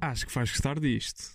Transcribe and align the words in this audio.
Acho 0.00 0.26
que 0.26 0.34
vais 0.34 0.50
gostar 0.50 0.78
disto. 0.78 1.34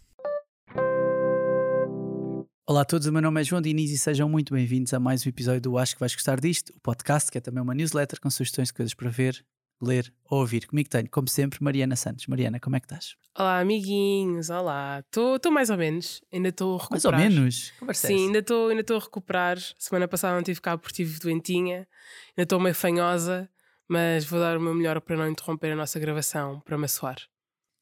Olá 2.65 2.81
a 2.81 2.85
todos, 2.85 3.07
o 3.07 3.11
meu 3.11 3.21
nome 3.21 3.41
é 3.41 3.43
João 3.43 3.61
Diniz 3.61 3.91
e 3.91 3.97
sejam 3.97 4.29
muito 4.29 4.53
bem-vindos 4.53 4.93
a 4.93 4.99
mais 4.99 5.25
um 5.25 5.29
episódio 5.29 5.59
do 5.59 5.77
Acho 5.77 5.95
que 5.95 5.99
vais 5.99 6.13
gostar 6.13 6.39
disto, 6.39 6.71
o 6.75 6.79
podcast 6.79 7.31
que 7.31 7.37
é 7.37 7.41
também 7.41 7.61
uma 7.61 7.73
newsletter 7.73 8.21
com 8.21 8.29
sugestões 8.29 8.69
de 8.69 8.75
coisas 8.75 8.93
para 8.93 9.09
ver, 9.09 9.43
ler 9.81 10.13
ou 10.25 10.39
ouvir. 10.39 10.67
Comigo 10.67 10.89
tenho, 10.89 11.09
como 11.09 11.27
sempre, 11.27 11.63
Mariana 11.63 11.95
Santos. 11.95 12.27
Mariana, 12.27 12.59
como 12.59 12.75
é 12.75 12.79
que 12.79 12.85
estás? 12.85 13.15
Olá, 13.37 13.59
amiguinhos, 13.59 14.49
olá. 14.49 14.99
Estou 15.05 15.51
mais 15.51 15.69
ou 15.69 15.77
menos, 15.77 16.21
ainda 16.31 16.49
estou 16.49 16.75
a 16.75 16.87
Mais 16.91 17.05
ou 17.05 17.11
recuperar. 17.11 17.31
menos? 17.31 17.71
Conversa 17.79 18.07
Sim, 18.07 18.27
ainda 18.27 18.39
estou 18.39 18.69
ainda 18.69 18.81
estou 18.81 18.97
a 18.97 18.99
recuperar. 18.99 19.57
Semana 19.77 20.07
passada 20.07 20.35
não 20.35 20.43
tive 20.43 20.59
cá 20.61 20.77
porque 20.77 21.01
estive 21.03 21.19
doentinha, 21.19 21.87
ainda 22.29 22.43
estou 22.43 22.59
meio 22.59 22.75
fanhosa, 22.75 23.49
mas 23.87 24.25
vou 24.25 24.39
dar 24.39 24.57
o 24.57 24.61
meu 24.61 24.73
melhor 24.75 24.99
para 25.01 25.15
não 25.15 25.29
interromper 25.29 25.71
a 25.71 25.75
nossa 25.75 25.99
gravação, 25.99 26.59
para 26.61 26.77
me 26.77 26.85
assoar. 26.85 27.17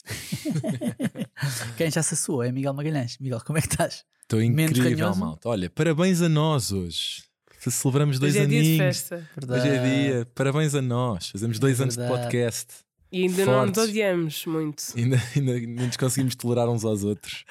Quem 1.77 1.91
já 1.91 2.01
se 2.01 2.13
assoou 2.13 2.43
é 2.43 2.51
Miguel 2.51 2.73
Magalhães. 2.73 3.17
Miguel, 3.19 3.41
como 3.45 3.57
é 3.57 3.61
que 3.61 3.67
estás? 3.67 4.05
Estou 4.21 4.41
incrível, 4.41 5.15
malta. 5.15 5.49
Olha, 5.49 5.69
parabéns 5.69 6.21
a 6.21 6.29
nós 6.29 6.71
hoje. 6.71 7.23
Se 7.57 7.71
Celebramos 7.71 8.19
dois 8.19 8.33
Hoje 8.35 8.43
é 8.43 8.45
dia 8.47 8.61
de 8.61 8.67
aninhos. 8.67 8.97
festa 8.99 9.29
Hoje 9.49 9.67
é 9.67 9.83
dia. 9.83 10.25
Parabéns 10.35 10.75
a 10.75 10.81
nós. 10.81 11.29
Fazemos 11.29 11.59
dois 11.59 11.81
anos 11.81 11.95
de 11.95 12.01
verdade. 12.01 12.21
podcast. 12.23 12.73
e 13.11 13.23
ainda 13.23 13.45
não 13.45 13.65
nos 13.65 13.75
Fortes. 13.75 13.83
odiamos 13.89 14.45
muito. 14.45 14.83
Ainda, 14.95 15.17
ainda, 15.35 15.51
ainda 15.53 15.85
nos 15.87 15.97
conseguimos 15.97 16.35
tolerar 16.35 16.69
uns 16.69 16.85
aos 16.85 17.03
outros, 17.03 17.43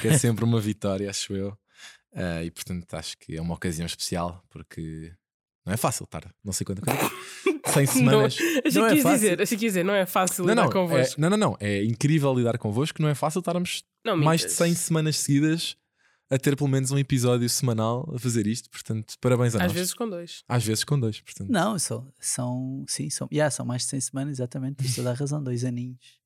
que 0.00 0.08
é 0.08 0.18
sempre 0.18 0.44
uma 0.44 0.60
vitória, 0.60 1.08
acho 1.08 1.34
eu. 1.34 1.56
Ah, 2.14 2.44
e 2.44 2.50
portanto 2.50 2.92
acho 2.94 3.16
que 3.18 3.36
é 3.36 3.40
uma 3.40 3.54
ocasião 3.54 3.86
especial, 3.86 4.42
porque 4.50 5.12
não 5.66 5.72
é 5.72 5.76
fácil 5.76 6.04
estar, 6.04 6.30
não 6.44 6.52
sei 6.52 6.64
quanto 6.64 6.82
tempo. 6.82 7.12
100 7.66 7.86
semanas. 7.86 8.34
Achei 8.64 8.80
Não 8.82 8.88
que 8.88 8.98
é 8.98 9.02
fácil. 9.02 9.18
dizer, 9.18 9.42
achei 9.42 9.58
que 9.58 9.64
ias 9.64 9.72
dizer, 9.72 9.84
não 9.84 9.94
é 9.94 10.06
fácil 10.06 10.44
Não, 10.44 10.50
lidar 10.50 10.62
não, 10.62 10.70
é, 10.70 10.72
convosco. 10.72 11.20
não, 11.20 11.30
não, 11.30 11.36
não. 11.36 11.56
É 11.58 11.82
incrível 11.82 12.32
lidar 12.34 12.56
convosco, 12.58 13.00
não 13.02 13.08
é 13.08 13.14
fácil 13.14 13.38
estarmos 13.40 13.82
Não, 14.04 14.16
mais 14.16 14.42
de 14.42 14.46
mintas. 14.48 14.58
100 14.58 14.74
semanas 14.74 15.16
seguidas 15.16 15.76
a 16.30 16.38
ter 16.38 16.56
pelo 16.56 16.68
menos 16.68 16.90
um 16.90 16.98
episódio 16.98 17.48
semanal 17.48 18.10
a 18.14 18.18
fazer 18.18 18.46
isto. 18.46 18.70
Portanto, 18.70 19.14
parabéns 19.20 19.54
a 19.54 19.58
Às 19.58 19.64
nós. 19.64 19.72
vezes 19.72 19.94
com 19.94 20.08
dois. 20.08 20.42
Às 20.48 20.64
vezes 20.64 20.84
com 20.84 20.98
dois, 20.98 21.20
portanto. 21.20 21.50
Não, 21.50 21.78
são, 21.78 22.12
são 22.18 22.84
sim, 22.88 23.10
são, 23.10 23.28
yeah, 23.32 23.50
são 23.50 23.64
mais 23.66 23.82
de 23.82 23.88
100 23.88 24.00
semanas, 24.00 24.38
exatamente, 24.38 24.76
tens 24.76 24.94
toda 24.94 25.10
a 25.10 25.14
razão, 25.14 25.42
dois 25.42 25.64
aninhos. 25.64 26.22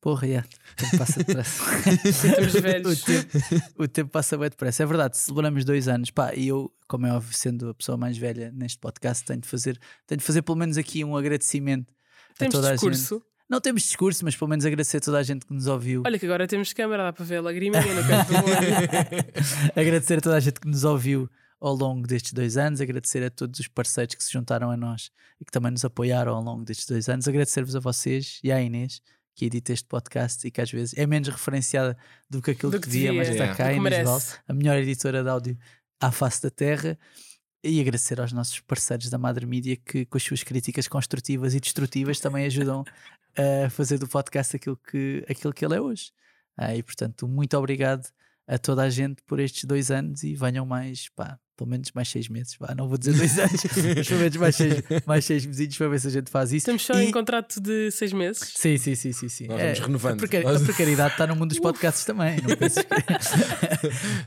Porra, 0.00 0.26
yeah, 0.26 0.48
o 0.72 0.76
tempo 0.76 0.98
passa 0.98 1.24
depressa. 1.24 1.62
O, 2.86 2.96
tempo, 2.96 3.74
o 3.78 3.88
tempo 3.88 4.10
passa 4.10 4.36
bem 4.38 4.48
depressa. 4.48 4.82
É 4.82 4.86
verdade, 4.86 5.16
celebramos 5.16 5.64
dois 5.64 5.88
anos. 5.88 6.10
Pá, 6.10 6.34
e 6.34 6.48
eu, 6.48 6.72
como 6.86 7.06
é 7.06 7.12
óbvio, 7.12 7.34
sendo 7.34 7.70
a 7.70 7.74
pessoa 7.74 7.96
mais 7.96 8.16
velha 8.16 8.52
neste 8.52 8.78
podcast, 8.78 9.24
tenho 9.24 9.40
de 9.40 9.48
fazer, 9.48 9.80
tenho 10.06 10.18
de 10.18 10.24
fazer 10.24 10.42
pelo 10.42 10.56
menos 10.58 10.76
aqui 10.76 11.02
um 11.02 11.16
agradecimento 11.16 11.92
Temos 12.38 12.54
a 12.54 12.58
toda 12.58 12.68
a 12.68 12.76
gente. 12.76 13.22
Não 13.48 13.60
temos 13.60 13.82
discurso, 13.82 14.24
mas 14.24 14.34
pelo 14.34 14.48
menos 14.48 14.64
agradecer 14.64 14.96
a 14.96 15.00
toda 15.00 15.18
a 15.18 15.22
gente 15.22 15.46
que 15.46 15.52
nos 15.54 15.66
ouviu. 15.66 16.02
Olha 16.04 16.18
que 16.18 16.26
agora 16.26 16.46
temos 16.48 16.72
câmara, 16.72 17.04
dá 17.04 17.12
para 17.12 17.24
ver 17.24 17.36
a 17.36 17.42
lagriminha 17.42 17.80
no 17.94 18.02
canto 18.06 18.28
do 18.28 18.34
olho. 18.44 19.24
agradecer 19.76 20.18
a 20.18 20.20
toda 20.20 20.36
a 20.36 20.40
gente 20.40 20.58
que 20.60 20.66
nos 20.68 20.84
ouviu 20.84 21.28
ao 21.60 21.74
longo 21.74 22.06
destes 22.06 22.32
dois 22.32 22.56
anos, 22.56 22.80
agradecer 22.80 23.22
a 23.22 23.30
todos 23.30 23.60
os 23.60 23.68
parceiros 23.68 24.14
que 24.14 24.22
se 24.24 24.32
juntaram 24.32 24.70
a 24.70 24.76
nós 24.76 25.10
e 25.40 25.44
que 25.44 25.50
também 25.52 25.70
nos 25.70 25.84
apoiaram 25.84 26.34
ao 26.34 26.42
longo 26.42 26.64
destes 26.64 26.86
dois 26.86 27.08
anos, 27.08 27.26
agradecer-vos 27.28 27.74
a 27.76 27.80
vocês 27.80 28.40
e 28.42 28.50
à 28.52 28.60
Inês 28.60 29.00
que 29.34 29.44
edita 29.46 29.72
este 29.72 29.86
podcast 29.86 30.46
e 30.46 30.50
que 30.50 30.60
às 30.62 30.70
vezes 30.70 30.94
é 30.96 31.06
menos 31.06 31.28
referenciada 31.28 31.96
do 32.28 32.40
que 32.42 32.50
aquilo 32.52 32.72
Do 32.72 32.80
que 32.80 32.86
que 32.86 32.90
devia, 32.90 33.12
mas 33.12 33.28
está 33.28 33.44
É. 33.44 33.54
cá, 33.54 33.72
Inês 33.72 34.04
Val, 34.04 34.14
merece. 34.14 34.38
a 34.48 34.52
melhor 34.54 34.76
editora 34.78 35.22
de 35.22 35.28
áudio 35.28 35.58
à 36.00 36.10
face 36.10 36.42
da 36.42 36.50
terra. 36.50 36.98
E 37.68 37.80
agradecer 37.80 38.20
aos 38.20 38.32
nossos 38.32 38.60
parceiros 38.60 39.10
da 39.10 39.18
Madre 39.18 39.44
Mídia 39.44 39.76
que, 39.76 40.06
com 40.06 40.16
as 40.16 40.22
suas 40.22 40.44
críticas 40.44 40.86
construtivas 40.86 41.52
e 41.52 41.58
destrutivas, 41.58 42.20
também 42.20 42.46
ajudam 42.46 42.84
a 43.66 43.68
fazer 43.68 43.98
do 43.98 44.06
podcast 44.06 44.54
aquilo 44.54 44.76
que, 44.76 45.24
aquilo 45.28 45.52
que 45.52 45.64
ele 45.64 45.74
é 45.74 45.80
hoje. 45.80 46.12
Ah, 46.56 46.76
e 46.76 46.82
portanto, 46.82 47.26
muito 47.26 47.56
obrigado 47.58 48.08
a 48.46 48.56
toda 48.56 48.82
a 48.82 48.88
gente 48.88 49.20
por 49.24 49.40
estes 49.40 49.64
dois 49.64 49.90
anos 49.90 50.22
e 50.22 50.36
venham 50.36 50.64
mais, 50.64 51.08
pá, 51.08 51.40
pelo 51.56 51.70
menos 51.70 51.90
mais 51.92 52.08
seis 52.08 52.28
meses. 52.28 52.56
Pá, 52.56 52.74
não 52.76 52.86
vou 52.88 52.98
dizer 52.98 53.14
dois 53.14 53.36
anos, 53.38 53.52
mas 53.96 54.06
pelo 54.08 54.20
menos 54.20 54.36
mais 54.36 54.56
seis, 54.56 54.82
mais 55.06 55.24
seis 55.24 55.46
mesinhos 55.46 55.76
para 55.78 55.88
ver 55.88 56.00
se 56.00 56.06
a 56.06 56.10
gente 56.10 56.30
faz 56.30 56.50
isso. 56.50 56.56
Estamos 56.58 56.82
só 56.84 56.94
E- 57.00 57.04
em 57.06 57.10
contrato 57.10 57.60
de 57.60 57.90
seis 57.90 58.12
meses. 58.12 58.52
Sim, 58.54 58.76
sim, 58.76 58.94
sim, 58.94 59.12
sim. 59.12 59.28
sim. 59.28 59.46
Nós 59.48 59.58
É, 59.60 59.64
vamos 59.72 59.78
renovando. 59.80 60.14
A, 60.14 60.16
precari- 60.16 60.44
Nós- 60.44 60.60
a 60.62 60.64
precariedade 60.64 61.12
está 61.14 61.26
no 61.26 61.34
mundo 61.36 61.48
dos 61.50 61.58
podcasts 61.60 62.04
também. 62.04 62.36
Não 62.46 62.56
penses 62.56 62.82
que... 62.82 62.94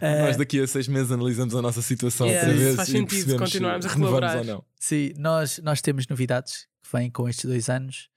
Eh, 0.02 0.22
Nós 0.28 0.38
daqui 0.38 0.60
a 0.60 0.68
seis 0.68 0.88
meses 0.88 1.12
analisamos 1.12 1.56
a 1.56 1.62
nossa 1.62 1.82
situação 1.82 2.28
Yeah, 2.28 2.48
outra 2.50 2.64
vez 2.64 2.76
faz 2.76 2.90
e 2.90 2.92
sentido, 2.92 3.38
continuarmos 3.38 3.86
a 3.86 3.90
colaborar. 3.90 4.38
ou 4.38 4.44
não. 4.44 4.64
Sim, 4.80 5.14
nós, 5.18 5.60
nós 5.64 5.82
temos 5.82 6.08
novidades 6.08 6.68
que 6.84 6.98
vêm 6.98 7.10
com 7.10 7.28
estes 7.30 7.46
dois 7.46 7.70
anos, 7.70 8.10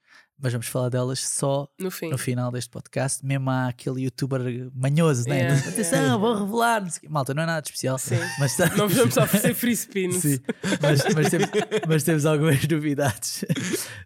mas 0.43 0.51
vamos 0.51 0.67
falar 0.67 0.89
delas 0.89 1.19
só 1.21 1.67
No 1.79 1.89
fim. 1.89 2.09
no 2.09 2.17
final 2.17 2.51
deste 2.51 2.69
podcast. 2.69 3.25
Mesmo 3.25 3.49
há 3.49 3.69
aquele 3.69 4.01
youtuber 4.03 4.41
manhoso, 4.75 5.27
né? 5.29 5.39
Yeah, 5.43 5.69
Atenção, 5.69 5.99
yeah. 5.99 6.17
vou 6.17 6.35
revelar. 6.37 6.81
não 6.81 6.89
sei. 6.89 7.07
Malta, 7.09 7.33
não 7.33 7.43
é 7.43 7.45
nada 7.45 7.61
de 7.61 7.69
especial. 7.69 7.97
Sim. 7.97 8.17
Mas, 8.37 8.57
tá- 8.57 8.69
Não 8.75 8.89
vamos 8.89 9.15
oferecer 9.17 9.53
free 9.55 9.71
spins. 9.71 10.17
Sim, 10.17 10.39
mas, 10.81 11.01
mas 11.15 11.29
temos, 11.29 11.49
mas 11.87 12.03
temos 12.03 12.25
algumas 12.25 12.67
novidades. 12.67 13.45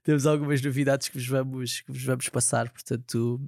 temos 0.03 0.25
algumas 0.28 0.62
novidades 0.62 1.09
que 1.09 1.18
vos 1.18 1.28
vamos, 1.28 1.81
que 1.81 1.92
vos 1.92 2.03
vamos 2.03 2.30
passar, 2.30 2.69
portanto, 2.69 3.42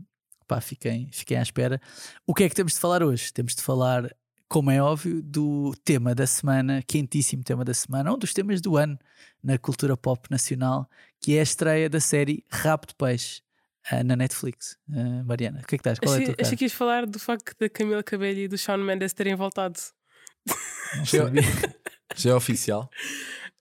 pá, 0.48 0.60
fiquem, 0.60 1.08
fiquem 1.12 1.38
à 1.38 1.44
espera. 1.44 1.80
O 2.26 2.34
que 2.34 2.44
é 2.44 2.50
que 2.50 2.56
temos 2.56 2.74
de 2.74 2.80
falar 2.80 3.04
hoje? 3.04 3.32
Temos 3.32 3.54
de 3.56 3.62
falar, 3.62 4.10
como 4.50 4.72
é 4.72 4.82
óbvio, 4.82 5.22
do 5.22 5.74
tema 5.86 6.14
da 6.16 6.26
semana, 6.26 6.82
quentíssimo 6.88 7.44
tema 7.44 7.64
da 7.64 7.74
semana, 7.74 8.12
um 8.12 8.18
dos 8.18 8.34
temas 8.34 8.60
do 8.62 8.76
ano 8.78 8.98
na 9.44 9.58
cultura 9.60 9.96
pop 9.96 10.28
nacional, 10.30 10.90
que 11.22 11.38
é 11.38 11.40
a 11.40 11.44
estreia 11.44 11.88
da 11.90 12.00
série 12.00 12.44
Rabo 12.50 12.88
de 12.88 12.96
Peixe. 12.96 13.42
ah, 13.92 14.04
na 14.04 14.16
Netflix, 14.16 14.76
Ah, 14.92 15.24
Mariana, 15.24 15.62
o 15.64 15.68
que 15.68 15.76
é 15.76 15.78
que 15.78 15.82
estás? 15.82 16.00
Qual 16.00 16.12
é 16.14 16.18
a 16.18 16.18
Achei, 16.18 16.26
tua 16.26 16.36
cara? 16.36 16.48
achei 16.48 16.58
que 16.58 16.66
ias 16.66 16.74
falar 16.74 17.06
do 17.06 17.20
facto 17.20 17.56
da 17.59 17.70
Camila 17.70 18.02
Cabello 18.04 18.40
e 18.40 18.48
do 18.48 18.58
Shawn 18.58 18.80
Mendes 18.80 19.14
terem 19.14 19.36
voltado. 19.36 19.80
Não 20.98 21.06
sabia. 21.06 21.42
Já 22.16 22.32
é 22.32 22.34
oficial. 22.34 22.90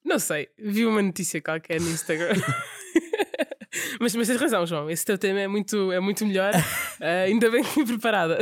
Não 0.04 0.18
sei, 0.18 0.48
vi 0.58 0.86
uma 0.86 1.02
notícia 1.02 1.40
qualquer 1.42 1.80
no 1.80 1.90
Instagram. 1.90 2.32
mas, 4.00 4.14
mas 4.16 4.26
tens 4.26 4.40
razão, 4.40 4.66
João. 4.66 4.90
Esse 4.90 5.04
teu 5.04 5.18
tema 5.18 5.38
é 5.40 5.46
muito, 5.48 5.92
é 5.92 6.00
muito 6.00 6.24
melhor. 6.26 6.52
Ah, 7.00 7.22
ainda 7.26 7.50
bem 7.50 7.62
que 7.62 7.68
fui 7.70 7.84
preparada. 7.86 8.38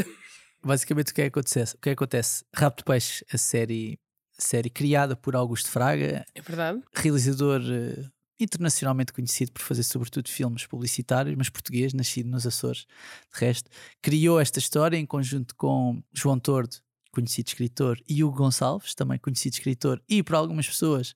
Basicamente, 0.66 1.12
o 1.12 1.15
que 1.15 1.22
é 1.22 1.25
que 1.31 1.38
acontece? 1.38 1.75
O 1.75 1.78
que 1.78 1.88
é 1.91 1.94
que 1.94 2.03
acontece? 2.04 2.44
Rabo 2.54 2.77
de 2.77 2.84
Peixe, 2.84 3.25
a 3.32 3.38
série, 3.38 3.99
a 4.38 4.43
série 4.43 4.69
criada 4.71 5.15
por 5.16 5.37
Augusto 5.37 5.71
Fraga, 5.71 6.25
É 6.34 6.41
verdade? 6.43 6.82
realizador 6.94 7.60
eh, 7.71 8.04
internacionalmente 8.38 9.12
conhecido 9.12 9.53
por 9.53 9.62
fazer 9.62 9.82
sobretudo 9.82 10.28
filmes 10.28 10.66
publicitários, 10.66 11.34
mas 11.37 11.49
português, 11.49 11.93
nascido 11.94 12.28
nos 12.28 12.47
Açores, 12.47 12.87
de 13.34 13.41
resto, 13.41 13.71
criou 14.03 14.38
esta 14.41 14.59
história 14.59 14.97
em 14.97 15.06
conjunto 15.06 15.55
com 15.55 16.03
João 16.12 16.38
Tordo, 16.38 16.76
conhecido 17.12 17.49
escritor, 17.49 17.99
e 18.06 18.22
Hugo 18.22 18.37
Gonçalves, 18.37 18.94
também 18.94 19.19
conhecido 19.19 19.55
escritor, 19.55 20.03
e 20.09 20.22
para 20.22 20.37
algumas 20.37 20.66
pessoas, 20.69 21.15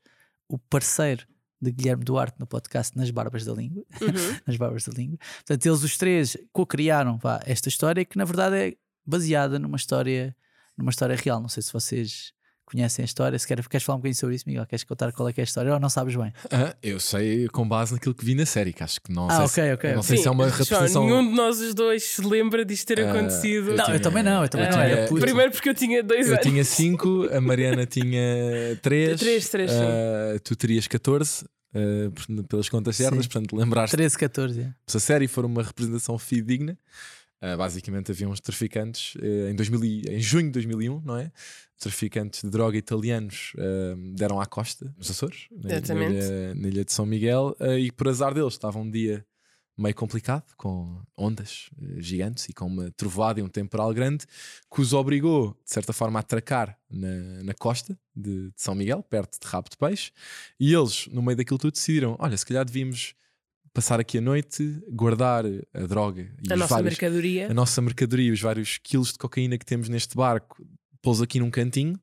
o 0.49 0.59
parceiro 0.59 1.27
de 1.61 1.71
Guilherme 1.71 2.05
Duarte 2.05 2.41
no 2.41 2.47
podcast 2.47 2.97
Nas 2.97 3.11
Barbas 3.11 3.45
da 3.45 3.53
Língua, 3.53 3.85
Uhum. 4.01 4.09
nas 4.47 4.57
Barbas 4.57 4.85
da 4.87 4.93
Língua. 4.95 5.19
Portanto, 5.37 5.67
eles 5.67 5.83
os 5.83 5.99
três 5.99 6.39
co-criaram 6.55 7.19
esta 7.45 7.69
história 7.69 8.03
que 8.03 8.17
na 8.17 8.25
verdade 8.25 8.57
é 8.57 8.77
baseada 9.07 9.59
numa 9.59 9.77
história, 9.77 10.35
numa 10.77 10.91
história 10.91 11.17
real. 11.17 11.41
Não 11.41 11.49
sei 11.49 11.63
se 11.63 11.73
vocês 11.73 12.33
conhecem 12.65 13.03
a 13.03 13.07
história. 13.07 13.37
Se 13.37 13.49
queres, 13.49 13.67
queres 13.67 13.85
falar 13.85 13.97
um 13.97 13.99
bocadinho 13.99 14.17
sobre 14.17 14.37
isso, 14.37 14.45
Miguel? 14.47 14.65
Queres 14.65 14.85
contar 14.85 15.11
qual 15.13 15.29
é 15.29 15.33
que 15.33 15.41
é 15.41 15.43
a 15.43 15.45
história 15.45 15.75
ou 15.75 15.81
não 15.81 15.91
sabes 15.91 16.15
bem? 16.15 16.33
Ah, 16.53 16.73
eu 16.81 17.01
sei 17.01 17.49
com 17.49 17.69
base 17.69 17.93
naquilo 17.93 18.15
que 18.15 18.25
vi 18.25 18.33
na 18.37 18.47
série, 18.47 18.73
que 18.73 18.81
acho 18.85 19.01
que 19.01 19.13
não 19.13 19.27
Ah, 19.29 19.39
sei 19.39 19.45
ok, 19.45 19.65
se, 19.65 19.73
ok, 19.75 19.95
Não 19.95 20.03
sei 20.05 20.17
se 20.19 20.29
é 20.29 20.31
uma 20.31 20.45
João, 20.49 20.59
representação. 20.59 21.05
nenhum 21.05 21.29
de 21.31 21.35
nós 21.35 21.59
os 21.61 21.75
dois 21.75 22.05
se 22.05 22.23
lembra 22.23 22.65
disto 22.65 22.87
ter 22.87 23.01
Ah, 23.01 23.11
acontecido. 23.11 23.71
eu 23.71 23.77
não, 23.77 23.85
tinha- 23.87 23.97
eu 23.97 24.01
também 24.01 24.23
não, 24.23 24.43
eu 24.45 24.49
também 24.49 24.67
eu 24.69 24.73
não. 24.73 24.79
tinha- 24.83 24.97
Era 24.99 25.09
puto. 25.09 25.21
Primeiro 25.21 25.51
porque 25.51 25.69
eu 25.69 25.75
tinha 25.75 26.01
dois 26.01 26.29
Eu 26.29 26.35
anos. 26.35 26.47
tinha 26.47 26.65
5, 26.65 27.29
a 27.33 27.41
Mariana 27.41 27.87
tinha 27.87 28.23
3. 28.81 29.19
Três, 29.19 29.49
três, 29.49 29.71
sim. 29.73 29.77
tu 30.45 30.55
terias 30.55 30.87
14, 30.87 31.45
ah, 31.75 31.79
portanto, 32.15 32.45
pelas 32.45 32.69
contas 32.69 32.95
certas, 32.95 33.25
Sim. 33.25 33.29
portanto, 33.31 33.57
lembraste 33.57 33.97
13, 33.97 34.17
14. 34.17 34.61
é. 34.61 34.73
se 34.87 34.97
a 34.97 35.01
série 35.01 35.27
for 35.27 35.45
uma 35.45 35.65
representação 35.65 36.17
fidedigna, 36.21 36.79
ah, 37.41 37.57
basicamente 37.57 38.11
havia 38.11 38.29
uns 38.29 38.41
traficantes 38.41 39.15
ah, 39.21 39.51
em, 39.51 39.55
2000 39.55 39.85
e- 39.85 40.03
em 40.09 40.21
junho 40.21 40.47
de 40.47 40.53
2001, 40.53 41.01
não 41.01 41.17
é? 41.17 41.31
Traficantes 41.79 42.43
de 42.43 42.51
droga 42.51 42.77
italianos 42.77 43.53
ah, 43.59 43.95
deram 44.15 44.41
à 44.41 44.47
costa, 44.47 44.95
nos 44.99 45.11
Açores, 45.11 45.47
na, 45.51 45.69
na 45.95 46.01
ilha, 46.11 46.55
na 46.55 46.69
ilha 46.69 46.85
de 46.85 46.93
São 46.93 47.07
Miguel, 47.07 47.57
ah, 47.61 47.79
e 47.79 47.91
por 47.91 48.09
azar 48.09 48.35
deles 48.35 48.53
estava 48.55 48.79
um 48.79 48.91
dia 48.91 49.25
meio 49.79 49.95
complicado, 49.95 50.45
com 50.59 51.01
ondas 51.17 51.71
eh, 51.81 52.03
gigantes 52.03 52.47
e 52.51 52.53
com 52.53 52.67
uma 52.67 52.91
trovoada 52.91 53.41
e 53.41 53.43
um 53.43 53.49
temporal 53.49 53.95
grande, 53.95 54.27
que 54.71 54.79
os 54.79 54.93
obrigou, 54.93 55.57
de 55.65 55.73
certa 55.73 55.91
forma, 55.95 56.19
a 56.19 56.21
atracar 56.21 56.79
na, 56.91 57.43
na 57.45 57.55
costa 57.55 57.99
de, 58.15 58.49
de 58.51 58.61
São 58.63 58.75
Miguel, 58.75 59.03
perto 59.03 59.41
de 59.41 59.47
Rabo 59.49 59.71
de 59.71 59.79
Peixe, 59.79 60.13
e 60.59 60.75
eles, 60.75 61.07
no 61.07 61.23
meio 61.23 61.35
daquilo 61.37 61.59
tudo, 61.59 61.73
decidiram: 61.73 62.15
olha, 62.19 62.37
se 62.37 62.45
calhar 62.45 62.63
devíamos 62.63 63.15
passar 63.73 64.01
aqui 64.01 64.19
a 64.19 64.21
noite, 64.21 64.81
guardar 64.91 65.45
a 65.73 65.87
droga 65.87 66.23
e 66.43 66.51
A 66.51 66.55
os 66.55 66.61
nossa 66.61 66.75
vários, 66.75 66.91
mercadoria. 66.93 67.51
a 67.51 67.55
nossa 67.55 67.81
mercadoria, 67.81 68.33
os 68.33 68.41
vários 68.41 68.79
quilos 68.79 69.13
de 69.13 69.19
cocaína 69.19 69.57
que 69.59 69.65
temos 69.65 69.89
neste 69.89 70.17
barco, 70.17 70.65
pô-los 71.03 71.23
aqui 71.23 71.39
num 71.41 71.51
cantinho 71.51 71.99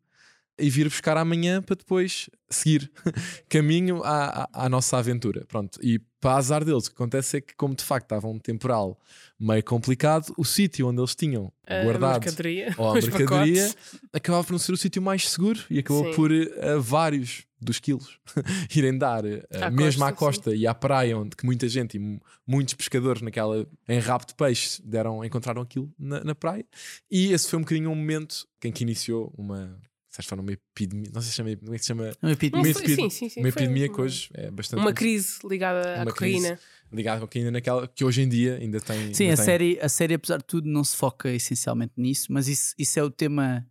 e 0.59 0.69
vir 0.69 0.85
buscar 0.89 1.17
amanhã 1.17 1.61
para 1.61 1.75
depois 1.75 2.29
seguir 2.49 2.91
caminho 3.49 4.01
à, 4.03 4.43
à, 4.53 4.65
à 4.65 4.69
nossa 4.69 4.97
aventura. 4.97 5.45
Pronto, 5.47 5.79
e 5.83 5.99
para 6.19 6.35
azar 6.37 6.63
deles, 6.65 6.85
o 6.87 6.89
que 6.89 6.95
acontece 6.95 7.37
é 7.37 7.41
que, 7.41 7.55
como 7.55 7.75
de 7.75 7.83
facto 7.83 8.05
estava 8.05 8.27
um 8.27 8.39
temporal 8.39 8.99
meio 9.39 9.63
complicado, 9.63 10.33
o 10.35 10.43
sítio 10.43 10.87
onde 10.87 10.99
eles 10.99 11.13
tinham 11.13 11.51
A 11.67 11.83
guardado 11.83 12.19
mercadoria. 12.23 12.73
ou 12.77 12.89
a 12.89 12.93
mercadoria 13.01 13.67
pacotes. 13.67 14.01
acabava 14.11 14.43
por 14.45 14.51
não 14.53 14.59
ser 14.59 14.71
o 14.71 14.77
sítio 14.77 15.01
mais 15.01 15.29
seguro 15.29 15.59
e 15.69 15.77
acabou 15.79 16.05
Sim. 16.05 16.13
por 16.15 16.31
eh, 16.31 16.49
vários 16.79 17.45
dos 17.61 17.79
quilos 17.79 18.19
irem 18.75 18.97
dar 18.97 19.25
eh, 19.25 19.43
À 19.61 19.69
mesmo 19.69 20.03
à 20.05 20.11
costa, 20.11 20.43
costa 20.45 20.55
e 20.55 20.65
à 20.65 20.73
praia 20.73 21.15
onde 21.17 21.35
que 21.35 21.45
muita 21.45 21.67
gente 21.69 21.97
e 21.97 21.99
mu- 21.99 22.19
muitos 22.47 22.73
pescadores 22.73 23.21
naquela 23.21 23.67
em 23.87 23.99
rabo 23.99 24.25
de 24.25 24.33
peixe 24.33 24.81
deram 24.83 25.23
encontraram 25.23 25.61
aquilo 25.61 25.91
na, 25.99 26.23
na 26.23 26.33
praia 26.35 26.65
e 27.11 27.31
esse 27.31 27.47
foi 27.47 27.59
um 27.59 27.61
bocadinho 27.63 27.91
um 27.91 27.95
momento 27.95 28.47
em 28.63 28.71
que 28.71 28.83
iniciou 28.83 29.31
uma 29.37 29.79
se 30.23 30.29
for 30.29 30.39
uma 30.39 30.51
epidemia 30.51 31.09
não 31.13 31.21
sei 31.21 31.29
se 31.31 31.35
chama 31.37 31.55
como 31.57 31.73
é 31.73 31.77
que 31.77 31.83
se 31.83 31.87
chama 31.87 32.11
Uma 32.21 32.31
epidemia. 32.31 32.73
Uma, 32.73 32.87
sim, 32.87 33.09
sim, 33.09 33.29
sim, 33.29 33.39
uma 33.39 33.49
epidemia 33.49 33.89
que 33.89 34.01
hoje 34.01 34.29
é 34.33 34.49
bastante 34.51 34.79
Uma 34.81 34.93
crise 34.93 35.39
ligada 35.47 35.99
à 35.99 36.03
Uma 36.03 36.11
crise. 36.13 36.37
cocaína. 36.47 36.59
ligada 36.91 37.27
com 37.27 37.37
ainda 37.37 37.51
naquela 37.51 37.87
que 37.87 38.03
hoje 38.05 38.21
em 38.21 38.29
dia 38.29 38.57
ainda 38.57 38.79
tem 38.79 39.13
Sim, 39.13 39.23
ainda 39.25 39.33
a 39.33 39.37
tem. 39.37 39.45
série, 39.45 39.79
a 39.81 39.89
série, 39.89 40.13
apesar 40.13 40.37
de 40.37 40.45
tudo, 40.45 40.67
não 40.69 40.83
se 40.83 40.95
foca 40.95 41.29
essencialmente 41.29 41.93
nisso, 41.97 42.31
mas 42.31 42.47
isso, 42.47 42.73
isso 42.77 42.97
é 42.99 43.03
o 43.03 43.09
tema 43.11 43.65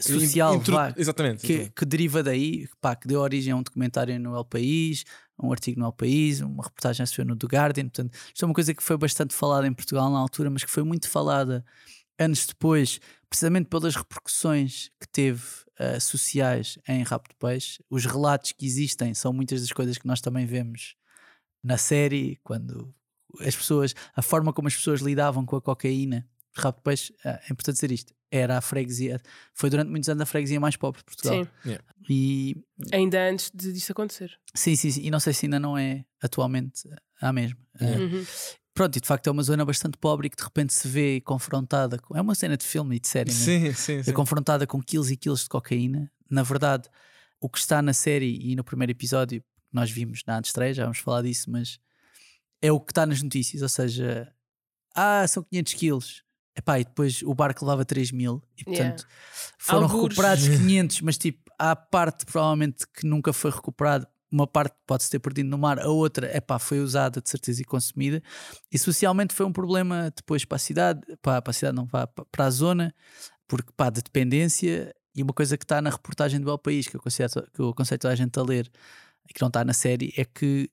social 0.00 0.56
Intro- 0.56 0.74
vá, 0.74 0.92
exatamente, 0.96 1.46
que, 1.46 1.52
exatamente. 1.52 1.74
que 1.74 1.84
deriva 1.84 2.22
daí, 2.22 2.68
pá, 2.80 2.96
que 2.96 3.06
deu 3.06 3.20
origem 3.20 3.52
a 3.52 3.56
um 3.56 3.62
documentário 3.62 4.18
no 4.18 4.36
El 4.36 4.44
País, 4.44 5.04
a 5.38 5.46
um 5.46 5.52
artigo 5.52 5.78
no 5.78 5.86
El 5.86 5.92
País, 5.92 6.40
uma 6.40 6.64
reportagem 6.64 7.04
se 7.06 7.24
no 7.24 7.36
The 7.36 7.46
Guardian. 7.46 7.84
Portanto, 7.84 8.12
isto 8.34 8.44
é 8.44 8.46
uma 8.46 8.54
coisa 8.54 8.74
que 8.74 8.82
foi 8.82 8.96
bastante 8.96 9.34
falada 9.34 9.66
em 9.66 9.72
Portugal 9.72 10.10
na 10.10 10.18
altura, 10.18 10.50
mas 10.50 10.64
que 10.64 10.70
foi 10.70 10.82
muito 10.82 11.08
falada 11.08 11.64
anos 12.18 12.46
depois, 12.46 13.00
precisamente 13.32 13.68
pelas 13.70 13.96
repercussões 13.96 14.90
que 15.00 15.08
teve 15.08 15.42
eh, 15.78 15.98
sociais 15.98 16.78
em 16.86 17.02
Rabo 17.02 17.24
de 17.30 17.34
Peixe. 17.36 17.82
Os 17.88 18.04
relatos 18.04 18.52
que 18.52 18.66
existem 18.66 19.14
são 19.14 19.32
muitas 19.32 19.62
das 19.62 19.72
coisas 19.72 19.96
que 19.96 20.06
nós 20.06 20.20
também 20.20 20.44
vemos 20.44 20.94
na 21.64 21.78
série, 21.78 22.38
quando 22.44 22.94
as 23.40 23.56
pessoas, 23.56 23.94
a 24.14 24.20
forma 24.20 24.52
como 24.52 24.68
as 24.68 24.76
pessoas 24.76 25.00
lidavam 25.00 25.46
com 25.46 25.56
a 25.56 25.62
cocaína. 25.62 26.28
Rabo 26.54 26.76
de 26.76 26.82
Peixe, 26.82 27.14
eh, 27.24 27.40
é 27.48 27.52
importante 27.52 27.76
dizer 27.76 27.90
isto, 27.90 28.12
era 28.30 28.58
a 28.58 28.60
freguesia, 28.60 29.18
foi 29.54 29.70
durante 29.70 29.88
muitos 29.88 30.10
anos 30.10 30.20
a 30.20 30.26
freguesia 30.26 30.60
mais 30.60 30.76
pobre 30.76 30.98
de 31.00 31.04
Portugal. 31.06 31.48
Sim. 31.64 31.78
E 32.10 32.54
Ainda 32.92 33.30
antes 33.30 33.50
de 33.54 33.72
disso 33.72 33.92
acontecer. 33.92 34.38
sim, 34.54 34.76
sim, 34.76 34.90
sim, 34.90 35.00
e 35.02 35.10
não 35.10 35.20
sei 35.20 35.32
se 35.32 35.46
ainda 35.46 35.58
não 35.58 35.78
é 35.78 36.04
atualmente 36.22 36.82
a 37.18 37.32
mesma. 37.32 37.58
Eh, 37.80 37.96
Uhum. 37.96 38.24
Pronto, 38.74 38.96
e 38.96 39.00
de 39.00 39.06
facto 39.06 39.26
é 39.26 39.30
uma 39.30 39.42
zona 39.42 39.64
bastante 39.64 39.98
pobre 39.98 40.26
e 40.26 40.30
que 40.30 40.36
de 40.36 40.42
repente 40.42 40.72
se 40.72 40.88
vê 40.88 41.20
confrontada 41.20 41.98
com. 41.98 42.16
É 42.16 42.20
uma 42.20 42.34
cena 42.34 42.56
de 42.56 42.64
filme 42.64 42.96
e 42.96 43.00
de 43.00 43.08
série, 43.08 43.30
né? 43.30 43.36
sim, 43.36 43.72
sim, 43.74 43.96
é 43.96 44.02
sim. 44.02 44.12
confrontada 44.12 44.66
com 44.66 44.82
quilos 44.82 45.10
e 45.10 45.16
quilos 45.16 45.42
de 45.42 45.48
cocaína. 45.48 46.10
Na 46.30 46.42
verdade, 46.42 46.88
o 47.40 47.48
que 47.48 47.58
está 47.58 47.82
na 47.82 47.92
série 47.92 48.38
e 48.40 48.56
no 48.56 48.64
primeiro 48.64 48.92
episódio, 48.92 49.44
nós 49.70 49.90
vimos 49.90 50.22
na 50.26 50.38
antestreia, 50.38 50.72
já 50.72 50.84
vamos 50.84 50.98
falar 50.98 51.22
disso, 51.22 51.50
mas 51.50 51.78
é 52.62 52.72
o 52.72 52.80
que 52.80 52.92
está 52.92 53.04
nas 53.04 53.22
notícias, 53.22 53.60
ou 53.60 53.68
seja, 53.68 54.32
ah, 54.94 55.26
são 55.28 55.42
500 55.42 55.74
quilos. 55.74 56.24
Epá, 56.54 56.78
e 56.78 56.84
depois 56.84 57.22
o 57.22 57.34
barco 57.34 57.64
levava 57.64 57.84
3 57.84 58.12
mil 58.12 58.42
e 58.58 58.70
Yeah. 58.70 58.94
portanto 58.94 59.08
foram 59.58 59.84
Algures. 59.84 60.02
recuperados 60.02 60.48
500, 60.48 61.00
mas 61.00 61.16
tipo, 61.18 61.50
há 61.58 61.74
parte 61.74 62.26
provavelmente 62.26 62.86
que 62.94 63.06
nunca 63.06 63.32
foi 63.32 63.50
recuperada. 63.50 64.06
Uma 64.32 64.46
parte 64.46 64.74
pode-se 64.86 65.10
ter 65.10 65.18
perdido 65.18 65.48
no 65.50 65.58
mar, 65.58 65.78
a 65.78 65.88
outra, 65.88 66.34
epá, 66.34 66.58
foi 66.58 66.80
usada 66.80 67.20
de 67.20 67.28
certeza 67.28 67.60
e 67.60 67.64
consumida. 67.66 68.22
E 68.72 68.78
socialmente 68.78 69.34
foi 69.34 69.44
um 69.44 69.52
problema 69.52 70.10
depois 70.16 70.44
para 70.44 70.56
a 70.56 70.58
cidade, 70.58 71.00
para, 71.20 71.42
para 71.42 71.50
a 71.50 71.54
cidade 71.54 71.76
não, 71.76 71.86
para, 71.86 72.06
para 72.06 72.44
a 72.46 72.50
zona, 72.50 72.94
porque 73.46 73.70
pá, 73.76 73.90
de 73.90 74.00
dependência. 74.02 74.94
E 75.14 75.22
uma 75.22 75.34
coisa 75.34 75.58
que 75.58 75.64
está 75.64 75.82
na 75.82 75.90
reportagem 75.90 76.40
do 76.40 76.50
El 76.50 76.56
País, 76.58 76.88
que 76.88 76.96
eu 76.96 77.00
aconselho, 77.00 77.28
que 77.52 77.60
eu 77.60 77.68
aconselho 77.68 77.98
toda 77.98 78.14
a 78.14 78.16
gente 78.16 78.38
a 78.38 78.42
ler, 78.42 78.70
e 79.28 79.34
que 79.34 79.40
não 79.42 79.48
está 79.48 79.62
na 79.62 79.74
série, 79.74 80.14
é 80.16 80.24
que 80.24 80.70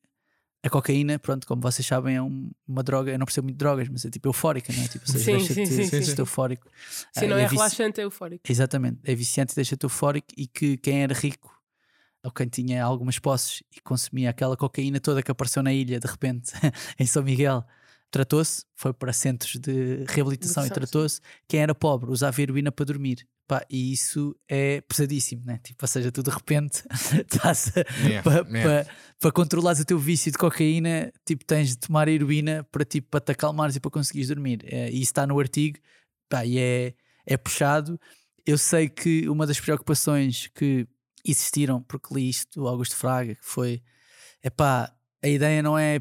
a 0.63 0.69
cocaína, 0.69 1.19
pronto, 1.19 1.45
como 1.47 1.61
vocês 1.61 1.85
sabem, 1.85 2.15
é 2.15 2.21
um- 2.21 2.49
uma 2.67 2.81
droga, 2.83 3.11
eu 3.11 3.19
não 3.19 3.25
percebo 3.25 3.45
muito 3.45 3.55
de 3.55 3.59
drogas, 3.59 3.87
mas 3.89 4.05
é 4.05 4.09
tipo 4.09 4.27
eufórica, 4.29 4.71
não 4.73 4.83
é? 4.83 4.87
Tipo, 4.87 5.09
seja, 5.09 5.23
Sim, 5.23 5.39
sim, 5.39 5.65
sim, 5.65 5.89
deixa-te 5.89 6.15
sim. 6.15 6.21
eufórico. 6.21 6.67
Se 7.13 7.25
Ah, 7.25 7.27
não 7.27 7.37
é 7.37 7.43
vici- 7.43 7.55
relaxante, 7.55 7.99
é 7.99 8.03
eufórico. 8.05 8.43
Exatamente, 8.49 8.99
é 9.03 9.13
viciante 9.15 9.51
e 9.53 9.55
deixa-te 9.55 9.83
eufórico 9.83 10.27
e 10.37 10.47
que 10.47 10.77
quem 10.77 11.03
era 11.03 11.13
rico 11.13 11.53
ou 12.23 12.31
quem 12.31 12.47
tinha 12.47 12.83
algumas 12.83 13.17
posses 13.19 13.63
e 13.75 13.79
consumia 13.81 14.29
aquela 14.29 14.57
cocaína 14.57 14.99
toda 14.99 15.23
que 15.23 15.31
apareceu 15.31 15.63
na 15.63 15.73
ilha 15.73 15.99
de 15.99 16.07
repente 16.07 16.51
em 16.99 17.05
São 17.05 17.23
Miguel 17.23 17.63
tratou-se, 18.11 18.65
foi 18.75 18.91
para 18.91 19.13
centros 19.13 19.55
de 19.59 20.03
reabilitação 20.07 20.65
e 20.65 20.69
tratou-se. 20.69 21.21
Quem 21.47 21.59
era 21.61 21.75
pobre 21.75 22.09
usava 22.09 22.41
heroína 22.41 22.71
para 22.71 22.85
dormir. 22.85 23.27
Pá, 23.47 23.63
e 23.69 23.93
isso 23.93 24.35
é 24.47 24.81
pesadíssimo, 24.81 25.43
né? 25.45 25.59
Tipo, 25.63 25.83
ou 25.83 25.87
seja, 25.87 26.11
tu 26.11 26.21
de 26.23 26.29
repente 26.31 26.83
estás 27.31 27.71
Yeah, 28.03 28.21
para 28.23 28.47
yeah. 28.49 28.83
para- 28.85 28.95
para 29.19 29.31
controlares 29.31 29.79
o 29.79 29.85
teu 29.85 29.99
vício 29.99 30.31
de 30.31 30.37
cocaína, 30.39 31.11
tipo, 31.25 31.43
tens 31.45 31.69
de 31.69 31.77
tomar 31.77 32.07
heroína 32.07 32.63
para, 32.71 32.83
tipo, 32.85 33.07
para 33.09 33.19
te 33.19 33.31
acalmares 33.31 33.75
e 33.75 33.79
para 33.79 33.91
conseguires 33.91 34.29
dormir. 34.29 34.61
É, 34.65 34.89
e 34.89 34.93
isso 34.95 35.11
está 35.11 35.27
no 35.27 35.39
artigo, 35.39 35.77
pá, 36.27 36.43
e 36.45 36.57
é, 36.57 36.93
é 37.25 37.37
puxado. 37.37 37.99
Eu 38.45 38.57
sei 38.57 38.87
que 38.89 39.27
uma 39.29 39.45
das 39.45 39.59
preocupações 39.59 40.47
que 40.53 40.87
existiram, 41.25 41.81
porque 41.83 42.13
li 42.13 42.29
isto 42.29 42.59
do 42.61 42.67
Augusto 42.67 42.95
Fraga, 42.95 43.35
que 43.35 43.45
foi, 43.45 43.81
é 44.41 44.49
pá, 44.49 44.93
a 45.23 45.27
ideia 45.27 45.61
não 45.61 45.77
é 45.77 45.99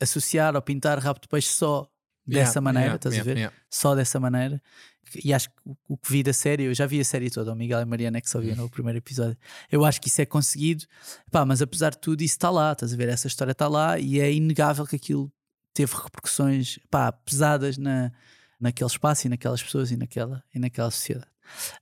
associar 0.00 0.54
ou 0.54 0.62
pintar 0.62 0.98
rabo 0.98 1.20
de 1.20 1.28
peixe 1.28 1.48
só 1.48 1.88
Yeah, 2.30 2.44
dessa 2.46 2.60
maneira, 2.60 2.88
yeah, 2.88 2.96
estás 2.96 3.14
yeah, 3.14 3.30
a 3.30 3.34
ver? 3.34 3.40
yeah. 3.40 3.56
Só 3.70 3.94
dessa 3.94 4.20
maneira. 4.20 4.62
E 5.24 5.32
acho 5.32 5.48
que 5.48 5.54
o- 5.88 5.96
que 5.96 6.12
vi 6.12 6.22
da 6.22 6.34
série, 6.34 6.64
eu 6.64 6.74
já 6.74 6.84
vi 6.84 7.00
a 7.00 7.04
série 7.04 7.30
toda, 7.30 7.50
o 7.54 7.56
Miguel 7.56 7.78
e 7.78 7.82
a 7.82 7.86
Mariana 7.86 8.18
é 8.18 8.20
que 8.20 8.28
só 8.28 8.38
viram 8.38 8.56
no 8.64 8.68
primeiro 8.68 8.98
episódio. 8.98 9.34
Eu 9.72 9.82
acho 9.82 9.98
que 9.98 10.08
isso 10.08 10.20
é 10.20 10.26
conseguido, 10.26 10.84
pá, 11.30 11.46
mas 11.46 11.62
apesar 11.62 11.92
de 11.92 11.98
tudo, 11.98 12.20
isso 12.20 12.34
está 12.34 12.50
lá, 12.50 12.72
estás 12.72 12.92
a 12.92 12.96
ver? 12.98 13.08
Essa 13.08 13.26
história 13.28 13.52
está 13.52 13.66
lá 13.66 13.98
e 13.98 14.20
é 14.20 14.30
inegável 14.30 14.86
que 14.86 14.96
aquilo 14.96 15.32
teve 15.72 15.94
repercussões 15.94 16.78
pá, 16.90 17.10
pesadas 17.10 17.78
na, 17.78 18.12
naquele 18.60 18.90
espaço 18.90 19.26
e 19.26 19.30
naquelas 19.30 19.62
pessoas 19.62 19.90
e 19.90 19.96
naquela, 19.96 20.44
e 20.54 20.58
naquela 20.58 20.90
sociedade. 20.90 21.30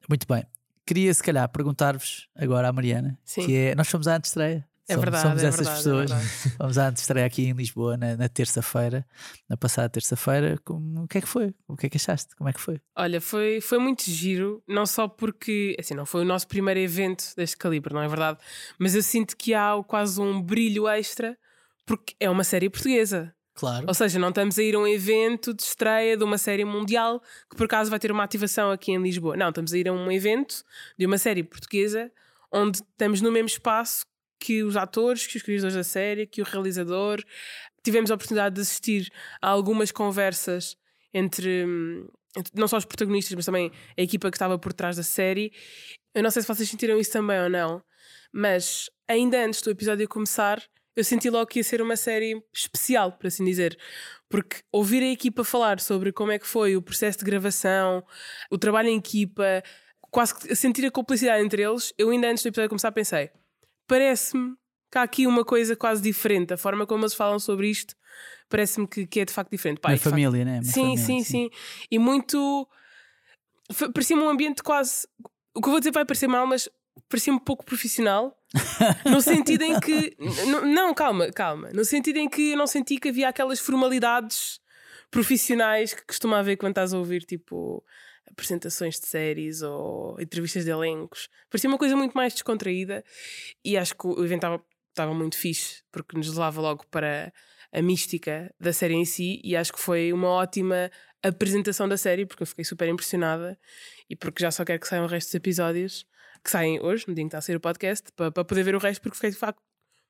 Muito 0.08 0.28
bem. 0.28 0.44
Queria, 0.86 1.12
se 1.12 1.22
calhar, 1.22 1.48
perguntar-vos 1.48 2.28
agora 2.34 2.68
à 2.68 2.72
Mariana, 2.72 3.18
Sim. 3.24 3.44
que 3.44 3.56
é, 3.56 3.74
nós 3.74 3.88
fomos 3.88 4.06
à 4.06 4.16
antestreia. 4.16 4.66
É 4.88 4.92
somos, 4.92 5.04
verdade, 5.04 5.22
somos 5.28 5.42
é 5.42 5.46
essas 5.48 5.66
verdade, 5.66 5.78
é 5.78 5.82
pessoas. 5.82 6.10
verdade. 6.10 6.56
Vamos 6.58 6.78
à 6.78 6.88
antestreia 6.88 7.26
aqui 7.26 7.42
em 7.46 7.52
Lisboa 7.52 7.96
na, 7.96 8.16
na 8.16 8.28
terça-feira, 8.28 9.04
na 9.48 9.56
passada 9.56 9.88
terça-feira. 9.88 10.56
O 10.68 11.08
que 11.08 11.18
é 11.18 11.20
que 11.20 11.26
foi? 11.26 11.52
O 11.66 11.76
que 11.76 11.86
é 11.86 11.90
que 11.90 11.96
achaste? 11.96 12.36
Como 12.36 12.48
é 12.48 12.52
que 12.52 12.60
foi? 12.60 12.80
Olha, 12.94 13.20
foi, 13.20 13.60
foi 13.60 13.78
muito 13.78 14.08
giro, 14.08 14.62
não 14.68 14.86
só 14.86 15.08
porque, 15.08 15.74
assim, 15.76 15.94
não 15.94 16.06
foi 16.06 16.22
o 16.22 16.24
nosso 16.24 16.46
primeiro 16.46 16.78
evento 16.78 17.34
deste 17.36 17.56
calibre, 17.56 17.92
não 17.92 18.00
é 18.00 18.06
verdade? 18.06 18.38
Mas 18.78 18.94
eu 18.94 19.02
sinto 19.02 19.36
que 19.36 19.54
há 19.54 19.72
quase 19.88 20.20
um 20.20 20.40
brilho 20.40 20.86
extra 20.86 21.36
porque 21.84 22.14
é 22.20 22.30
uma 22.30 22.44
série 22.44 22.70
portuguesa. 22.70 23.34
Claro. 23.56 23.86
Ou 23.88 23.94
seja, 23.94 24.18
não 24.18 24.28
estamos 24.28 24.58
a 24.58 24.62
ir 24.62 24.74
a 24.74 24.78
um 24.78 24.86
evento 24.86 25.54
de 25.54 25.62
estreia 25.62 26.16
de 26.16 26.22
uma 26.22 26.36
série 26.36 26.64
mundial 26.64 27.22
que 27.50 27.56
por 27.56 27.64
acaso 27.64 27.88
vai 27.88 27.98
ter 27.98 28.12
uma 28.12 28.22
ativação 28.22 28.70
aqui 28.70 28.92
em 28.92 29.02
Lisboa. 29.02 29.34
Não, 29.34 29.48
estamos 29.48 29.72
a 29.72 29.78
ir 29.78 29.88
a 29.88 29.92
um 29.92 30.12
evento 30.12 30.62
de 30.98 31.06
uma 31.06 31.16
série 31.16 31.42
portuguesa 31.42 32.12
onde 32.52 32.78
estamos 32.78 33.20
no 33.20 33.32
mesmo 33.32 33.48
espaço 33.48 34.04
que 34.38 34.62
os 34.62 34.76
atores, 34.76 35.26
que 35.26 35.38
os 35.38 35.42
criadores 35.42 35.74
da 35.74 35.82
série, 35.82 36.26
que 36.26 36.42
o 36.42 36.44
realizador. 36.44 37.22
Tivemos 37.82 38.10
a 38.10 38.14
oportunidade 38.14 38.54
de 38.54 38.60
assistir 38.60 39.10
a 39.40 39.48
algumas 39.48 39.90
conversas 39.90 40.76
entre, 41.14 41.64
hum, 41.64 42.06
não 42.54 42.68
só 42.68 42.76
os 42.76 42.84
protagonistas, 42.84 43.34
mas 43.34 43.46
também 43.46 43.72
a 43.96 44.02
equipa 44.02 44.30
que 44.30 44.36
estava 44.36 44.58
por 44.58 44.72
trás 44.72 44.96
da 44.96 45.02
série. 45.02 45.52
Eu 46.14 46.22
não 46.22 46.30
sei 46.30 46.42
se 46.42 46.48
vocês 46.48 46.68
sentiram 46.68 46.98
isso 46.98 47.12
também 47.12 47.40
ou 47.40 47.48
não, 47.48 47.82
mas 48.32 48.90
ainda 49.08 49.44
antes 49.44 49.62
do 49.62 49.70
episódio 49.70 50.06
começar, 50.08 50.62
eu 50.96 51.04
senti 51.04 51.28
logo 51.30 51.46
que 51.46 51.58
ia 51.60 51.64
ser 51.64 51.80
uma 51.82 51.96
série 51.96 52.42
especial, 52.52 53.12
por 53.12 53.26
assim 53.26 53.44
dizer. 53.44 53.78
Porque 54.28 54.56
ouvir 54.72 55.02
a 55.02 55.10
equipa 55.10 55.44
falar 55.44 55.78
sobre 55.78 56.10
como 56.12 56.32
é 56.32 56.38
que 56.38 56.46
foi 56.46 56.74
o 56.76 56.82
processo 56.82 57.18
de 57.18 57.24
gravação, 57.24 58.02
o 58.50 58.58
trabalho 58.58 58.88
em 58.88 58.96
equipa, 58.96 59.62
quase 60.10 60.34
que 60.34 60.56
sentir 60.56 60.84
a 60.86 60.90
complicidade 60.90 61.44
entre 61.44 61.62
eles, 61.62 61.92
eu 61.98 62.10
ainda 62.10 62.28
antes 62.30 62.42
do 62.42 62.48
episódio 62.48 62.70
começar 62.70 62.90
pensei, 62.92 63.30
parece-me 63.86 64.54
que 64.90 64.98
há 64.98 65.02
aqui 65.02 65.26
uma 65.26 65.44
coisa 65.44 65.76
quase 65.76 66.02
diferente. 66.02 66.54
A 66.54 66.56
forma 66.56 66.86
como 66.86 67.02
eles 67.02 67.14
falam 67.14 67.38
sobre 67.38 67.68
isto 67.70 67.94
parece-me 68.48 68.86
que, 68.86 69.06
que 69.06 69.20
é 69.20 69.24
de 69.24 69.32
facto 69.32 69.50
diferente. 69.50 69.80
Pá, 69.80 69.90
Uma 69.90 69.96
de 69.96 70.00
facto- 70.02 70.10
família, 70.12 70.44
né? 70.44 70.54
Uma 70.56 70.62
sim, 70.64 70.72
família, 70.96 71.04
sim, 71.04 71.22
sim. 71.24 71.50
E 71.90 71.98
muito. 71.98 72.68
Parecia-me 73.92 74.22
um 74.22 74.28
ambiente 74.28 74.62
quase. 74.62 75.06
O 75.54 75.60
que 75.60 75.66
eu 75.68 75.72
vou 75.72 75.80
dizer 75.80 75.90
vai 75.90 76.04
parecer 76.04 76.28
mal, 76.28 76.46
mas 76.46 76.68
parecia-me 77.08 77.40
pouco 77.40 77.64
profissional. 77.64 78.36
no 79.04 79.20
sentido 79.20 79.62
em 79.62 79.78
que. 79.80 80.16
Não, 80.64 80.94
calma, 80.94 81.30
calma. 81.32 81.70
No 81.72 81.84
sentido 81.84 82.18
em 82.18 82.28
que 82.28 82.52
eu 82.52 82.56
não 82.56 82.66
senti 82.66 82.98
que 82.98 83.08
havia 83.08 83.28
aquelas 83.28 83.60
formalidades 83.60 84.60
profissionais 85.10 85.94
que 85.94 86.04
costuma 86.04 86.38
haver 86.38 86.56
quando 86.56 86.72
estás 86.72 86.92
a 86.92 86.98
ouvir, 86.98 87.24
tipo. 87.24 87.84
Apresentações 88.28 88.98
de 88.98 89.06
séries 89.06 89.62
ou 89.62 90.20
entrevistas 90.20 90.64
de 90.64 90.70
elencos. 90.70 91.28
Parecia 91.48 91.70
uma 91.70 91.78
coisa 91.78 91.94
muito 91.94 92.12
mais 92.12 92.32
descontraída 92.32 93.04
e 93.64 93.78
acho 93.78 93.94
que 93.96 94.04
o 94.04 94.24
evento 94.24 94.44
estava 94.90 95.14
muito 95.14 95.38
fixe 95.38 95.84
porque 95.92 96.16
nos 96.16 96.28
levava 96.28 96.60
logo 96.60 96.84
para 96.90 97.32
a 97.72 97.82
mística 97.82 98.52
da 98.58 98.72
série 98.72 98.94
em 98.94 99.04
si 99.04 99.40
e 99.44 99.54
acho 99.54 99.72
que 99.72 99.80
foi 99.80 100.12
uma 100.12 100.28
ótima 100.28 100.90
apresentação 101.22 101.88
da 101.88 101.96
série 101.96 102.26
porque 102.26 102.42
eu 102.42 102.46
fiquei 102.46 102.64
super 102.64 102.88
impressionada 102.88 103.58
e 104.08 104.16
porque 104.16 104.42
já 104.42 104.50
só 104.50 104.64
quero 104.64 104.80
que 104.80 104.88
saiam 104.88 105.04
o 105.04 105.08
resto 105.08 105.28
dos 105.28 105.34
episódios, 105.34 106.06
que 106.42 106.50
saem 106.50 106.80
hoje, 106.80 107.04
no 107.08 107.14
dia 107.14 107.22
em 107.22 107.26
que 107.26 107.30
está 107.30 107.38
a 107.38 107.42
sair 107.42 107.56
o 107.56 107.60
podcast, 107.60 108.10
para, 108.12 108.30
para 108.30 108.44
poder 108.44 108.62
ver 108.62 108.74
o 108.74 108.78
resto, 108.78 109.00
porque 109.02 109.16
fiquei 109.16 109.30
de 109.30 109.36
facto 109.36 109.58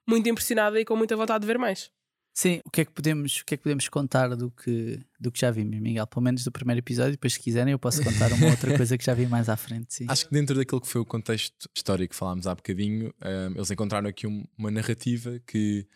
muito 0.07 0.29
impressionada 0.29 0.81
e 0.81 0.85
com 0.85 0.97
muita 0.97 1.17
vontade 1.17 1.41
de 1.41 1.47
ver 1.47 1.59
mais. 1.59 1.91
Sim, 2.37 2.61
o 2.67 2.71
que 2.71 2.83
é 2.83 2.85
que 2.85 2.93
podemos, 2.93 3.41
o 3.41 3.47
que 3.47 3.55
é 3.55 3.57
que 3.57 3.62
podemos 3.62 3.88
contar 3.88 4.37
do 4.37 4.50
que, 4.50 5.00
do 5.19 5.33
que 5.33 5.41
já 5.41 5.50
vimos, 5.50 5.81
Miguel? 5.81 6.07
Pelo 6.07 6.23
menos 6.23 6.45
do 6.45 6.53
primeiro 6.53 6.81
episódio, 6.81 7.12
depois 7.12 7.33
se 7.33 7.41
quiserem 7.41 7.73
eu 7.73 7.79
posso 7.79 8.05
contar 8.05 8.31
uma 8.31 8.50
outra 8.50 8.76
coisa 8.76 8.99
que 8.99 9.03
já 9.03 9.15
vi 9.15 9.26
mais 9.26 9.49
à 9.49 9.57
frente. 9.57 9.95
Sim. 9.95 10.05
Acho 10.07 10.26
que 10.26 10.33
dentro 10.35 10.55
daquilo 10.55 10.83
que 10.83 10.87
foi 10.87 11.00
o 11.00 11.05
contexto 11.07 11.67
histórico 11.75 12.11
que 12.11 12.17
falámos 12.17 12.47
há 12.47 12.55
bocadinho, 12.55 13.11
um, 13.25 13.55
eles 13.55 13.71
encontraram 13.71 14.07
aqui 14.11 14.26
um, 14.26 14.45
uma 14.59 14.71
narrativa 14.71 15.41
que 15.47 15.87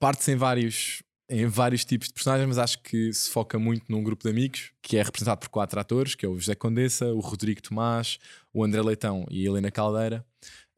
parte-se 0.00 0.32
em 0.32 0.36
vários, 0.36 1.02
em 1.32 1.46
vários 1.46 1.84
tipos 1.84 2.08
de 2.08 2.14
personagens, 2.14 2.46
mas 2.46 2.58
acho 2.58 2.82
que 2.82 3.12
se 3.12 3.30
foca 3.30 3.58
muito 3.58 3.84
num 3.90 4.02
grupo 4.02 4.22
de 4.24 4.30
amigos 4.30 4.70
que 4.82 4.96
é 4.98 5.02
representado 5.02 5.40
por 5.40 5.48
quatro 5.48 5.80
atores, 5.80 6.14
que 6.14 6.26
é 6.26 6.28
o 6.28 6.38
José 6.38 6.54
Condessa, 6.54 7.06
o 7.06 7.20
Rodrigo 7.20 7.62
Tomás, 7.62 8.18
o 8.52 8.62
André 8.62 8.82
Leitão 8.82 9.26
e 9.30 9.44
a 9.46 9.50
Helena 9.50 9.70
Caldeira 9.70 10.24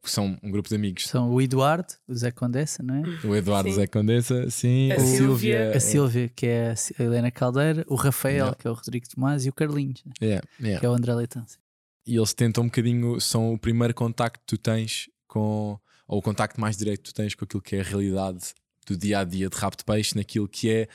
que 0.01 0.11
são 0.11 0.37
um 0.43 0.51
grupo 0.51 0.69
de 0.69 0.75
amigos. 0.75 1.05
São 1.05 1.31
o 1.31 1.41
Eduardo, 1.41 1.91
o 2.07 2.13
Zé 2.13 2.29
Condessa, 2.29 2.83
não 2.83 2.95
é? 2.97 3.01
O 3.25 3.35
Eduardo 3.35 3.69
Sim. 3.69 3.75
Zé 3.75 3.87
Condessa, 3.87 4.49
sim. 4.51 4.91
A 4.91 4.95
A 4.97 4.99
Silvia. 4.99 5.71
A 5.75 5.79
Silvia, 5.79 6.29
que 6.29 6.45
é 6.45 6.75
a 6.99 7.03
Helena 7.03 7.31
Caldeira, 7.31 7.83
o 7.87 7.95
Rafael, 7.95 8.35
Yeah. 8.35 8.55
que 8.55 8.67
é 8.67 8.69
o 8.69 8.73
Rodrigo 8.75 9.07
Tomás, 9.09 9.45
e 9.47 9.49
o 9.49 9.53
Carlinhos, 9.53 10.03
né? 10.05 10.13
Yeah, 10.21 10.47
yeah. 10.59 10.79
que 10.79 10.85
é 10.85 10.89
o 10.89 10.93
André 10.93 11.11
Leitão. 11.15 11.43
sim. 11.47 11.57
E 12.05 12.15
eles 12.17 12.33
tentam 12.35 12.63
um 12.63 12.67
bocadinho, 12.67 13.19
são 13.19 13.51
o 13.53 13.57
primeiro 13.57 13.95
contacto 13.95 14.39
que 14.41 14.45
tu 14.45 14.57
tens 14.59 15.09
com, 15.27 15.79
ou 16.07 16.19
o 16.19 16.21
contacto 16.21 16.61
mais 16.61 16.77
direto 16.77 16.99
que 17.01 17.09
tu 17.11 17.13
tens 17.15 17.33
com 17.33 17.43
aquilo 17.43 17.61
que 17.63 17.75
é 17.75 17.79
a 17.79 17.83
realidade 17.83 18.53
do 18.85 18.97
dia 18.97 19.19
a 19.19 19.23
dia 19.23 19.49
de 19.49 19.57
rabo 19.57 19.75
de 19.77 19.83
peixe, 19.83 20.15
naquilo 20.15 20.47
que 20.47 20.69
é 20.69 20.87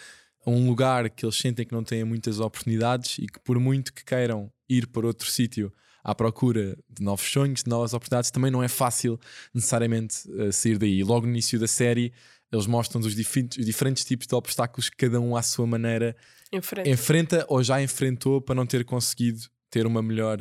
um 0.46 0.66
lugar 0.66 1.10
que 1.10 1.24
eles 1.24 1.36
sentem 1.36 1.66
que 1.66 1.72
não 1.72 1.84
têm 1.84 2.04
muitas 2.04 2.40
oportunidades 2.40 3.18
e 3.18 3.26
que, 3.26 3.38
por 3.40 3.58
muito 3.58 3.92
que 3.92 4.04
queiram 4.04 4.50
ir 4.68 4.86
para 4.86 5.06
outro 5.06 5.30
sítio 5.30 5.72
à 6.02 6.14
procura 6.14 6.78
de 6.88 7.02
novos 7.02 7.30
sonhos, 7.30 7.62
de 7.62 7.68
novas 7.68 7.92
oportunidades, 7.92 8.30
também 8.30 8.50
não 8.50 8.62
é 8.62 8.68
fácil 8.68 9.20
necessariamente 9.52 10.16
eh, 10.38 10.50
sair 10.50 10.78
daí. 10.78 11.04
Logo 11.04 11.26
no 11.26 11.32
início 11.32 11.58
da 11.58 11.66
série, 11.66 12.12
eles 12.50 12.66
mostram 12.66 13.00
os 13.00 13.14
diferentes, 13.14 13.58
os 13.58 13.66
diferentes 13.66 14.04
tipos 14.04 14.26
de 14.26 14.34
obstáculos 14.34 14.88
que 14.88 14.96
cada 14.96 15.20
um 15.20 15.36
à 15.36 15.42
sua 15.42 15.66
maneira 15.66 16.16
Em 16.50 16.62
frente. 16.62 16.88
enfrenta 16.88 17.44
ou 17.48 17.62
já 17.62 17.82
enfrentou 17.82 18.40
para 18.40 18.54
não 18.54 18.64
ter 18.64 18.84
conseguido 18.84 19.40
ter 19.68 19.86
uma 19.86 20.02
melhor 20.02 20.38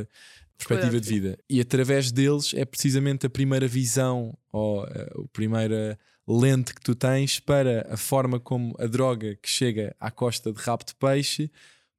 perspectiva 0.58 0.92
Qualidade 0.92 1.06
de 1.06 1.14
vida. 1.14 1.38
E 1.50 1.62
através 1.62 2.12
deles 2.12 2.54
é 2.54 2.66
precisamente 2.66 3.26
a 3.26 3.30
primeira 3.30 3.68
visão 3.68 4.38
ou 4.52 4.86
eh, 4.86 5.12
a 5.14 5.28
primeira 5.34 6.00
lente 6.30 6.76
que 6.76 6.82
tu 6.82 6.94
tens 6.94 7.40
para 7.40 7.88
a 7.90 7.98
forma 7.98 8.40
como 8.40 8.76
a 8.78 8.86
droga 8.86 9.36
que 9.36 9.50
chega 9.50 9.96
à 10.00 10.12
costa 10.12 10.52
de 10.54 10.62
rabo 10.62 10.84
de 10.86 10.94
peixe 10.94 11.52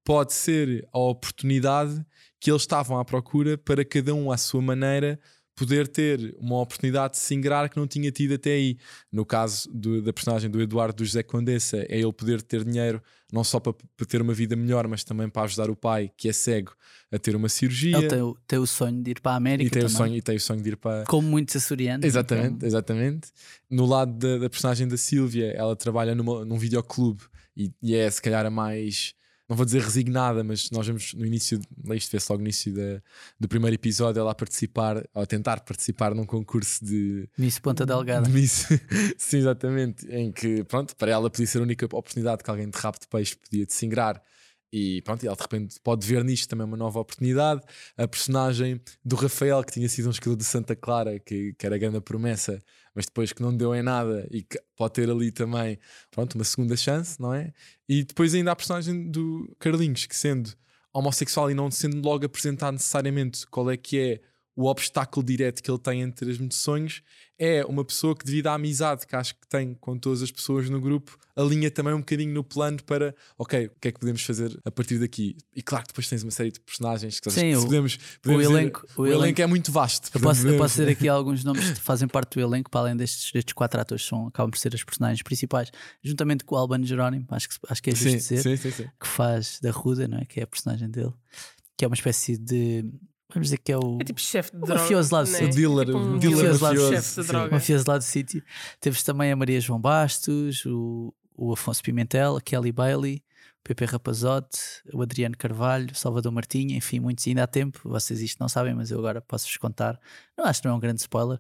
pode 0.05 0.33
ser 0.33 0.89
a 0.93 0.99
oportunidade 0.99 2.05
que 2.39 2.51
eles 2.51 2.63
estavam 2.63 2.99
à 2.99 3.05
procura 3.05 3.59
para 3.59 3.85
cada 3.85 4.15
um 4.15 4.31
à 4.31 4.37
sua 4.37 4.63
maneira 4.63 5.19
poder 5.61 5.87
ter 5.87 6.35
uma 6.38 6.59
oportunidade 6.61 7.12
de 7.14 7.19
se 7.21 7.35
ingrar 7.35 7.69
que 7.69 7.76
não 7.76 7.87
tinha 7.87 8.11
tido 8.11 8.33
até 8.35 8.52
aí. 8.52 8.79
No 9.12 9.26
caso 9.26 9.69
do- 9.71 10.00
da 10.00 10.11
personagem 10.12 10.49
do 10.50 10.59
Eduardo 10.61 10.97
do 10.97 11.05
José 11.05 11.23
Condessa, 11.23 11.76
é 11.88 11.99
ele 11.99 12.12
poder 12.14 12.40
ter 12.40 12.64
dinheiro 12.64 13.02
não 13.31 13.45
só 13.45 13.61
para, 13.61 13.75
para 13.97 14.07
ter 14.07 14.23
uma 14.23 14.33
vida 14.33 14.57
melhor, 14.57 14.88
mas 14.88 15.05
também 15.05 15.29
para 15.29 15.43
ajudar 15.43 15.69
o 15.71 15.76
pai, 15.76 16.11
que 16.17 16.29
é 16.29 16.33
cego, 16.33 16.73
a 17.12 17.19
ter 17.19 17.37
uma 17.37 17.49
cirurgia. 17.49 17.97
Ele 17.99 18.09
tem, 18.09 18.23
o- 18.23 18.37
tem 18.47 18.59
o 18.59 18.67
sonho 18.67 19.02
de 19.02 19.11
ir 19.11 19.21
para 19.21 19.33
a 19.33 19.37
América 19.37 19.67
e, 19.67 19.71
tem 19.71 19.83
o 19.83 19.87
também, 19.87 19.97
sonho, 19.99 20.17
e 20.17 20.23
tem 20.23 20.37
o 20.37 20.40
sonho 20.40 20.62
de 20.62 20.69
ir 20.71 20.76
para, 20.76 21.05
como 21.05 21.29
muitos 21.29 21.55
açorianos. 21.57 22.07
Exatamente, 22.07 22.55
então, 22.57 22.67
exatamente. 22.69 23.29
No 23.69 23.85
lado 23.85 24.12
da, 24.14 24.38
da 24.38 24.49
personagem 24.50 24.88
da 24.88 24.97
Sílvia, 24.97 25.52
ela 25.52 25.76
trabalha 25.76 26.14
numa, 26.14 26.45
num 26.45 26.59
videoclube 26.59 27.23
e, 27.57 27.71
e 27.83 27.95
é 27.95 28.11
se 28.11 28.23
calhar 28.23 28.47
a 28.47 28.50
mais, 28.50 29.12
não 29.50 29.57
vou 29.57 29.66
dizer 29.66 29.83
resignada, 29.83 30.45
mas 30.45 30.71
nós 30.71 30.87
vemos 30.87 31.12
no 31.12 31.26
início, 31.26 31.61
isto 31.92 32.12
vê-se 32.12 32.30
logo 32.30 32.40
no 32.40 32.47
início 32.47 32.73
da- 32.73 33.02
do 33.38 33.49
primeiro 33.49 33.75
episódio, 33.75 34.21
ela 34.21 34.30
a 34.30 34.35
participar, 34.35 35.04
ou 35.12 35.23
a 35.23 35.26
tentar 35.26 35.61
participar 35.61 36.14
num 36.14 36.25
concurso 36.25 36.85
de, 36.85 37.28
Miss 37.37 37.59
Ponta 37.59 37.85
Delgada. 37.85 38.26
de 38.28 38.33
Miss. 38.33 38.69
Sim, 39.19 39.38
exatamente. 39.38 40.07
Em 40.09 40.30
que, 40.30 40.62
pronto, 40.64 40.95
para 40.95 41.11
ela 41.11 41.28
podia 41.28 41.47
ser 41.49 41.59
a 41.59 41.62
única 41.62 41.85
oportunidade 41.85 42.45
que 42.45 42.49
alguém 42.50 42.71
de 42.71 42.78
rabo 42.78 42.99
de 43.00 43.09
peixe 43.09 43.37
podia 43.37 43.66
de 43.66 43.73
se 43.73 43.85
ingrar. 43.85 44.23
E 44.73 45.02
pronto, 45.02 45.26
ela 45.26 45.35
de 45.35 45.42
repente 45.42 45.80
pode 45.83 46.07
ver 46.07 46.23
nisto 46.23 46.49
também 46.49 46.64
uma 46.64 46.76
nova 46.76 47.00
oportunidade. 47.00 47.61
A 47.99 48.07
personagem 48.07 48.80
do 49.04 49.16
Rafael, 49.16 49.64
que 49.64 49.73
tinha 49.73 49.88
sido 49.88 50.07
um 50.07 50.12
esquilo 50.12 50.37
de 50.37 50.45
Santa 50.45 50.76
Clara, 50.76 51.19
que, 51.19 51.54
que 51.59 51.66
era 51.66 51.75
a 51.75 51.78
grande 51.78 52.00
promessa, 52.00 52.62
mas 52.95 53.07
depois 53.07 53.33
que 53.33 53.43
não 53.43 53.57
deu 53.57 53.75
em 53.75 53.83
nada 53.83 54.27
e 54.31 54.43
que 54.43 54.61
pode 54.77 54.95
ter 54.95 55.11
ali 55.11 55.31
também, 55.31 55.79
pronto, 56.11 56.35
uma 56.35 56.45
segunda 56.45 56.77
chance, 56.77 57.21
não 57.21 57.33
é? 57.33 57.53
E 57.89 58.05
depois 58.05 58.35
ainda 58.35 58.53
a 58.53 58.57
personagem 58.57 59.11
do 59.11 59.55
Carlinhos, 59.59 60.07
que 60.07 60.17
sendo 60.17 60.53
homossexual 60.93 61.51
e 61.51 61.55
não 61.55 61.71
sendo 61.71 62.05
logo 62.05 62.27
apresentado 62.27 62.73
necessariamente 62.73 63.47
qual 63.47 63.71
é 63.71 63.77
que 63.77 63.99
é 63.99 64.21
o 64.57 64.67
obstáculo 64.67 65.25
direto 65.25 65.63
que 65.63 65.71
ele 65.71 65.79
tem 65.79 66.03
entre 66.03 66.31
as 66.31 66.55
sonhos, 66.55 67.03
é 67.43 67.65
uma 67.65 67.83
pessoa 67.83 68.15
que, 68.15 68.23
devido 68.23 68.49
à 68.49 68.55
amizade 68.55 69.07
que 69.07 69.17
acho 69.17 69.35
que 69.35 69.47
tem 69.49 69.73
com 69.81 69.99
todas 69.99 70.21
as 70.21 70.31
pessoas 70.31 70.69
no 70.69 70.79
grupo, 70.79 71.17
alinha 71.35 71.71
também 71.71 71.95
um 71.95 72.01
bocadinho 72.01 72.35
no 72.35 72.45
plano 72.45 72.83
para, 72.85 73.15
ok, 73.39 73.67
o 73.69 73.71
que 73.81 73.89
é 73.89 73.93
que 73.93 73.99
podemos 73.99 74.23
fazer 74.23 74.61
a 74.63 74.71
partir 74.71 74.99
daqui? 74.99 75.39
E 75.57 75.63
claro 75.63 75.85
que 75.85 75.89
depois 75.89 76.07
tens 76.07 76.23
uma 76.23 76.31
série 76.31 76.53
de 76.53 76.61
personagens 76.61 77.19
que 77.19 77.31
Sim, 77.31 77.55
o- 77.57 77.63
podemos, 77.65 77.99
podemos 78.21 78.47
dizer- 78.47 78.59
elenco- 78.61 78.87
o 78.95 79.01
o 79.03 79.07
elenco- 79.07 79.23
elenco 79.25 79.41
é 79.41 79.47
muito 79.47 79.73
vasto. 79.73 80.11
Eu 80.15 80.21
posso, 80.21 80.47
eu 80.47 80.59
posso 80.59 80.77
dizer 80.77 80.91
aqui 80.91 81.09
alguns 81.09 81.43
nomes 81.43 81.71
que 81.71 81.81
fazem 81.81 82.07
parte 82.07 82.35
do 82.35 82.41
elenco, 82.43 82.71
para 82.71 82.81
além 82.83 82.95
destes, 82.97 83.33
destes 83.33 83.55
quatro 83.55 83.81
atores, 83.81 84.05
são, 84.05 84.27
acabam 84.27 84.51
por 84.51 84.59
ser 84.59 84.75
as 84.75 84.85
personagens 84.85 85.23
principais, 85.23 85.71
juntamente 86.05 86.45
com 86.45 86.55
o 86.57 86.59
Albano 86.59 86.85
Jerónimo, 86.85 87.27
acho 87.31 87.49
que, 87.49 87.57
acho 87.71 87.83
que 87.83 87.89
é 87.89 87.95
justo 87.95 88.11
Sim, 88.11 88.17
dizer, 88.19 88.43
sim, 88.43 88.57
sim, 88.57 88.71
sim. 88.71 88.89
que 89.01 89.07
faz 89.07 89.59
da 89.63 89.71
Ruda, 89.71 90.07
não 90.07 90.19
é? 90.19 90.27
que 90.27 90.41
é 90.41 90.43
a 90.43 90.47
personagem 90.47 90.91
dele, 90.91 91.13
que 91.75 91.87
é 91.87 91.89
uma 91.89 91.95
espécie 91.97 92.37
de. 92.37 92.85
Vamos 93.33 93.47
dizer 93.47 93.59
que 93.59 93.73
é 93.73 93.79
o. 93.79 93.99
É 94.01 94.05
tipo 94.05 94.21
chefe 94.21 94.53
de 94.53 94.59
droga. 94.59 94.75
mafioso 94.75 95.15
lá 95.15 95.23
do 95.23 95.31
né? 95.31 95.39
sul. 95.39 95.47
O 95.47 95.51
dealer, 95.51 95.87
Tipo 95.87 95.99
um 95.99 96.19
dealer 96.19 96.37
mafioso 96.37 96.65
mafioso. 96.65 96.93
chefe 96.95 97.09
de 97.21 97.27
sim. 97.27 97.33
droga. 97.33 97.51
mafioso 97.51 97.85
lá 97.89 97.99
do 97.99 98.05
sítio. 98.05 98.43
Temos 98.81 99.03
também 99.03 99.33
a 99.33 99.37
Maria 99.37 99.61
João 99.61 99.81
Bastos, 99.81 100.65
o, 100.67 101.15
o 101.37 101.53
Afonso 101.53 101.83
Pimentel, 101.83 102.37
a 102.37 102.41
Kelly 102.41 102.73
Bailey, 102.73 103.23
o 103.61 103.63
Pepe 103.63 103.85
Rapazote, 103.85 104.59
o 104.93 105.03
Adriano 105.03 105.37
Carvalho, 105.37 105.89
o 105.93 105.95
Salvador 105.95 106.33
Martinha, 106.33 106.77
enfim, 106.77 106.99
muitos. 107.01 107.27
Ainda 107.27 107.45
há 107.45 107.47
tempo, 107.47 107.81
vocês 107.85 108.21
isto 108.21 108.39
não 108.41 108.49
sabem, 108.49 108.75
mas 108.75 108.91
eu 108.91 108.99
agora 108.99 109.21
posso-vos 109.21 109.57
contar. 109.59 109.99
Não 110.37 110.45
acho 110.45 110.61
que 110.61 110.67
não 110.69 110.75
é 110.75 110.77
um 110.77 110.81
grande 110.81 111.01
spoiler. 111.01 111.39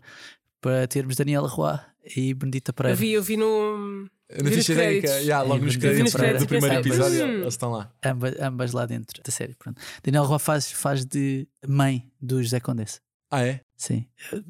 Para 0.60 0.86
termos 0.86 1.16
Daniela 1.16 1.48
Roy 1.48 1.78
e 2.16 2.34
Benedita 2.34 2.70
Eu 2.70 2.74
Pereira. 2.74 2.96
vi, 2.96 3.12
eu 3.12 3.22
vi 3.22 3.36
no. 3.36 4.06
Na 4.42 4.50
ficha 4.50 4.74
técnica, 4.74 5.08
créditos. 5.08 5.26
yeah, 5.26 5.42
logo 5.42 5.64
nos 5.64 5.76
créditos 5.76 6.12
do 6.12 6.46
primeiro 6.46 6.76
episódio, 6.76 7.24
hum. 7.24 7.40
eles 7.40 7.54
estão 7.54 7.70
lá. 7.70 7.92
Ambas, 8.04 8.40
ambas 8.40 8.72
lá 8.72 8.86
dentro 8.86 9.22
da 9.22 9.30
série. 9.32 9.54
Pronto. 9.54 9.80
Daniela 10.02 10.26
Roy 10.26 10.38
faz, 10.38 10.70
faz 10.70 11.04
de 11.04 11.48
mãe 11.66 12.10
do 12.20 12.42
José 12.42 12.60
Condessa. 12.60 13.00
Ah, 13.30 13.44
é? 13.44 13.60
Sim, 13.76 14.06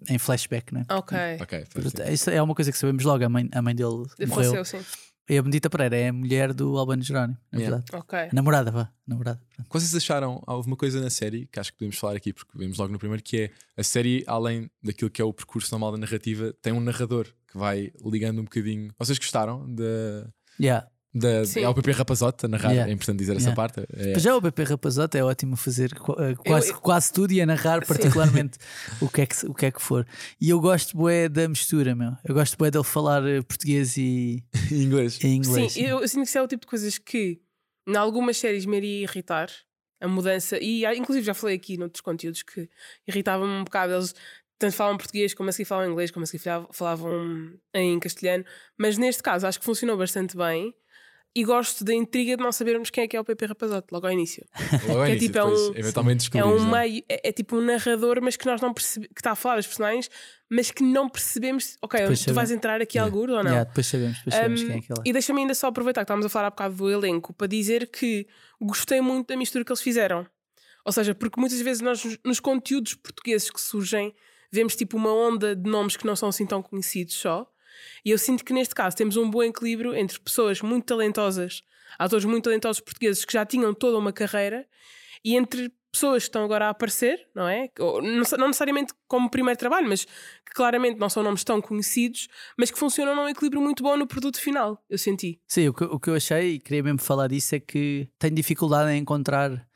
em 0.08 0.18
flashback, 0.18 0.72
não 0.72 0.80
é? 0.80 0.94
Ok. 0.94 1.18
Ok, 1.40 1.66
Portanto, 1.72 2.10
Isso 2.10 2.30
é 2.30 2.42
uma 2.42 2.54
coisa 2.54 2.72
que 2.72 2.78
sabemos 2.78 3.04
logo. 3.04 3.24
A 3.24 3.28
mãe, 3.28 3.48
a 3.52 3.62
mãe 3.62 3.74
dele 3.74 3.90
morreu. 3.90 4.28
Faleceu, 4.28 4.64
sim. 4.64 4.80
E 5.30 5.38
a 5.38 5.42
Benedita 5.42 5.70
Pereira 5.70 5.96
é 5.96 6.08
a 6.08 6.12
mulher 6.12 6.52
do 6.52 6.76
Albano 6.76 7.04
Jerónimo, 7.04 7.38
na 7.52 7.58
Yeah. 7.60 7.76
verdade. 7.76 8.02
Ok. 8.02 8.18
A 8.18 8.28
namorada, 8.34 8.72
vá. 8.72 8.90
Namorada. 9.06 9.40
Pronto. 9.54 9.66
O 9.68 9.70
que 9.72 9.80
vocês 9.80 9.94
acharam? 9.94 10.42
Houve 10.44 10.66
uma 10.66 10.76
coisa 10.76 11.00
na 11.00 11.08
série 11.08 11.46
que 11.46 11.60
acho 11.60 11.70
que 11.72 11.78
podemos 11.78 11.96
falar 11.96 12.16
aqui, 12.16 12.32
porque 12.32 12.50
vemos 12.58 12.76
logo 12.78 12.92
no 12.92 12.98
primeiro, 12.98 13.22
que 13.22 13.42
é 13.42 13.50
a 13.76 13.82
série, 13.84 14.24
além 14.26 14.68
daquilo 14.82 15.08
que 15.08 15.22
é 15.22 15.24
o 15.24 15.32
percurso 15.32 15.70
normal 15.72 15.92
da 15.92 15.98
narrativa, 15.98 16.52
tem 16.60 16.72
um 16.72 16.80
narrador 16.80 17.26
que 17.46 17.56
vai 17.56 17.92
ligando 18.04 18.40
um 18.40 18.44
bocadinho. 18.44 18.92
Vocês 18.98 19.18
gostaram 19.18 19.72
da. 19.72 20.28
Yeah. 20.60 20.88
Da 21.12 21.44
Sim. 21.44 21.60
é 21.64 21.68
o 21.68 21.74
PP 21.74 21.90
Rapazote 21.92 22.46
a 22.46 22.48
narrar, 22.48 22.70
Yeah. 22.70 22.90
é 22.90 22.94
importante 22.94 23.18
dizer 23.18 23.32
essa 23.36 23.50
Yeah. 23.50 23.56
parte. 23.56 23.80
É, 23.92 24.18
Já 24.18 24.36
o 24.36 24.40
BP 24.40 24.62
Rapazote 24.62 25.18
é 25.18 25.24
ótimo 25.24 25.56
fazer 25.56 25.90
eh, 25.92 26.34
quase, 26.36 26.70
eu- 26.70 26.78
quase 26.80 27.12
tudo 27.12 27.32
e 27.32 27.40
a 27.40 27.46
narrar 27.46 27.84
particularmente 27.84 28.58
o 29.00 29.08
que, 29.08 29.22
é 29.22 29.26
que, 29.26 29.46
o 29.46 29.52
que 29.54 29.66
é 29.66 29.70
que 29.72 29.82
for. 29.82 30.06
E 30.40 30.48
eu 30.50 30.60
gosto 30.60 30.96
bué 30.96 31.28
da 31.28 31.48
mistura, 31.48 31.94
meu. 31.94 32.12
Eu 32.24 32.34
gosto 32.34 32.56
bué 32.56 32.70
dele 32.70 32.84
falar 32.84 33.26
eh, 33.26 33.42
português 33.42 33.96
e, 33.96 34.44
inglês. 34.70 35.18
e 35.22 35.26
inglês. 35.26 35.72
Sim, 35.72 35.82
eu, 35.82 36.00
eu 36.00 36.06
sinto 36.08 36.22
que 36.22 36.28
isso 36.28 36.38
é 36.38 36.42
o 36.42 36.46
tipo 36.48 36.60
de 36.62 36.66
coisas 36.68 36.96
que, 36.98 37.40
em 37.88 37.96
algumas 37.96 38.36
séries, 38.36 38.64
me 38.64 38.76
iria 38.76 39.02
irritar. 39.02 39.48
A 40.02 40.08
mudança, 40.08 40.56
e 40.58 40.82
inclusive 40.96 41.26
já 41.26 41.34
falei 41.34 41.56
aqui 41.56 41.76
noutros 41.76 42.00
conteúdos 42.00 42.42
que 42.42 42.70
irritavam-me 43.06 43.52
um 43.52 43.64
bocado. 43.64 43.92
Eles 43.92 44.14
tanto 44.58 44.74
falam 44.74 44.96
português, 44.96 45.34
como 45.34 45.50
a 45.50 45.52
seguir 45.52 45.66
falam 45.66 45.90
inglês, 45.90 46.10
como 46.10 46.22
a 46.24 46.26
seguir 46.26 46.42
falavam- 46.42 46.68
falavam 46.72 47.52
em 47.74 47.98
castelhano. 48.00 48.42
Mas 48.78 48.96
neste 48.96 49.22
caso, 49.22 49.46
acho 49.46 49.58
que 49.58 49.64
funcionou 49.66 49.98
bastante 49.98 50.36
bem. 50.38 50.72
E 51.32 51.44
gosto 51.44 51.84
da 51.84 51.94
intriga 51.94 52.36
de 52.36 52.42
não 52.42 52.50
sabermos 52.50 52.90
quem 52.90 53.04
é 53.04 53.08
que 53.08 53.16
é 53.16 53.20
o 53.20 53.24
PP 53.24 53.46
Rapazote, 53.46 53.86
logo 53.92 54.04
ao 54.04 54.12
início. 54.12 54.44
Logo 54.88 54.98
ao 54.98 55.04
que 55.06 55.12
é 55.12 55.14
início, 55.14 55.28
tipo, 55.28 55.38
é 55.38 55.44
um- 55.44 55.72
eventualmente 55.76 56.28
É 56.36 56.44
um 56.44 56.74
é? 56.76 56.80
meio, 56.88 57.04
é, 57.08 57.28
é 57.28 57.32
tipo 57.32 57.56
um 57.56 57.60
narrador, 57.60 58.18
mas 58.20 58.36
que 58.36 58.44
nós 58.46 58.60
não 58.60 58.74
percebemos, 58.74 59.14
que 59.14 59.20
está 59.20 59.30
a 59.30 59.34
falar 59.36 59.56
dos 59.58 59.66
personagens, 59.68 60.10
mas 60.50 60.72
que 60.72 60.82
não 60.82 61.08
percebemos, 61.08 61.76
ok, 61.80 62.00
Depois 62.00 62.18
tu 62.18 62.22
sabemos. 62.24 62.34
vais 62.36 62.50
entrar 62.50 62.80
aqui 62.82 62.98
Yeah. 62.98 63.08
alguro 63.14 63.32
ou 63.34 63.44
não? 63.44 63.50
Yeah, 63.52 63.68
depois 63.68 63.86
sabemos, 63.86 64.16
depois 64.18 64.34
sabemos 64.34 64.60
Um, 64.62 64.66
quem 64.66 64.76
é 64.76 64.80
que 64.80 64.92
ele 64.92 65.00
é. 65.06 65.08
E 65.08 65.12
deixa-me 65.12 65.40
ainda 65.42 65.54
só 65.54 65.68
aproveitar 65.68 66.00
que 66.00 66.04
estávamos 66.06 66.26
a 66.26 66.28
falar 66.28 66.48
há 66.48 66.50
bocado 66.50 66.74
do 66.74 66.90
elenco 66.90 67.32
para 67.32 67.46
dizer 67.46 67.86
que 67.92 68.26
gostei 68.60 69.00
muito 69.00 69.28
da 69.28 69.36
mistura 69.36 69.64
que 69.64 69.70
eles 69.70 69.80
fizeram. 69.82 70.26
Ou 70.84 70.90
seja, 70.90 71.14
porque 71.14 71.38
muitas 71.40 71.60
vezes 71.60 71.80
nós, 71.80 72.04
nos- 72.04 72.18
nos 72.24 72.40
conteúdos 72.40 72.94
portugueses 72.94 73.50
que 73.50 73.60
surgem, 73.60 74.12
vemos 74.50 74.74
tipo 74.74 74.96
uma 74.96 75.14
onda 75.14 75.54
de 75.54 75.70
nomes 75.70 75.96
que 75.96 76.04
não 76.04 76.16
são 76.16 76.28
assim 76.28 76.44
tão 76.44 76.60
conhecidos 76.60 77.14
só. 77.14 77.46
E 78.04 78.10
eu 78.10 78.18
sinto 78.18 78.44
que 78.44 78.52
neste 78.52 78.74
caso 78.74 78.96
temos 78.96 79.16
um 79.16 79.30
bom 79.30 79.42
equilíbrio 79.42 79.94
entre 79.94 80.18
pessoas 80.20 80.60
muito 80.60 80.84
talentosas, 80.84 81.62
atores 81.98 82.24
muito 82.24 82.44
talentosos 82.44 82.80
portugueses 82.80 83.24
que 83.24 83.32
já 83.32 83.44
tinham 83.44 83.74
toda 83.74 83.98
uma 83.98 84.12
carreira, 84.12 84.66
e 85.24 85.36
entre 85.36 85.72
pessoas 85.92 86.22
que 86.22 86.28
estão 86.28 86.44
agora 86.44 86.66
a 86.66 86.70
aparecer, 86.70 87.26
não 87.34 87.48
é? 87.48 87.68
Não 87.78 88.46
necessariamente 88.46 88.94
como 89.08 89.30
primeiro 89.30 89.58
trabalho, 89.58 89.88
mas 89.88 90.04
que 90.04 90.54
claramente 90.54 90.98
não 90.98 91.10
são 91.10 91.22
nomes 91.22 91.42
tão 91.42 91.60
conhecidos, 91.60 92.28
mas 92.56 92.70
que 92.70 92.78
funcionam 92.78 93.14
num 93.14 93.28
equilíbrio 93.28 93.60
muito 93.60 93.82
bom 93.82 93.96
no 93.96 94.06
produto 94.06 94.40
final, 94.40 94.82
eu 94.88 94.98
senti. 94.98 95.40
Sim, 95.46 95.68
o 95.68 95.74
que, 95.74 95.84
o 95.84 95.98
que 95.98 96.10
eu 96.10 96.14
achei, 96.14 96.54
e 96.54 96.60
queria 96.60 96.82
mesmo 96.82 97.00
falar 97.00 97.28
disso, 97.28 97.54
é 97.54 97.60
que 97.60 98.08
tenho 98.18 98.34
dificuldade 98.34 98.90
em 98.92 98.98
encontrar. 98.98 99.66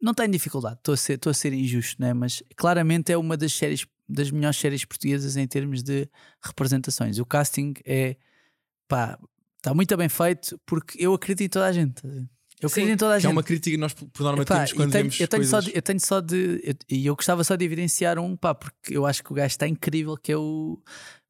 Não 0.00 0.14
tenho 0.14 0.30
dificuldade, 0.30 0.76
estou 0.76 0.94
a 0.94 0.96
ser, 0.96 1.14
estou 1.14 1.30
a 1.30 1.34
ser 1.34 1.52
injusto, 1.52 2.00
né? 2.00 2.14
mas 2.14 2.42
claramente 2.56 3.12
é 3.12 3.16
uma 3.16 3.36
das 3.36 3.52
séries, 3.52 3.86
das 4.12 4.30
melhores 4.30 4.58
séries 4.58 4.84
portuguesas 4.84 5.36
em 5.36 5.46
termos 5.46 5.82
de 5.82 6.08
representações. 6.42 7.18
O 7.18 7.24
casting 7.26 7.74
é 7.84 8.16
pá, 8.88 9.18
está 9.58 9.72
muito 9.74 9.96
bem 9.96 10.08
feito 10.08 10.58
porque 10.66 11.02
eu 11.04 11.14
acredito 11.14 11.46
em 11.46 11.48
toda 11.48 11.66
a 11.66 11.72
gente. 11.72 12.02
Eu 12.60 12.68
Sim. 12.68 12.82
acredito 12.82 12.94
em 12.94 12.96
toda 12.98 13.12
a 13.14 13.16
Que 13.16 13.26
é 13.26 13.28
gente. 13.28 13.32
uma 13.32 13.42
crítica 13.42 13.70
que 13.70 13.76
nós 13.78 13.94
por 13.94 14.22
norma 14.22 14.42
Epá, 14.42 14.54
temos 14.56 14.72
quando 14.74 14.92
tenho- 14.92 15.04
vemos 15.04 15.20
eu, 15.20 15.28
tenho 15.28 15.44
só 15.44 15.56
coisas... 15.56 15.72
de, 15.72 15.78
eu 15.78 15.82
tenho 15.82 16.00
só 16.00 16.20
de. 16.20 16.60
eu- 16.62 16.74
E 16.90 17.06
eu, 17.06 17.16
gostava 17.16 17.42
só 17.44 17.56
de 17.56 17.64
evidenciar 17.64 18.18
um, 18.18 18.36
pá, 18.36 18.54
porque 18.54 18.96
eu 18.96 19.06
acho 19.06 19.22
que 19.24 19.32
o 19.32 19.34
gajo 19.34 19.46
está 19.52 19.66
incrível, 19.66 20.14
que 20.16 20.30
é 20.32 20.36
o, 20.36 20.78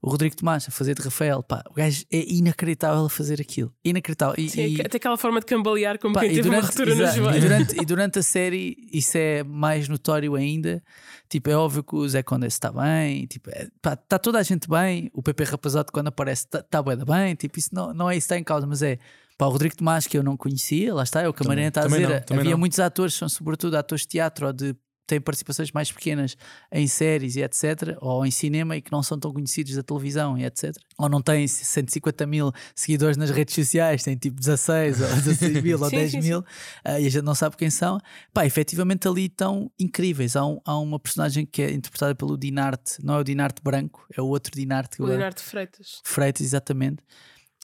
o 0.02 0.08
Rodrigo 0.08 0.34
Tomás, 0.34 0.66
a 0.66 0.70
fazer 0.70 0.94
de 0.94 1.02
Rafael. 1.02 1.42
Pá, 1.42 1.62
o 1.70 1.74
gajo 1.74 2.04
é 2.10 2.24
inacreditável 2.32 3.04
a 3.04 3.10
fazer 3.10 3.40
aquilo. 3.40 3.72
Inacreditável. 3.84 4.34
E, 4.38 4.48
Sim, 4.48 4.66
e- 4.76 4.80
até 4.80 4.96
aquela 4.96 5.16
forma 5.18 5.40
de 5.40 5.46
cambalear 5.46 5.98
como 5.98 6.14
pá, 6.14 6.20
quem 6.20 6.30
teve 6.34 6.48
uma 6.48 6.56
durante- 6.60 6.66
ruptura 6.66 6.94
no 6.94 7.06
joelho. 7.14 7.36
e 7.36 7.40
durante, 7.40 7.80
e 7.82 7.84
durante 7.84 8.18
a 8.18 8.22
série 8.22 8.76
isso 8.92 9.16
é 9.18 9.42
mais 9.44 9.88
notório 9.88 10.34
ainda. 10.34 10.82
Tipo, 11.28 11.50
é 11.50 11.56
óbvio 11.56 11.82
que 11.84 11.94
o 11.94 12.08
Zé 12.08 12.22
Conde 12.22 12.46
está 12.46 12.72
bem, 12.72 13.26
tipo, 13.26 13.50
é, 13.50 13.68
pá, 13.82 13.92
está 13.92 14.18
toda 14.18 14.38
a 14.38 14.42
gente 14.42 14.68
bem. 14.68 15.10
O 15.12 15.22
PP 15.22 15.44
Rapazote, 15.44 15.92
quando 15.92 16.08
aparece, 16.08 16.44
está 16.46 16.62
tá 16.62 16.80
da 16.82 17.04
bem. 17.04 17.34
Tipo, 17.34 17.58
isso 17.58 17.68
não, 17.72 17.92
não 17.94 18.10
é 18.10 18.16
isso 18.16 18.26
que 18.26 18.32
está 18.34 18.38
em 18.38 18.44
causa, 18.44 18.66
mas 18.66 18.82
é 18.82 18.98
pá, 19.36 19.46
o 19.46 19.50
Rodrigo 19.50 19.76
Tomás, 19.76 20.06
que 20.06 20.16
eu 20.18 20.22
não 20.22 20.36
conhecia, 20.36 20.94
lá 20.94 21.02
está, 21.02 21.20
é 21.22 21.28
o 21.28 21.32
que 21.32 21.38
a 21.42 21.44
Também- 21.44 21.56
Mariana 21.56 21.68
está 21.68 21.82
a 21.82 21.86
dizer. 21.86 22.24
não, 22.30 22.38
Havia 22.38 22.50
não. 22.52 22.58
muitos 22.58 22.78
atores, 22.80 23.14
são 23.14 23.28
sobretudo 23.28 23.74
atores 23.76 24.02
de 24.02 24.08
teatro 24.08 24.46
ou 24.46 24.52
de 24.52 24.74
têm 25.10 25.20
participações 25.20 25.70
mais 25.72 25.92
pequenas 25.92 26.36
em 26.72 26.86
séries 26.86 27.36
e 27.36 27.42
etc. 27.42 27.96
Ou 28.00 28.24
em 28.24 28.30
cinema 28.30 28.76
e 28.76 28.80
que 28.82 28.90
não 28.90 29.02
são 29.02 29.18
tão 29.18 29.32
conhecidos 29.32 29.74
da 29.74 29.82
televisão 29.82 30.38
e 30.38 30.44
etc. 30.44 30.74
Ou 30.98 31.08
não 31.08 31.20
têm 31.20 31.46
150 31.46 32.26
mil 32.26 32.52
seguidores 32.74 33.16
nas 33.16 33.30
redes 33.30 33.54
sociais, 33.54 34.02
têm 34.02 34.16
tipo 34.16 34.38
16 34.38 35.00
ou 35.00 35.06
16 35.08 35.62
mil 35.62 35.78
ou 35.82 35.88
Sim, 35.90 35.96
10 35.96 36.10
sim, 36.12 36.20
mil 36.20 36.44
ah, 36.84 36.98
e 37.00 37.06
a 37.06 37.10
gente 37.10 37.24
não 37.24 37.34
sabe 37.34 37.56
quem 37.56 37.70
são. 37.70 37.98
Pá, 38.32 38.46
efetivamente 38.46 39.06
ali 39.06 39.26
estão 39.26 39.70
incríveis. 39.78 40.36
Há, 40.36 40.46
um- 40.46 40.60
há 40.64 40.78
uma 40.78 40.98
personagem 40.98 41.44
que 41.44 41.62
é 41.62 41.70
interpretada 41.70 42.14
pelo 42.14 42.36
Dinarte, 42.38 42.96
não 43.04 43.14
é 43.14 43.18
o 43.18 43.24
Dinarte 43.24 43.62
branco, 43.62 44.06
é 44.16 44.20
o 44.22 44.26
outro 44.26 44.52
Dinarte 44.52 44.96
que 44.96 45.02
O 45.02 45.06
Leonardo 45.06 45.40
Freitas. 45.40 46.00
Freitas, 46.04 46.46
exatamente, 46.46 47.02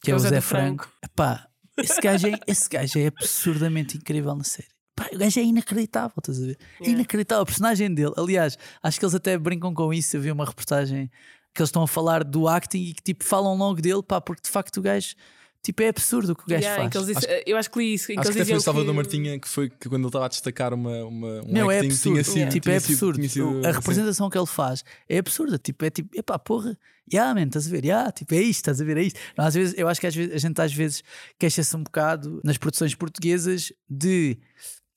que 0.02 0.10
é 0.10 0.14
o 0.14 0.18
Zé 0.18 0.40
Franco. 0.40 0.90
Epá, 1.04 1.46
esse 1.78 2.00
gajo, 2.00 2.26
é, 2.28 2.32
esse 2.46 2.68
gajo 2.68 2.98
é 2.98 3.06
absurdamente 3.08 3.96
incrível 3.96 4.34
na 4.34 4.44
série. 4.44 4.68
Pá, 4.96 5.08
o 5.12 5.18
gajo 5.18 5.38
é 5.38 5.42
inacreditável, 5.44 6.14
estás 6.18 6.42
a 6.42 6.46
ver? 6.46 6.58
Yeah. 6.80 6.96
Inacreditável. 6.98 7.42
A 7.42 7.46
personagem 7.46 7.92
dele, 7.94 8.14
aliás, 8.16 8.56
acho 8.82 8.98
que 8.98 9.04
eles 9.04 9.14
até 9.14 9.36
brincam 9.38 9.72
com 9.74 9.92
isso. 9.92 10.16
Eu 10.16 10.22
vi 10.22 10.32
uma 10.32 10.44
reportagem 10.46 11.10
que 11.54 11.60
eles 11.62 11.68
estão 11.68 11.82
a 11.82 11.86
falar 11.88 12.24
do 12.24 12.48
acting 12.48 12.78
e 12.78 12.94
que 12.94 13.02
tipo 13.02 13.22
falam 13.24 13.56
logo 13.56 13.80
dele, 13.80 14.02
pá, 14.02 14.20
porque 14.20 14.42
de 14.42 14.50
facto 14.50 14.78
o 14.78 14.82
gajo 14.82 15.14
tipo, 15.62 15.82
é 15.82 15.88
absurdo 15.88 16.32
o 16.32 16.36
que 16.36 16.44
o 16.44 16.46
gajo 16.46 16.62
Yeah, 16.62 16.84
em 16.84 16.90
faz. 16.90 16.92
que 17.06 17.12
eles 17.12 17.20
disse- 17.28 17.42
eu 17.46 17.56
acho 17.56 17.70
que 17.70 17.78
li 17.78 17.94
isso. 17.94 18.12
em 18.12 18.14
que 18.14 18.20
Acho 18.20 18.28
eles 18.28 18.36
que 18.36 18.42
até 18.42 18.50
foi 18.50 18.58
o 18.58 18.60
Salvador 18.60 18.90
que- 18.90 18.96
Martinha 18.96 19.38
que 19.40 19.48
foi 19.48 19.68
que 19.68 19.88
quando 19.88 20.02
ele 20.02 20.08
estava 20.08 20.26
a 20.26 20.28
destacar 20.28 20.72
uma, 20.72 21.04
uma, 21.04 21.28
um 21.42 21.52
Não, 21.52 21.70
é 21.70 21.78
acting 21.78 21.88
absurdo. 21.90 22.12
tinha 22.14 22.24
sido, 22.24 22.34
Yeah. 22.36 22.52
Tipo, 22.52 22.70
é 22.70 22.78
sido- 22.80 22.92
absurdo. 22.92 23.16
tinha 23.16 23.28
sido 23.28 23.46
a 23.66 23.68
assim. 23.70 23.78
representação 23.78 24.30
que 24.30 24.38
ele 24.38 24.46
faz 24.46 24.84
é 25.08 25.18
absurda. 25.18 25.58
Tipo, 25.58 25.84
é 25.84 25.90
tipo, 25.90 26.16
epá, 26.16 26.38
porra, 26.38 26.78
yeah, 27.12 27.34
man, 27.34 27.46
estás 27.48 27.66
a 27.66 27.70
ver? 27.70 27.84
Yeah, 27.84 28.12
tipo, 28.12 28.32
é 28.34 28.38
isto, 28.42 28.60
estás 28.60 28.80
a 28.80 28.84
ver? 28.84 28.96
É 28.98 29.02
isto. 29.02 29.18
Não, 29.36 29.44
às 29.44 29.54
vezes, 29.54 29.74
eu 29.76 29.88
acho 29.88 30.00
que 30.00 30.06
às 30.06 30.14
vezes, 30.14 30.34
a 30.34 30.38
gente 30.38 30.60
às 30.60 30.72
vezes 30.72 31.02
queixa-se 31.38 31.74
um 31.76 31.82
bocado 31.82 32.40
nas 32.44 32.56
produções 32.58 32.94
portuguesas 32.94 33.72
de. 33.90 34.38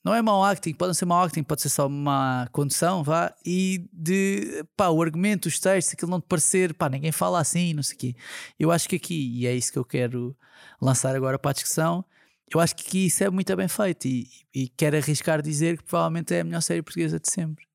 Não 0.03 0.13
é 0.13 0.21
mau 0.21 0.43
acting, 0.43 0.73
pode 0.73 0.89
não 0.89 0.93
ser 0.93 1.05
mau 1.05 1.23
acting, 1.23 1.43
pode 1.43 1.61
ser 1.61 1.69
só 1.69 1.89
má 1.89 2.47
condução, 2.51 3.03
vá, 3.03 3.35
e 3.45 3.85
de 3.91 4.65
pá, 4.77 4.89
o 4.89 5.01
argumento, 5.01 5.47
os 5.47 5.59
textos, 5.59 5.93
aquilo 5.93 6.09
não 6.09 6.21
te 6.21 6.27
parecer, 6.27 6.73
pá, 6.73 6.89
ninguém 6.89 7.11
fala 7.11 7.39
assim, 7.39 7.73
não 7.73 7.83
sei 7.83 7.95
o 7.95 7.99
quê. 7.99 8.15
Eu 8.57 8.71
acho 8.71 8.87
que 8.87 8.95
aqui, 8.95 9.39
e 9.39 9.45
é 9.45 9.53
isso 9.53 9.71
que 9.71 9.77
eu 9.77 9.83
quero 9.83 10.35
lançar 10.81 11.15
agora 11.15 11.37
para 11.37 11.51
a 11.51 11.53
discussão, 11.53 12.05
eu 12.53 12.59
acho 12.59 12.75
que 12.75 12.87
aqui 12.87 13.05
isso 13.07 13.23
é 13.23 13.29
muito 13.29 13.55
bem 13.55 13.67
feito 13.67 14.07
e, 14.07 14.27
e 14.53 14.69
quero 14.69 14.97
arriscar 14.97 15.41
dizer 15.41 15.77
que 15.77 15.83
provavelmente 15.83 16.33
é 16.33 16.39
a 16.39 16.43
melhor 16.43 16.61
série 16.61 16.81
portuguesa 16.81 17.19
de 17.19 17.29
sempre. 17.29 17.65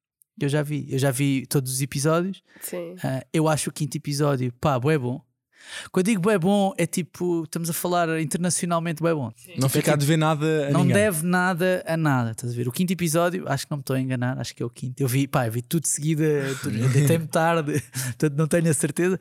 Eu 0.40 0.48
já 0.48 0.62
vi, 0.62 0.86
eu 0.90 0.98
já 0.98 1.12
vi 1.12 1.46
todos 1.46 1.72
os 1.72 1.80
episódios. 1.80 2.42
Sim. 2.60 2.96
Ah, 3.02 3.24
eu 3.32 3.48
acho 3.48 3.70
o 3.70 3.72
quinto 3.72 3.96
episódio, 3.96 4.52
pá, 4.54 4.78
bué 4.78 4.98
bom. 4.98 5.22
Quando 5.90 6.06
digo 6.06 6.20
bué 6.20 6.38
bom, 6.38 6.72
é 6.76 6.86
tipo, 6.86 7.44
estamos 7.44 7.68
a 7.70 7.72
falar 7.72 8.20
internacionalmente 8.20 9.00
bué 9.02 9.14
bom. 9.14 9.32
Não 9.58 9.68
fica 9.68 9.92
a 9.92 9.96
dever 9.96 10.16
nada 10.16 10.68
a 10.68 10.70
Não 10.70 10.80
ninguém. 10.80 10.94
deve 10.94 11.24
nada 11.26 11.82
a 11.86 11.96
nada, 11.96 12.30
estás 12.32 12.52
a 12.52 12.56
ver? 12.56 12.68
O 12.68 12.72
quinto 12.72 12.92
episódio, 12.92 13.44
acho 13.48 13.66
que 13.66 13.70
não 13.70 13.78
me 13.78 13.82
estou 13.82 13.96
a 13.96 14.00
enganar, 14.00 14.38
acho 14.38 14.54
que 14.54 14.62
é 14.62 14.66
o 14.66 14.70
quinto. 14.70 15.02
Eu 15.02 15.08
vi, 15.08 15.26
pá, 15.26 15.46
eu 15.46 15.52
vi 15.52 15.62
tudo 15.62 15.82
de 15.82 15.88
seguida, 15.88 16.24
deitei-me 16.92 17.26
tarde, 17.28 17.80
portanto 18.18 18.34
não 18.36 18.46
tenho 18.46 18.70
a 18.70 18.74
certeza. 18.74 19.18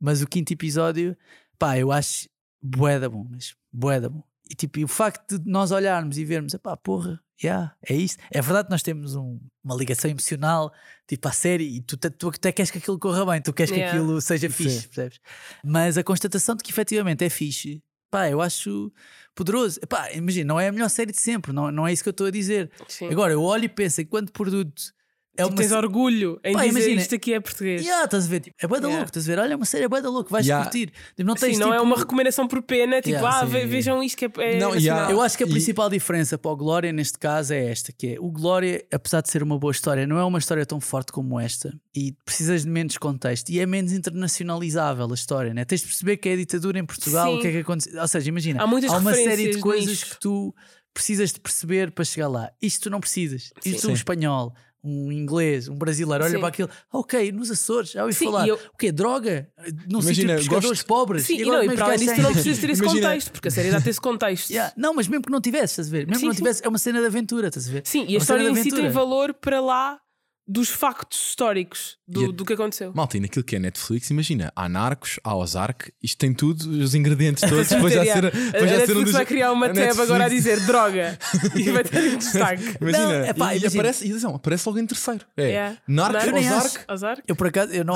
Mas 0.00 0.20
o 0.22 0.26
quinto 0.26 0.52
episódio, 0.52 1.16
pá, 1.58 1.78
eu 1.78 1.92
acho 1.92 2.28
bué 2.62 2.98
da 2.98 3.08
bom, 3.08 3.26
mas 3.30 3.54
bué 3.72 4.00
da 4.00 4.08
bom. 4.08 4.22
E 4.50 4.54
tipo, 4.54 4.78
e 4.78 4.84
o 4.84 4.88
facto 4.88 5.38
de 5.38 5.50
nós 5.50 5.70
olharmos 5.70 6.18
e 6.18 6.24
vermos, 6.24 6.54
pá, 6.62 6.76
porra, 6.76 7.20
yeah, 7.42 7.74
é 7.88 7.94
isto. 7.94 8.22
É 8.30 8.40
verdade 8.40 8.66
que 8.66 8.70
nós 8.70 8.82
temos 8.82 9.14
um- 9.14 9.38
uma 9.64 9.74
ligação 9.76 10.10
emocional, 10.10 10.72
tipo, 11.06 11.26
à 11.28 11.32
série, 11.32 11.64
e 11.76 11.80
tu, 11.82 11.96
te- 11.96 12.10
tu 12.10 12.28
até 12.28 12.52
queres 12.52 12.70
que 12.70 12.78
aquilo 12.78 12.98
corra 12.98 13.24
bem, 13.26 13.40
tu 13.42 13.52
queres 13.52 13.70
que 13.70 13.78
Yeah. 13.78 13.98
aquilo 13.98 14.20
seja 14.20 14.48
Sim. 14.48 14.54
fixe, 14.54 14.88
percebes? 14.88 15.18
Mas 15.64 15.96
a 15.98 16.04
constatação 16.04 16.54
de 16.56 16.62
que 16.62 16.70
efetivamente 16.70 17.24
é 17.24 17.28
fixe, 17.30 17.82
pá, 18.10 18.28
eu 18.28 18.40
acho 18.40 18.92
poderoso. 19.34 19.80
Pá, 19.88 20.10
imagina, 20.12 20.46
não 20.48 20.60
é 20.60 20.68
a 20.68 20.72
melhor 20.72 20.88
série 20.90 21.12
de 21.12 21.20
sempre, 21.20 21.52
não, 21.52 21.70
não 21.72 21.86
é 21.86 21.92
isso 21.92 22.02
que 22.02 22.08
eu 22.08 22.12
estou 22.12 22.26
a 22.26 22.30
dizer. 22.30 22.70
Sim. 22.88 23.08
Agora, 23.08 23.32
eu 23.32 23.42
olho 23.42 23.64
e 23.64 23.68
penso, 23.68 24.00
enquanto 24.00 24.32
produto, 24.32 24.82
é 25.36 25.42
Tipo, 25.44 25.48
uma 25.54 25.56
tens 25.62 25.72
orgulho 25.72 26.38
em 26.44 26.52
Pá, 26.52 26.60
dizer 26.66 26.78
imagina- 26.80 27.00
isto 27.02 27.14
aqui 27.14 27.32
é 27.32 27.40
português. 27.40 27.80
Yeah, 27.82 28.04
estás 28.04 28.26
a 28.26 28.28
ver? 28.28 28.40
Tipo, 28.40 28.56
é 28.60 28.66
bué 28.66 28.78
da 28.80 28.86
Yeah. 28.88 28.96
louco, 28.96 29.08
estás 29.10 29.24
a 29.26 29.34
ver? 29.34 29.38
Olha, 29.42 29.52
é 29.54 29.56
uma 29.56 29.64
série 29.64 29.88
bué 29.88 30.00
da 30.02 30.10
louco, 30.10 30.30
vais 30.30 30.44
Yeah. 30.46 30.64
curtir. 30.64 30.86
Tipo, 31.16 31.24
não 31.24 31.34
tens 31.34 31.54
Sim, 31.56 31.60
não 31.62 31.68
é 31.72 31.76
tipo- 31.78 31.84
uma 31.84 31.96
recomendação 31.96 32.46
por 32.46 32.60
pena, 32.62 32.96
tipo, 32.96 33.08
Yeah, 33.16 33.38
ah, 33.38 33.46
sim. 33.46 33.52
ve- 33.52 33.66
vejam 33.66 34.02
isto 34.02 34.16
que 34.18 34.26
é, 34.26 34.28
é 34.36 34.58
Não, 34.60 34.72
nacional. 34.74 34.80
yeah. 34.80 35.10
Eu 35.12 35.20
acho 35.22 35.38
que 35.38 35.44
a 35.44 35.46
E- 35.46 35.50
principal 35.50 35.88
diferença 35.88 36.36
para 36.36 36.50
o 36.50 36.56
Glória 36.56 36.92
neste 36.92 37.18
caso 37.18 37.54
é 37.54 37.64
esta, 37.70 37.92
que 37.92 38.08
é 38.08 38.16
o 38.20 38.30
Glória, 38.30 38.84
apesar 38.92 39.22
de 39.22 39.30
ser 39.30 39.42
uma 39.42 39.58
boa 39.58 39.70
história, 39.72 40.06
não 40.06 40.18
é 40.18 40.24
uma 40.24 40.38
história 40.38 40.66
tão 40.66 40.80
forte 40.80 41.12
como 41.12 41.40
esta 41.40 41.72
e 41.94 42.12
precisas 42.24 42.62
de 42.64 42.68
menos 42.70 42.98
contexto 42.98 43.48
e 43.48 43.58
é 43.58 43.64
menos 43.64 43.92
internacionalizável 43.92 45.08
a 45.10 45.14
história, 45.14 45.54
né? 45.54 45.64
Tens 45.64 45.80
de 45.80 45.86
perceber 45.86 46.16
que 46.18 46.28
é 46.28 46.32
a 46.34 46.36
ditadura 46.36 46.78
em 46.78 46.84
Portugal, 46.84 47.32
Sim. 47.32 47.38
o 47.38 47.40
que 47.40 47.46
é 47.48 47.52
que 47.52 47.58
aconteceu. 47.58 48.00
Ou 48.00 48.08
seja, 48.08 48.28
imagina, 48.28 48.62
Há 48.62 48.66
muitas 48.66 48.90
uma 48.92 49.14
série 49.14 49.50
de 49.50 49.58
coisas 49.60 49.86
nisto. 49.88 50.10
que 50.14 50.20
tu 50.20 50.54
precisas 50.94 51.32
de 51.32 51.40
perceber 51.40 51.90
para 51.90 52.04
chegar 52.04 52.28
lá. 52.28 52.50
Isto 52.60 52.82
tu 52.84 52.90
não 52.90 53.00
precisas. 53.00 53.50
Isto 53.64 53.86
um 53.86 53.90
Sim. 53.90 53.92
espanhol, 53.94 54.54
um 54.84 55.12
inglês, 55.12 55.68
um 55.68 55.74
brasileiro, 55.76 56.24
olha 56.24 56.34
Sim. 56.34 56.40
para 56.40 56.48
aquilo, 56.48 56.68
ok, 56.92 57.30
nos 57.32 57.50
Açores, 57.50 57.90
já 57.92 58.02
ouvi 58.02 58.14
Sim, 58.14 58.24
falar. 58.26 58.46
e 58.46 58.48
eu- 58.48 58.58
O 58.74 58.76
quê? 58.76 58.90
Droga? 58.90 59.48
Num 59.88 60.00
sítio 60.00 60.22
Imagina, 60.24 60.32
de 60.34 60.38
pescadores 60.40 60.68
gosto- 60.70 60.86
pobres. 60.86 61.22
Sim, 61.24 61.36
e, 61.38 61.42
agora 61.42 61.56
não, 61.58 61.62
e 61.62 61.66
é 61.66 61.70
que 61.70 61.76
para 61.76 61.84
além 61.86 61.94
os 61.96 62.00
disso, 62.00 62.10
gajos 62.10 62.22
tu 62.22 62.26
não 62.26 62.32
precisas 62.34 62.58
ter 62.60 62.70
esse 62.70 62.82
Imagina- 62.82 63.06
contexto, 63.08 63.32
porque 63.32 63.48
a 63.48 63.50
série 63.50 63.70
dá 63.70 63.80
ter 63.80 63.90
esse 63.90 64.00
contexto. 64.00 64.50
Yeah, 64.50 64.72
Não, 64.76 64.94
mas 64.94 65.06
mesmo 65.08 65.24
que 65.24 65.30
não 65.30 65.40
tivesse, 65.40 65.72
estás 65.74 65.88
a 65.88 65.90
ver? 65.90 65.98
Mesmo 66.06 66.14
Sim, 66.14 66.20
que 66.20 66.26
não 66.26 66.34
tivesse, 66.34 66.64
é 66.64 66.68
uma 66.68 66.78
cena 66.78 67.00
de 67.00 67.06
aventura, 67.06 67.48
estás 67.48 67.68
a 67.68 67.72
ver? 67.72 67.82
Sim, 67.84 68.00
e 68.08 68.12
Uma 68.12 68.18
a 68.18 68.18
história 68.18 68.48
em 68.48 68.54
si 68.56 68.70
tem 68.70 68.90
valor 68.90 69.34
para 69.34 69.60
lá 69.60 70.00
dos 70.46 70.68
factos 70.68 71.18
históricos 71.28 71.96
do, 72.06 72.22
E 72.22 72.24
a- 72.26 72.32
do 72.32 72.44
que 72.44 72.52
aconteceu. 72.52 72.92
Malta, 72.94 73.16
e 73.16 73.20
naquilo 73.20 73.44
que 73.44 73.56
é 73.56 73.58
Netflix, 73.58 74.10
imagina, 74.10 74.52
há 74.56 74.68
Narcos, 74.68 75.18
há 75.22 75.34
Ozark, 75.36 75.92
isto 76.02 76.18
tem 76.18 76.34
tudo, 76.34 76.68
os 76.82 76.94
ingredientes 76.94 77.48
todos. 77.48 77.68
Depois 77.70 77.94
já 77.94 78.02
ser, 78.04 78.26
a 78.26 78.30
depois 78.30 78.52
já 78.52 78.52
ser 78.52 78.66
um 78.66 78.78
Netflix 78.78 79.04
dos. 79.04 79.12
vai 79.12 79.26
criar 79.26 79.52
uma 79.52 79.66
a 79.66 79.72
tab 79.72 80.00
agora 80.00 80.24
a 80.24 80.28
dizer 80.28 80.60
droga 80.66 81.18
e 81.54 81.70
vai 81.70 81.84
ter 81.84 82.14
um 82.14 82.18
destaque. 82.18 82.76
Imagina, 82.80 83.08
Não, 83.20 83.26
epá, 83.26 83.54
e, 83.54 83.56
e 83.56 83.60
imagina. 83.60 83.68
aparece, 83.80 84.04
e 84.06 84.10
atenção, 84.10 84.34
aparece 84.34 84.68
logo 84.68 84.78
em 84.78 84.86
terceiro. 84.86 85.24
É 85.36 85.42
Yeah. 85.52 85.78
Narcos, 85.86 86.24
Eu 86.24 86.32
nem 86.32 86.50
Ozark. 86.52 86.84
Ozark? 86.92 87.22
Eu 87.28 87.36
por 87.36 87.46
acaso, 87.46 87.72
eu 87.72 87.84
não, 87.84 87.94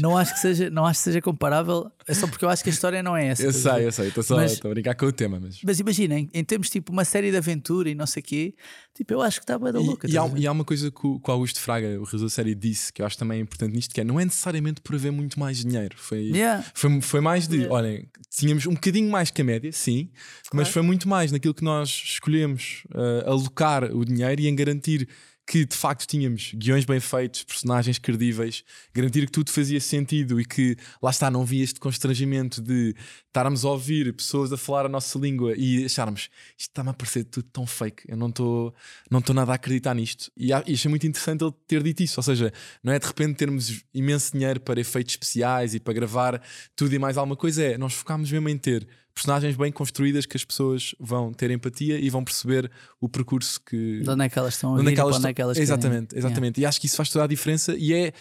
não 0.00 0.18
acho 0.18 0.34
que 0.34 0.40
seja, 0.40 0.70
não 0.70 0.84
acho 0.86 0.98
que 1.00 1.04
seja 1.04 1.20
comparável, 1.22 1.90
é 2.06 2.14
só 2.14 2.26
porque 2.26 2.44
eu 2.44 2.48
acho 2.48 2.62
que 2.62 2.70
a 2.70 2.72
história 2.72 3.02
não 3.02 3.16
é 3.16 3.28
essa. 3.28 3.42
Eu 3.42 3.52
sei, 3.52 3.86
eu 3.86 3.92
sei, 3.92 4.08
estou 4.08 4.22
só 4.22 4.36
Mas- 4.36 4.60
a 4.64 4.68
brincar 4.68 4.94
com 4.94 5.06
o 5.06 5.12
tema, 5.12 5.38
mas. 5.40 5.58
Mas 5.62 5.80
imagina, 5.80 6.18
em, 6.18 6.44
termos 6.44 6.68
tipo 6.70 6.92
uma 6.92 7.04
série 7.04 7.30
de 7.30 7.36
aventura 7.36 7.88
e 7.90 7.94
não 7.94 8.06
sei 8.06 8.20
o 8.20 8.24
quê, 8.24 8.54
tipo, 8.94 9.12
eu 9.12 9.20
acho 9.22 9.38
que 9.40 9.44
está 9.44 9.58
bem 9.58 9.72
da 9.72 9.78
louca. 9.80 10.06
E, 10.08 10.12
e, 10.12 10.18
há, 10.18 10.30
e 10.36 10.46
há 10.46 10.52
uma 10.52 10.64
coisa 10.64 10.90
que 10.90 11.06
o, 11.06 11.18
que 11.18 11.30
o 11.30 11.32
Augusto 11.32 11.60
Fraga, 11.60 11.86
o 11.88 12.04
realizador 12.04 12.20
da 12.26 12.30
série, 12.30 12.54
disse 12.54 12.92
que 12.92 13.02
eu 13.02 13.06
acho 13.06 13.16
também 13.18 13.40
importante 13.40 13.72
nisto, 13.74 13.94
que 13.94 14.00
é 14.00 14.04
não 14.04 14.18
é 14.20 14.24
necessariamente 14.24 14.80
por 14.80 14.94
haver 14.94 15.12
muito 15.12 15.38
mais 15.38 15.58
dinheiro. 15.64 15.96
Foi, 15.98 16.18
Yeah. 16.34 16.64
foi, 16.74 17.00
foi 17.00 17.20
mais 17.20 17.46
de, 17.48 17.66
olhem, 17.68 18.08
tínhamos 18.30 18.66
um 18.66 18.74
bocadinho 18.74 19.10
mais 19.10 19.30
que 19.30 19.40
a 19.40 19.44
média, 19.44 19.70
sim, 19.72 20.10
mas 20.52 20.68
Claro. 20.68 20.68
foi 20.72 20.82
muito 20.82 21.08
mais 21.08 21.30
naquilo 21.32 21.54
que 21.54 21.64
nós 21.64 21.88
escolhemos 21.88 22.82
eh, 22.94 23.24
alocar 23.26 23.84
o 23.94 24.04
dinheiro 24.04 24.40
e 24.40 24.46
em 24.48 24.54
garantir 24.54 25.08
que 25.46 25.64
de 25.64 25.76
facto 25.76 26.06
tínhamos 26.06 26.52
guiões 26.54 26.84
bem 26.84 27.00
feitos, 27.00 27.44
personagens 27.44 27.98
credíveis, 27.98 28.64
garantir 28.94 29.26
que 29.26 29.32
tudo 29.32 29.50
fazia 29.50 29.80
sentido 29.80 30.40
e 30.40 30.44
que 30.44 30.76
lá 31.02 31.10
está, 31.10 31.30
não 31.30 31.42
havia 31.42 31.62
este 31.62 31.78
constrangimento 31.78 32.62
de 32.62 32.94
estarmos 33.34 33.64
a 33.64 33.70
ouvir 33.70 34.12
pessoas 34.12 34.52
a 34.52 34.56
falar 34.56 34.86
a 34.86 34.88
nossa 34.88 35.18
língua 35.18 35.54
e 35.56 35.84
acharmos 35.84 36.30
isto 36.56 36.70
está-me 36.70 36.90
a 36.90 36.94
parecer 36.94 37.24
tudo 37.24 37.48
tão 37.52 37.66
fake, 37.66 38.04
eu 38.08 38.16
não 38.16 38.28
estou 38.28 38.72
não 39.10 39.18
estou 39.18 39.34
nada 39.34 39.50
a 39.50 39.56
acreditar 39.56 39.92
nisto. 39.92 40.30
E, 40.36 40.50
e 40.50 40.52
achei 40.52 40.88
muito 40.88 41.04
interessante 41.04 41.42
ele 41.42 41.52
ter 41.66 41.82
dito 41.82 42.00
isso, 42.04 42.14
ou 42.20 42.22
seja, 42.22 42.52
não 42.82 42.92
é 42.92 42.98
de 42.98 43.06
repente 43.06 43.34
termos 43.36 43.82
imenso 43.92 44.32
dinheiro 44.32 44.60
para 44.60 44.80
efeitos 44.80 45.14
especiais 45.14 45.74
e 45.74 45.80
para 45.80 45.92
gravar 45.92 46.40
tudo 46.76 46.94
e 46.94 46.98
mais 46.98 47.16
alguma 47.18 47.34
coisa, 47.36 47.60
é 47.64 47.76
nós 47.76 47.92
focámos 47.92 48.30
mesmo 48.30 48.48
em 48.48 48.56
ter 48.56 48.86
personagens 49.12 49.56
bem 49.56 49.70
construídas 49.70 50.26
que 50.26 50.36
as 50.36 50.44
pessoas 50.44 50.92
vão 50.98 51.32
ter 51.32 51.50
empatia 51.50 51.98
e 51.98 52.10
vão 52.10 52.24
perceber 52.24 52.68
o 53.00 53.08
percurso 53.08 53.60
que, 53.64 54.00
De 54.00 54.10
onde 54.10 54.24
é 54.24 54.28
que 54.28 54.36
elas 54.38 54.54
estão 54.54 54.70
a 54.70 54.72
onde 54.74 54.84
vir 54.86 54.92
é 54.92 54.94
que 54.94 55.00
elas 55.00 55.16
onde 55.16 55.26
é 55.26 55.30
estão- 55.30 55.34
que 55.34 55.42
elas 55.42 55.56
querem. 55.56 55.64
Exatamente, 55.64 56.16
exatamente. 56.18 56.60
E 56.60 56.66
acho 56.66 56.80
que 56.80 56.86
isso 56.86 56.96
faz 56.96 57.10
toda 57.10 57.24
a 57.24 57.28
diferença 57.28 57.76
e 57.76 57.92
é 57.92 58.12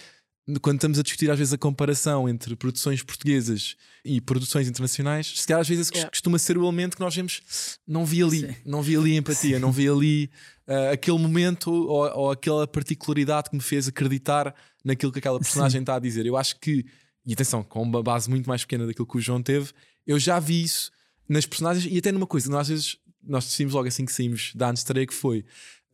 quando 0.62 0.76
estamos 0.76 1.00
a 1.00 1.04
discutir 1.04 1.32
às 1.32 1.38
vezes 1.38 1.54
a 1.54 1.58
comparação 1.58 2.28
entre 2.28 2.56
produções 2.56 3.02
portuguesas 3.02 3.78
e 4.04 4.20
produções 4.20 4.68
internacionais, 4.68 5.40
se 5.40 5.48
calhar 5.48 5.62
às 5.62 5.68
vezes 5.68 5.90
Yeah. 5.90 6.10
costuma 6.10 6.38
ser 6.38 6.58
o 6.58 6.64
elemento 6.64 6.98
que 6.98 7.02
nós 7.02 7.16
vemos, 7.16 7.80
não 7.88 8.06
vi 8.06 8.22
ali, 8.22 8.58
não 8.66 8.82
vi 8.82 8.98
ali 8.98 9.16
empatia, 9.16 9.60
não 9.60 9.72
vi 9.72 9.88
ali 9.88 10.30
ah, 10.68 10.92
aquele 10.92 11.18
momento 11.18 11.72
ou, 11.72 12.10
ou 12.18 12.32
aquela 12.32 12.68
particularidade 12.68 13.50
que 13.50 13.56
me 13.56 13.62
fez 13.62 13.88
acreditar 13.88 14.54
naquilo 14.84 15.12
que 15.12 15.20
aquela 15.20 15.40
personagem 15.40 15.82
está 15.82 15.96
a 15.96 16.00
dizer. 16.00 16.26
Eu 16.26 16.36
acho 16.36 16.60
que, 16.60 16.86
e 17.26 17.34
atenção, 17.34 17.64
com 17.64 17.82
uma 17.82 18.04
base 18.04 18.30
muito 18.30 18.48
mais 18.48 18.64
pequena 18.64 18.86
daquilo 18.86 19.08
que 19.08 19.18
o 19.18 19.22
João 19.22 19.42
teve, 19.42 19.72
eu 20.06 20.20
já 20.20 20.40
vi 20.40 20.64
isso 20.64 20.92
nas 21.30 21.46
personagens 21.46 21.86
e 21.90 21.98
até 21.98 22.12
numa 22.12 22.28
coisa, 22.28 22.50
nós 22.50 22.62
às 22.62 22.68
vezes 22.68 22.98
nós 23.24 23.46
decidimos 23.46 23.74
logo 23.74 23.88
assim 23.88 24.06
que 24.06 24.12
saímos 24.12 24.52
da 24.54 24.72
estreia 24.74 25.08
que 25.08 25.14
foi, 25.14 25.46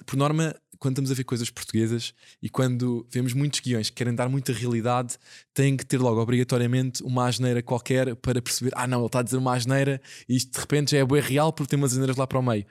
por 0.06 0.16
norma, 0.16 0.56
quando 0.80 0.94
estamos 0.94 1.12
a 1.12 1.14
ver 1.14 1.24
coisas 1.24 1.50
portuguesas 1.50 2.14
e 2.42 2.50
quando 2.50 3.06
vemos 3.12 3.34
muitos 3.34 3.60
guiões 3.60 3.90
que 3.90 3.98
querem 3.98 4.16
dar 4.16 4.30
muita 4.30 4.54
realidade, 4.54 5.18
têm 5.54 5.76
que 5.76 5.86
ter 5.86 5.98
logo 5.98 6.22
obrigatoriamente 6.22 7.04
uma 7.04 7.28
asneira 7.28 7.62
qualquer 7.62 8.16
para 8.16 8.42
perceber, 8.42 8.72
ah 8.76 8.88
não, 8.88 9.00
ele 9.00 9.06
está 9.08 9.20
a 9.20 9.24
dizer 9.24 9.38
uma 9.38 9.54
asneira 9.54 10.02
e 10.28 10.36
isto 10.36 10.54
de 10.54 10.60
repente 10.60 10.92
já 10.92 10.98
é 11.00 11.06
bué 11.06 11.20
real 11.20 11.52
porque 11.52 11.70
tem 11.70 11.78
umas 11.78 11.92
asneiras 11.92 12.16
lá 12.16 12.26
para 12.26 12.40
o 12.40 12.44
meio. 12.44 12.66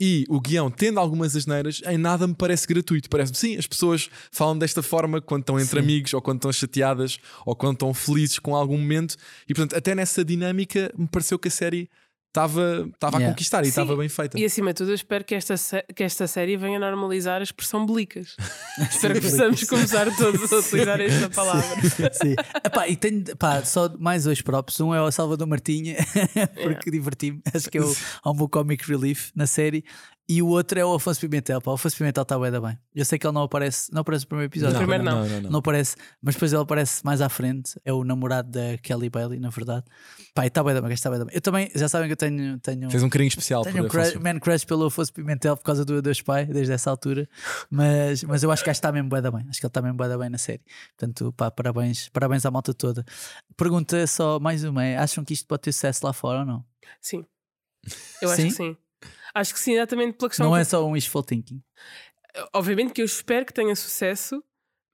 E 0.00 0.24
o 0.28 0.40
guião, 0.40 0.70
tendo 0.70 0.98
algumas 0.98 1.36
asneiras, 1.36 1.80
em 1.86 1.96
nada 1.96 2.26
me 2.26 2.34
parece 2.34 2.66
gratuito. 2.66 3.08
Parece-me, 3.08 3.38
sim, 3.38 3.56
as 3.56 3.66
pessoas 3.66 4.10
falam 4.32 4.58
desta 4.58 4.82
forma 4.82 5.20
quando 5.20 5.42
estão 5.42 5.58
entre 5.58 5.78
Sim. 5.78 5.84
amigos, 5.84 6.12
ou 6.12 6.20
quando 6.20 6.38
estão 6.38 6.52
chateadas, 6.52 7.18
ou 7.46 7.54
quando 7.54 7.74
estão 7.74 7.94
felizes 7.94 8.40
com 8.40 8.56
algum 8.56 8.76
momento. 8.76 9.16
E 9.48 9.54
portanto, 9.54 9.78
até 9.78 9.94
nessa 9.94 10.24
dinâmica, 10.24 10.92
me 10.98 11.06
pareceu 11.06 11.38
que 11.38 11.46
a 11.46 11.50
série 11.50 11.88
estava 12.34 12.88
estava 12.92 13.16
a 13.16 13.20
Yeah. 13.20 13.32
conquistar 13.32 13.62
e 13.62 13.66
Sim, 13.66 13.70
estava 13.70 13.96
bem 13.96 14.08
feita. 14.08 14.38
E 14.38 14.44
acima 14.44 14.72
de 14.72 14.78
tudo, 14.78 14.90
eu 14.90 14.94
espero 14.96 15.24
que 15.24 15.36
esta, 15.36 15.54
que 15.94 16.02
esta 16.02 16.26
série 16.26 16.56
venha 16.56 16.80
normalizar 16.80 17.40
a 17.40 17.44
expressão 17.44 17.86
belicas. 17.86 18.34
espero 18.90 19.14
que 19.14 19.20
possamos 19.20 19.62
começar 19.62 20.14
todos 20.16 20.52
a 20.52 20.56
utilizar 20.58 21.00
esta 21.00 21.30
palavra. 21.30 21.80
Sim. 22.12 22.34
Epá, 22.64 22.88
e 22.88 22.96
tenho 22.96 23.24
pá, 23.36 23.64
só 23.64 23.88
mais 23.98 24.24
dois 24.24 24.42
props. 24.42 24.80
Um 24.80 24.92
é 24.92 25.00
o 25.00 25.10
Salvador 25.12 25.46
Martinha, 25.46 25.96
porque 26.60 26.90
diverti-me. 26.90 27.40
Acho 27.54 27.70
que 27.70 27.78
é 27.78 27.82
o, 27.82 27.96
há 28.24 28.30
um 28.30 28.34
bom 28.34 28.48
comic 28.48 28.84
relief 28.90 29.30
na 29.36 29.46
série. 29.46 29.84
E 30.26 30.40
o 30.40 30.48
outro 30.48 30.78
é 30.78 30.84
o 30.84 30.94
Afonso 30.94 31.20
Pimentel. 31.20 31.60
Pá, 31.60 31.70
o 31.70 31.74
Afonso 31.74 31.96
Pimentel 31.98 32.22
está 32.22 32.38
bem, 32.38 32.50
bem. 32.50 32.78
Eu 32.94 33.04
sei 33.04 33.18
que 33.18 33.26
ele 33.26 33.34
não 33.34 33.42
aparece, 33.42 33.92
não 33.92 34.00
aparece 34.00 34.24
no 34.24 34.28
primeiro 34.28 34.50
episódio. 34.50 34.74
No 34.74 34.78
primeiro 34.80 35.04
não. 35.04 35.28
não, 35.28 35.40
não. 35.42 35.50
Não 35.50 35.58
aparece, 35.58 35.96
mas 36.22 36.34
depois 36.34 36.50
ele 36.50 36.62
aparece 36.62 37.04
mais 37.04 37.20
à 37.20 37.28
frente. 37.28 37.78
É 37.84 37.92
o 37.92 38.02
namorado 38.04 38.50
da 38.50 38.78
Kelly 38.78 39.10
Bailey, 39.10 39.38
na 39.38 39.50
verdade. 39.50 39.84
Pá, 40.34 40.46
está 40.46 40.64
bem, 40.64 40.80
bem, 40.80 40.92
está 40.92 41.10
bem, 41.10 41.18
bem. 41.18 41.28
Eu 41.30 41.42
também, 41.42 41.70
já 41.74 41.88
sabem 41.88 42.08
que 42.08 42.12
eu 42.12 42.16
tenho, 42.16 42.58
tenho, 42.60 42.90
Fez 42.90 43.02
um 43.02 43.10
carinho 43.10 43.28
especial 43.28 43.62
tenho 43.64 43.84
um 43.84 43.88
crush, 43.88 44.14
man 44.14 44.38
crush 44.38 44.64
pelo 44.64 44.86
Afonso 44.86 45.12
Pimentel 45.12 45.58
por 45.58 45.64
causa 45.64 45.84
do 45.84 46.00
Deus 46.00 46.22
Pai, 46.22 46.46
desde 46.46 46.72
essa 46.72 46.90
altura. 46.90 47.28
Mas, 47.70 48.24
mas 48.24 48.42
eu 48.42 48.50
acho 48.50 48.64
que 48.64 48.70
está 48.70 48.90
mesmo 48.90 49.10
da 49.10 49.30
bem. 49.30 49.46
Acho 49.50 49.60
que 49.60 49.66
ele 49.66 49.70
está 49.70 49.82
mesmo 49.82 49.98
da 49.98 50.16
bem 50.16 50.30
na 50.30 50.38
série. 50.38 50.62
Portanto, 50.96 51.34
pá, 51.36 51.50
parabéns, 51.50 52.08
parabéns 52.08 52.46
à 52.46 52.50
malta 52.50 52.72
toda. 52.72 53.04
Pergunta 53.58 54.06
só 54.06 54.40
mais 54.40 54.64
uma: 54.64 54.84
é, 54.84 54.96
acham 54.96 55.22
que 55.22 55.34
isto 55.34 55.46
pode 55.46 55.62
ter 55.62 55.72
sucesso 55.72 56.06
lá 56.06 56.14
fora 56.14 56.40
ou 56.40 56.46
não? 56.46 56.64
Sim. 57.00 57.26
Eu 58.22 58.30
acho 58.30 58.40
Sim? 58.40 58.48
que 58.48 58.54
sim. 58.54 58.76
Acho 59.34 59.52
que 59.52 59.58
sim, 59.60 59.72
exatamente 59.74 60.16
pela 60.16 60.28
questão. 60.28 60.46
não 60.46 60.54
que- 60.54 60.60
é 60.60 60.64
só 60.64 60.86
um 60.86 60.92
wishful 60.92 61.22
thinking. 61.22 61.60
Obviamente 62.52 62.92
que 62.92 63.00
eu 63.00 63.04
espero 63.06 63.44
que 63.46 63.52
tenha 63.52 63.74
sucesso, 63.76 64.42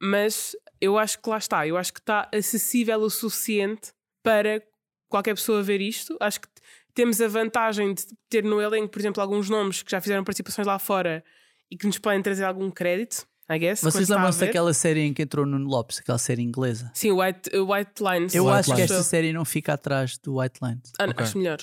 mas 0.00 0.54
eu 0.80 0.98
acho 0.98 1.18
que 1.20 1.28
lá 1.28 1.38
está. 1.38 1.66
Eu 1.66 1.76
acho 1.76 1.92
que 1.92 2.00
está 2.00 2.28
acessível 2.34 3.00
o 3.00 3.10
suficiente 3.10 3.92
para 4.22 4.62
qualquer 5.08 5.34
pessoa 5.34 5.62
ver 5.62 5.80
isto. 5.80 6.16
Acho 6.20 6.40
que 6.40 6.48
temos 6.94 7.20
a 7.20 7.28
vantagem 7.28 7.94
de 7.94 8.04
ter 8.28 8.44
no 8.44 8.60
elenco, 8.60 8.88
por 8.88 8.98
exemplo, 8.98 9.22
alguns 9.22 9.48
nomes 9.48 9.82
que 9.82 9.90
já 9.90 10.00
fizeram 10.00 10.24
participações 10.24 10.66
lá 10.66 10.78
fora 10.78 11.24
e 11.70 11.76
que 11.76 11.86
nos 11.86 11.98
podem 11.98 12.20
trazer 12.22 12.44
algum 12.44 12.70
crédito, 12.70 13.26
I 13.50 13.58
guess. 13.58 13.80
Vocês 13.82 14.08
lembram-se 14.08 14.40
daquela 14.40 14.74
série 14.74 15.00
em 15.00 15.14
que 15.14 15.22
entrou 15.22 15.46
Nuno 15.46 15.68
Lopes, 15.68 15.98
aquela 16.00 16.18
série 16.18 16.42
inglesa? 16.42 16.90
Sim, 16.94 17.12
White, 17.12 17.50
White 17.56 18.02
Lines. 18.02 18.34
Eu 18.34 18.44
White 18.46 18.56
acho 18.58 18.70
que 18.70 18.76
Lines. 18.76 18.90
esta 18.90 19.02
série 19.02 19.32
não 19.32 19.44
fica 19.44 19.72
atrás 19.74 20.18
do 20.18 20.38
White 20.40 20.58
Lines. 20.62 20.92
Ah, 20.98 21.04
Ok. 21.04 21.24
Acho 21.24 21.38
melhor. 21.38 21.58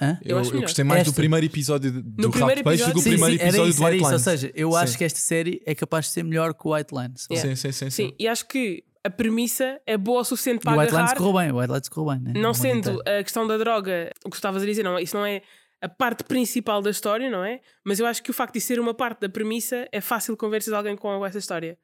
Hã? 0.00 0.18
Eu, 0.24 0.38
eu 0.38 0.44
melhor. 0.44 0.60
gostei 0.62 0.84
mais 0.84 1.02
do 1.04 1.08
Esta. 1.10 1.16
primeiro 1.20 1.46
episódio 1.46 1.90
do 1.92 2.30
primeiro 2.30 2.38
Rabo 2.40 2.54
de 2.54 2.62
Peixe 2.64 2.84
do 2.84 2.90
que 2.92 2.96
o 2.96 3.00
episódio- 3.00 3.02
primeiro 3.18 3.38
sim, 3.38 3.44
episódio 3.48 3.70
isso, 3.70 3.78
do 3.80 3.84
White 3.84 3.96
isso. 3.96 4.04
Ou 4.04 4.10
Lines. 4.10 4.22
seja, 4.22 4.52
eu 4.54 4.70
Sim. 4.72 4.76
acho 4.78 4.98
que 4.98 5.04
esta 5.04 5.18
série 5.20 5.62
é 5.66 5.74
capaz 5.74 6.06
de 6.06 6.12
ser 6.12 6.22
melhor 6.24 6.54
que 6.54 6.66
o 6.66 6.74
White 6.74 6.94
Lines. 6.94 7.26
Yeah. 7.30 7.50
Sim, 7.50 7.56
sim, 7.56 7.72
sim, 7.72 7.90
sim. 7.90 8.14
E 8.18 8.26
acho 8.26 8.46
que 8.48 8.82
a 9.04 9.10
premissa 9.10 9.80
é 9.86 9.96
boa 9.98 10.20
o 10.20 10.24
suficiente 10.24 10.60
para 10.62 10.72
o 10.76 10.78
White 10.78 10.90
Lines 10.92 10.98
agarrar. 11.10 11.16
correu 11.16 11.32
bem, 11.34 11.52
o 11.52 11.58
White 11.58 11.72
Lines 11.72 11.88
correu 11.88 12.10
bem. 12.14 12.20
Né? 12.24 12.32
No 12.34 12.40
Não 12.40 12.48
mundo 12.50 12.56
sendo 12.56 13.02
a 13.06 13.22
questão 13.22 13.46
da 13.46 13.56
droga 13.58 14.10
o 14.24 14.28
que 14.28 14.30
tu 14.30 14.34
estavas 14.36 14.62
a 14.62 14.66
dizer, 14.66 14.82
não, 14.82 14.98
isso 14.98 15.16
não 15.16 15.24
é 15.26 15.42
a 15.82 15.88
parte 15.88 16.24
principal 16.24 16.82
da 16.82 16.90
história, 16.90 17.30
não 17.30 17.42
é? 17.44 17.60
Mas 17.84 17.98
eu 18.00 18.06
acho 18.06 18.22
que 18.22 18.30
o 18.30 18.34
facto 18.34 18.54
de 18.54 18.60
ser 18.60 18.78
uma 18.80 18.92
parte 18.94 19.20
da 19.20 19.28
premissa 19.28 19.86
é 19.92 20.00
fácil 20.00 20.36
conversar 20.36 20.76
alguém 20.76 20.96
com 20.96 21.24
essa 21.24 21.38
história. 21.38 21.78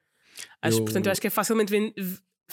Acho, 0.60 0.78
Eu- 0.78 0.84
Portanto, 0.84 1.06
eu 1.06 1.12
acho 1.12 1.20
que 1.20 1.26
é 1.26 1.30
facilmente 1.30 1.72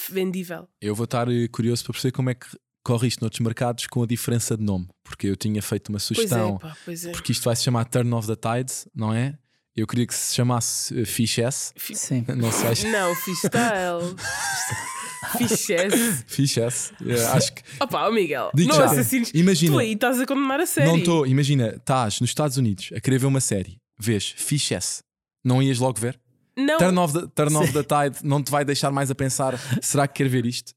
vendível. 0.10 0.68
Eu 0.82 0.96
vou 0.96 1.04
estar 1.06 1.30
eh, 1.30 1.48
curioso 1.50 1.84
para 1.84 1.94
perceber 1.94 2.12
como 2.14 2.30
é 2.30 2.34
que 2.34 2.48
corre 2.84 3.08
isto 3.08 3.22
noutros 3.22 3.40
mercados 3.40 3.88
com 3.88 4.04
a 4.04 4.06
diferença 4.06 4.58
de 4.58 4.64
nome, 4.64 4.88
porque 5.04 5.28
eu 5.28 5.36
tinha 5.36 5.62
feito 5.62 5.90
uma 5.90 5.98
Pois 5.98 6.04
sugestão, 6.04 6.56
é, 6.58 6.60
pá, 6.68 6.78
pois 6.84 7.06
é. 7.06 7.12
porque 7.12 7.32
isto 7.32 7.44
vai 7.46 7.56
se 7.56 7.64
chamar 7.64 7.86
Turn 7.86 8.14
of 8.14 8.28
the 8.28 8.36
Tides, 8.36 8.88
não 8.94 9.14
é? 9.14 9.38
Eu 9.76 9.88
queria 9.88 10.06
que 10.06 10.14
se 10.14 10.36
chamasse 10.36 10.94
uh, 10.94 11.06
Fish 11.06 11.40
S, 11.40 11.74
Sim. 11.96 12.24
não 12.38 12.52
sei. 12.52 12.92
Não, 12.92 13.16
freestyle. 13.16 14.16
Fichesse. 15.38 16.24
Fish 16.28 16.58
S, 16.58 16.92
eh, 17.08 17.26
acho 17.28 17.54
que. 17.54 17.64
Opa, 17.80 18.08
oh 18.08 18.12
Miguel, 18.12 18.52
não 18.54 18.76
já. 18.76 18.86
assassines. 18.86 19.32
Imagina. 19.34 19.72
Tu 19.72 19.80
aí 19.80 19.94
estás 19.94 20.20
a 20.20 20.26
condenar 20.26 20.60
a 20.60 20.66
série. 20.66 20.88
Não 20.88 20.98
estou, 20.98 21.26
imagina, 21.26 21.70
estás 21.70 22.20
nos 22.20 22.30
Estados 22.30 22.58
Unidos 22.58 22.90
a 22.96 23.00
querer 23.00 23.20
ver 23.20 23.28
uma 23.28 23.40
série, 23.42 23.78
vês 23.98 24.34
Fish 24.36 24.72
S, 24.74 25.02
não 25.44 25.64
ias 25.64 25.80
logo 25.80 26.00
ver? 26.00 26.20
Não, 26.56 26.78
Turn 26.78 27.00
of 27.00 27.14
the, 27.14 27.28
turn 27.34 27.56
of 27.56 27.72
the 27.74 27.84
Tide 27.84 28.18
não 28.24 28.44
te 28.44 28.52
vai 28.52 28.64
deixar 28.64 28.92
mais 28.92 29.10
a 29.10 29.16
pensar: 29.16 29.58
será 29.82 30.08
que 30.08 30.16
quer 30.16 30.30
ver 30.30 30.46
isto? 30.46 30.74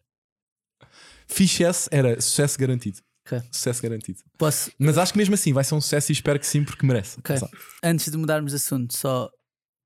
Fish 1.27 1.61
S 1.61 1.89
era 1.91 2.21
sucesso 2.21 2.59
garantido. 2.59 3.01
Ok. 3.27 3.43
Sucesso 3.51 3.83
garantido. 3.83 4.21
Posso, 4.39 4.71
Mas 4.79 4.97
acho 4.97 5.13
que 5.13 5.19
mesmo 5.19 5.35
assim 5.35 5.53
vai 5.53 5.65
ser 5.65 5.75
um 5.75 5.81
sucesso 5.81 6.13
e 6.13 6.15
espero 6.15 6.39
que 6.39 6.47
sim, 6.47 6.65
porque 6.65 6.87
merece. 6.87 7.19
Ok. 7.19 7.37
Sabe? 7.37 7.53
antes 7.83 8.11
de 8.11 8.17
mudarmos 8.17 8.53
de 8.53 8.57
assunto, 8.57 8.95
só 8.97 9.29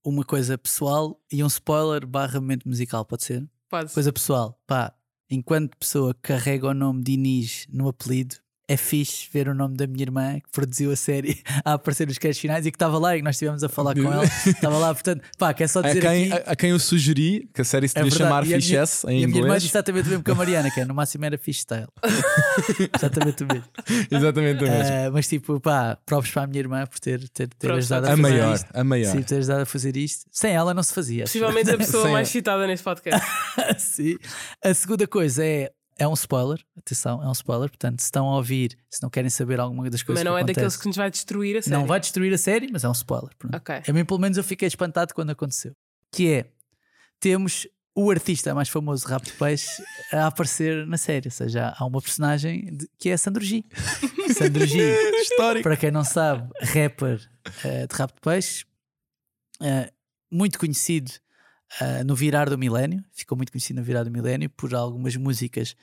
uma 0.04 0.24
coisa 0.24 0.58
pessoal 0.58 1.18
e 1.32 1.42
um 1.42 1.46
spoiler 1.46 2.06
barra 2.06 2.40
momento 2.40 2.68
musical, 2.68 3.04
pode 3.04 3.24
ser? 3.24 3.48
pode. 3.68 3.92
Coisa 3.92 4.12
pessoal, 4.12 4.60
pá, 4.66 4.92
enquanto 5.30 5.76
pessoa 5.76 6.12
que 6.12 6.20
carrega 6.22 6.68
o 6.68 6.74
nome 6.74 7.02
de 7.02 7.12
Inês 7.12 7.66
no 7.70 7.88
apelido, 7.88 8.36
é 8.72 8.76
fixe 8.76 9.28
ver 9.32 9.48
o 9.48 9.54
nome 9.54 9.76
da 9.76 9.84
minha 9.86 10.02
irmã 10.02 10.34
que 10.38 10.48
produziu 10.52 10.92
a 10.92 10.96
série 10.96 11.42
a 11.64 11.72
aparecer 11.74 12.06
nos 12.06 12.18
créditos 12.18 12.40
finais 12.40 12.64
e 12.66 12.70
que 12.70 12.76
estava 12.76 12.98
lá 12.98 13.16
e 13.16 13.18
que 13.18 13.24
nós 13.24 13.34
estivemos 13.34 13.64
a 13.64 13.68
falar 13.68 13.94
com 13.96 14.12
ela. 14.12 14.24
Estava 14.46 14.78
lá, 14.78 14.94
portanto, 14.94 15.22
pá, 15.36 15.52
quer 15.52 15.68
só 15.68 15.80
A 15.80 15.82
dizer 15.82 16.00
quem, 16.00 16.32
aqui. 16.32 16.42
a, 16.48 16.52
a 16.52 16.56
quem 16.56 16.70
eu 16.70 16.78
sugeri 16.78 17.48
que 17.52 17.62
a 17.62 17.64
série 17.64 17.88
se 17.88 17.98
É 17.98 18.02
devia 18.04 18.16
chamar 18.16 18.46
E 18.46 18.54
a 18.54 18.56
Fish 18.58 18.72
S 18.72 19.06
em 19.08 19.22
e 19.22 19.24
a 19.24 19.26
minha 19.26 19.38
irmã 19.38 19.46
inglês. 19.48 19.62
disse 19.64 19.76
exatamente 19.76 20.06
o 20.06 20.08
mesmo 20.10 20.22
que 20.24 20.30
a 20.30 20.34
Mariana, 20.36 20.70
que 20.70 20.80
é, 20.80 20.84
no 20.84 20.94
máximo 20.94 21.24
era 21.24 21.36
fixe 21.36 21.60
style. 21.62 21.88
exatamente 22.96 23.42
o 23.42 23.46
mesmo. 23.46 23.64
Exatamente 24.10 24.64
o 24.64 24.68
mesmo. 24.68 24.92
Ah, 24.92 25.10
mas 25.12 25.26
tipo, 25.28 25.60
pá, 25.60 25.98
próprios 26.06 26.32
para 26.32 26.42
a 26.44 26.46
minha 26.46 26.60
irmã 26.60 26.86
por 26.86 26.98
ter, 27.00 27.28
ter, 27.30 27.48
ter 27.48 27.72
ajudado 27.72 28.06
a 28.06 28.08
a 28.08 28.16
fazer 28.16 28.22
maior, 28.22 28.54
isto. 28.54 28.68
a 28.72 28.84
maior. 28.84 29.10
Sim, 29.12 29.18
por 29.18 29.24
ter 29.24 29.36
ajudado 29.38 29.62
a 29.62 29.66
fazer 29.66 29.96
isto. 29.96 30.26
Sem 30.30 30.52
ela 30.52 30.72
não 30.72 30.82
se 30.82 30.94
fazia. 30.94 31.24
Possivelmente 31.24 31.70
a 31.70 31.76
pessoa 31.76 32.08
mais 32.10 32.28
citada 32.28 32.66
neste 32.66 32.84
podcast. 32.84 33.26
Sim. 33.78 34.16
A 34.64 34.72
segunda 34.74 35.06
coisa 35.06 35.44
é. 35.44 35.70
É 36.00 36.08
um 36.08 36.14
spoiler, 36.14 36.58
atenção, 36.76 37.22
é 37.22 37.28
um 37.28 37.32
spoiler. 37.32 37.68
Portanto, 37.68 38.00
se 38.00 38.06
estão 38.06 38.26
a 38.28 38.36
ouvir, 38.36 38.76
se 38.90 39.02
não 39.02 39.10
querem 39.10 39.28
saber 39.30 39.60
alguma 39.60 39.88
das 39.90 40.02
coisas 40.02 40.24
Mas 40.24 40.30
não 40.32 40.36
que 40.38 40.42
é 40.42 40.46
daqueles 40.46 40.58
acontece, 40.74 40.78
que 40.82 40.86
nos 40.88 40.96
vai 40.96 41.10
destruir 41.10 41.56
a 41.58 41.62
série. 41.62 41.76
não 41.76 41.86
vai 41.86 42.00
destruir 42.00 42.32
a 42.32 42.38
série, 42.38 42.68
mas 42.72 42.82
é 42.84 42.88
um 42.88 42.92
spoiler. 42.92 43.30
pronto. 43.38 43.54
Ok. 43.54 43.82
A 43.86 43.92
mim, 43.92 44.04
pelo 44.04 44.18
menos, 44.18 44.38
eu 44.38 44.42
fiquei 44.44 44.66
espantado 44.66 45.14
quando 45.14 45.30
aconteceu. 45.30 45.72
Que 46.10 46.32
é, 46.32 46.50
temos 47.20 47.68
o 47.94 48.10
artista 48.10 48.54
mais 48.54 48.68
famoso 48.68 49.04
de 49.04 49.12
rap 49.12 49.24
de 49.24 49.32
peixe 49.32 49.82
a 50.12 50.26
aparecer 50.28 50.86
na 50.86 50.96
série. 50.96 51.26
Ou 51.28 51.32
seja, 51.32 51.74
há 51.76 51.84
uma 51.84 52.00
personagem 52.00 52.64
de- 52.74 52.88
que 52.98 53.10
é 53.10 53.16
Sandro 53.16 53.44
G. 53.44 53.62
Sandro 54.36 54.64
G, 54.66 54.78
Histórico. 55.20 55.62
para 55.64 55.76
quem 55.76 55.90
não 55.90 56.04
sabe, 56.04 56.48
rapper 56.62 57.20
eh, 57.64 57.86
de 57.86 57.94
rap 57.94 58.14
de 58.14 58.20
peixe, 58.22 58.64
eh, 59.60 59.92
muito 60.30 60.58
conhecido 60.58 61.10
eh, 61.80 62.02
no 62.04 62.14
virar 62.14 62.48
do 62.48 62.56
milénio, 62.58 63.04
ficou 63.12 63.36
muito 63.36 63.52
conhecido 63.52 63.78
no 63.80 63.84
virar 63.84 64.02
do 64.04 64.10
milénio 64.10 64.48
por 64.50 64.74
algumas 64.74 65.14
músicas. 65.16 65.76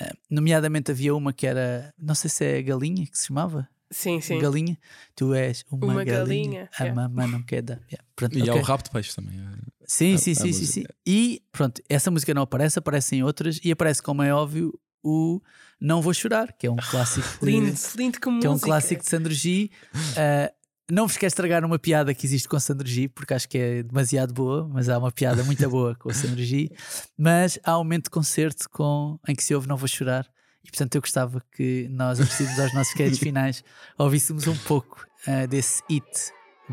eh, 0.00 0.12
nomeadamente 0.30 0.90
havia 0.90 1.14
uma 1.14 1.32
que 1.32 1.46
era, 1.46 1.92
não 1.98 2.14
sei 2.14 2.28
se 2.30 2.44
é 2.44 2.62
Galinha 2.62 3.06
que 3.06 3.16
se 3.18 3.26
chamava, 3.28 3.68
Sim, 3.90 4.20
sim. 4.20 4.38
Galinha, 4.40 4.76
tu 5.14 5.32
és 5.32 5.64
uma, 5.70 5.92
Uma 5.92 6.04
galinha, 6.04 6.66
galinha, 6.66 6.70
a 6.78 6.82
yeah. 6.82 6.94
mamãe 7.02 7.28
não 7.28 7.42
quer 7.42 7.62
dar. 7.62 7.76
Yeah, 7.90 8.04
pronto, 8.16 8.36
E 8.36 8.40
há 8.40 8.52
ok. 8.52 8.60
o 8.60 8.64
rabo 8.64 8.82
de 8.82 8.90
peixe 8.90 9.14
também. 9.14 9.38
Sim, 9.86 10.14
a- 10.14 10.18
sim, 10.18 10.32
a 10.32 10.34
sim, 10.34 10.52
sim, 10.52 10.52
sim. 10.52 10.80
música. 10.80 10.94
E 11.06 11.42
pronto, 11.52 11.80
essa 11.88 12.10
música 12.10 12.34
não 12.34 12.42
aparece, 12.42 12.78
aparece 12.78 13.14
em 13.16 13.22
outras 13.22 13.60
e 13.62 13.70
aparece, 13.70 14.02
como 14.02 14.22
é 14.24 14.34
óbvio, 14.34 14.76
o 15.04 15.40
Não 15.80 16.02
Vou 16.02 16.12
Chorar, 16.12 16.52
que 16.52 16.66
é 16.66 16.70
um 16.70 16.76
clássico. 16.76 17.28
de- 17.40 17.46
Lindo, 17.46 17.78
lindo 17.96 18.20
como 18.20 18.40
que 18.40 18.46
é 18.46 18.50
um 18.50 18.54
música. 18.54 18.66
clássico 18.66 19.02
de 19.04 19.08
Sandro 19.08 19.32
G. 19.32 19.70
Ah, 20.16 20.52
não 20.90 21.06
vos 21.06 21.16
quero 21.16 21.28
estragar 21.28 21.64
uma 21.64 21.78
piada 21.78 22.14
que 22.14 22.26
existe 22.26 22.48
com 22.48 22.58
Sandro 22.60 22.86
G, 22.86 23.08
porque 23.08 23.34
acho 23.34 23.48
que 23.48 23.58
é 23.58 23.82
demasiado 23.82 24.32
boa, 24.32 24.68
mas 24.72 24.88
há 24.88 24.98
uma 24.98 25.10
piada 25.10 25.42
muito 25.42 25.68
boa 25.68 25.94
com 25.96 26.08
o 26.08 26.14
Sandro 26.14 26.42
G. 26.42 26.70
Mas 27.18 27.58
há 27.64 27.76
um 27.76 27.82
momento 27.82 28.04
de 28.04 28.10
concerto 28.10 28.70
com, 28.70 29.18
em 29.26 29.34
que 29.34 29.42
se 29.42 29.54
ouve 29.54 29.66
Não 29.66 29.76
Vou 29.76 29.88
Chorar. 29.88 30.26
E 30.64 30.70
portanto 30.70 30.94
eu 30.94 31.00
gostava 31.00 31.42
que 31.52 31.88
nós, 31.90 32.18
irmos 32.18 32.58
aos 32.58 32.74
nossos 32.74 32.94
créditos 32.94 33.18
finais, 33.22 33.64
ouvíssemos 33.98 34.46
um 34.46 34.56
pouco 34.58 35.06
ah, 35.26 35.46
desse 35.46 35.82
hit 35.90 36.04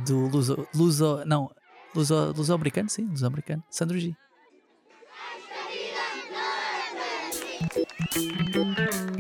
do 0.05 0.27
Luso, 0.27 0.67
Luso 0.73 1.23
não, 1.25 1.51
Luso, 1.95 2.33
Luso-americano, 2.35 2.89
sim, 2.89 3.05
Luso-americano, 3.05 3.63
Sandro 3.69 3.99
G. 3.99 4.15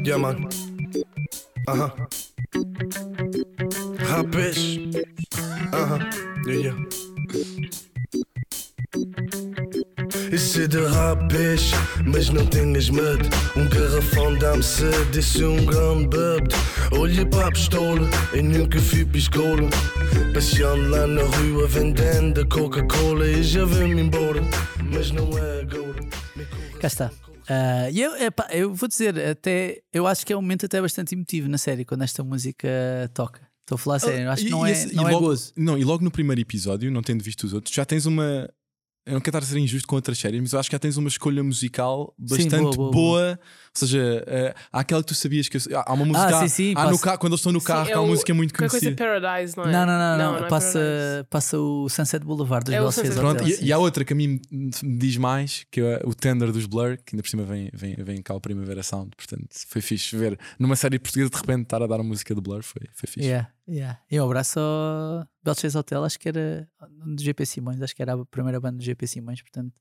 Yeah, 0.05 0.17
man. 0.17 0.49
Uh 1.67 1.87
huh. 1.87 2.22
Hot 4.13 4.29
bitch. 4.29 4.79
Uh 5.73 5.85
huh. 5.87 5.99
Yeah, 6.45 6.61
yeah. 6.61 6.77
Isso 10.31 10.61
é 10.61 10.67
de 10.67 10.77
bitch, 11.29 11.73
mas 12.05 12.29
não 12.29 12.45
tenhas 12.45 12.91
medo. 12.91 13.27
Um 13.55 13.67
garrafão 13.67 14.37
dá-me 14.37 14.61
sede, 14.61 15.19
isso 15.19 15.41
é 15.43 15.47
um 15.47 15.65
grande 15.65 16.07
bebê. 16.09 16.55
Olha 16.95 17.25
para 17.25 17.47
a 17.47 17.51
pistola, 17.51 18.07
eu 18.33 18.43
nunca 18.43 18.79
fui 18.79 19.03
piscola. 19.03 19.67
Passeando 20.31 20.89
lá 20.89 21.07
na 21.07 21.23
rua, 21.23 21.67
vendendo 21.67 22.47
Coca-Cola. 22.47 23.27
E 23.27 23.41
já 23.41 23.65
vem-me 23.65 24.01
embora, 24.01 24.41
mas 24.93 25.09
não 25.09 25.35
é 25.35 25.61
agora. 25.61 26.03
Cá 26.79 26.87
está. 26.87 27.11
Ah, 27.49 27.89
e 27.89 27.99
eu, 27.99 28.15
epá, 28.17 28.47
eu 28.51 28.75
vou 28.75 28.87
dizer, 28.87 29.19
até 29.19 29.81
eu 29.91 30.05
acho 30.05 30.23
que 30.23 30.31
é 30.31 30.37
um 30.37 30.41
momento 30.41 30.67
até 30.67 30.79
bastante 30.79 31.15
emotivo 31.15 31.49
na 31.49 31.57
série 31.57 31.83
quando 31.83 32.03
esta 32.03 32.23
música 32.23 32.69
toca. 33.11 33.52
Estou 33.63 33.75
a 33.75 33.77
falar 33.79 33.95
a 33.95 33.99
sério, 33.99 34.29
acho 34.29 34.41
que 34.43 34.49
E- 34.49 34.51
não 34.51 34.67
e 34.67 34.69
é, 34.69 34.73
esse- 34.73 34.93
não 34.93 35.03
e 35.03 35.07
é 35.07 35.11
logo, 35.13 35.25
gozo. 35.27 35.53
Não, 35.57 35.77
e 35.77 35.83
logo 35.83 36.03
no 36.03 36.11
primeiro 36.11 36.41
episódio, 36.41 36.91
não 36.91 37.01
tendo 37.01 37.23
visto 37.23 37.43
os 37.45 37.53
outros, 37.53 37.73
já 37.73 37.85
tens 37.85 38.05
uma. 38.05 38.49
Eu 39.05 39.13
não 39.15 39.19
quero 39.19 39.37
estar 39.37 39.45
a 39.45 39.49
ser 39.53 39.59
injusto 39.59 39.85
com 39.85 39.95
outras 39.97 40.17
séries, 40.17 40.39
mas 40.39 40.53
eu 40.53 40.59
acho 40.59 40.69
que 40.69 40.75
já 40.75 40.79
tens 40.79 40.95
uma 40.95 41.09
escolha 41.09 41.43
musical 41.43 42.13
bastante 42.17 42.51
boa, 42.51 42.71
boa, 42.75 42.75
boa, 42.75 42.91
boa. 42.91 43.39
Ou 43.41 43.79
seja, 43.79 44.23
eh, 44.27 44.53
há 44.71 44.79
aquela 44.79 45.01
que 45.01 45.07
tu 45.09 45.15
sabias 45.15 45.49
que. 45.49 45.57
Há 45.75 45.83
há 45.87 45.93
uma 45.93 46.05
música. 46.05 46.39
sim, 46.41 46.47
sim, 46.47 46.73
há 46.77 46.89
no 46.89 46.97
carro, 46.99 47.17
quando 47.17 47.33
eles 47.33 47.39
estão 47.41 47.51
no 47.51 47.59
Sim, 47.59 47.65
carro, 47.65 47.89
é 47.89 47.93
há 47.93 47.99
uma 47.99 48.05
o- 48.07 48.11
música 48.11 48.33
muito 48.33 48.53
coisa 48.53 48.69
conhecida. 48.79 48.95
Paradise, 49.03 49.57
não 49.57 49.65
é? 49.65 49.71
Não, 49.73 49.85
não, 49.85 49.97
não, 49.97 50.17
não, 50.17 50.35
é 50.37 50.47
Paradise. 50.47 50.49
passa, 50.49 51.27
passa 51.29 51.59
o 51.59 51.89
Sunset 51.89 52.23
Boulevard 52.23 52.63
dos 52.65 52.73
É 52.75 52.81
Hotel. 52.81 53.13
Pronto, 53.15 53.43
e, 53.47 53.53
sim. 53.55 53.65
e 53.65 53.73
há 53.73 53.77
outra 53.77 54.05
que 54.05 54.13
a 54.13 54.15
mim 54.15 54.39
me 54.51 54.71
diz 54.97 55.17
mais, 55.17 55.65
que 55.69 55.81
é 55.81 56.01
o 56.05 56.13
Tender 56.13 56.51
dos 56.51 56.65
Blur, 56.65 56.97
que 57.03 57.15
ainda 57.15 57.23
por 57.23 57.29
cima 57.29 57.43
vem, 57.43 57.69
vem, 57.73 57.95
vem 57.95 58.21
cá 58.21 58.33
o 58.35 58.39
Primavera 58.39 58.83
Sound. 58.83 59.11
Portanto, 59.17 59.47
foi 59.67 59.81
fixe 59.81 60.15
ver 60.15 60.39
numa 60.57 60.75
série 60.77 60.97
portuguesa 60.97 61.29
de 61.29 61.35
repente 61.37 61.63
estar 61.63 61.81
a 61.83 61.87
dar 61.87 61.99
a 61.99 62.03
música 62.03 62.33
do 62.33 62.41
Blur. 62.41 62.63
Foi, 62.63 62.83
foi 62.93 63.07
fixe. 63.09 63.27
Yeah, 63.27 63.49
yeah. 63.67 63.99
E 64.09 64.19
um 64.19 64.25
abraço 64.25 64.59
ao 64.59 65.27
Belchês 65.43 65.75
Hotel, 65.75 66.03
acho 66.03 66.19
que 66.19 66.29
era 66.29 66.67
do 67.05 67.21
GP 67.21 67.45
Simões, 67.45 67.81
acho 67.81 67.95
que 67.95 68.01
era 68.01 68.13
a 68.13 68.25
primeira 68.25 68.59
banda 68.59 68.77
do 68.77 68.83
GP 68.83 69.07
Simões, 69.07 69.41
portanto, 69.41 69.73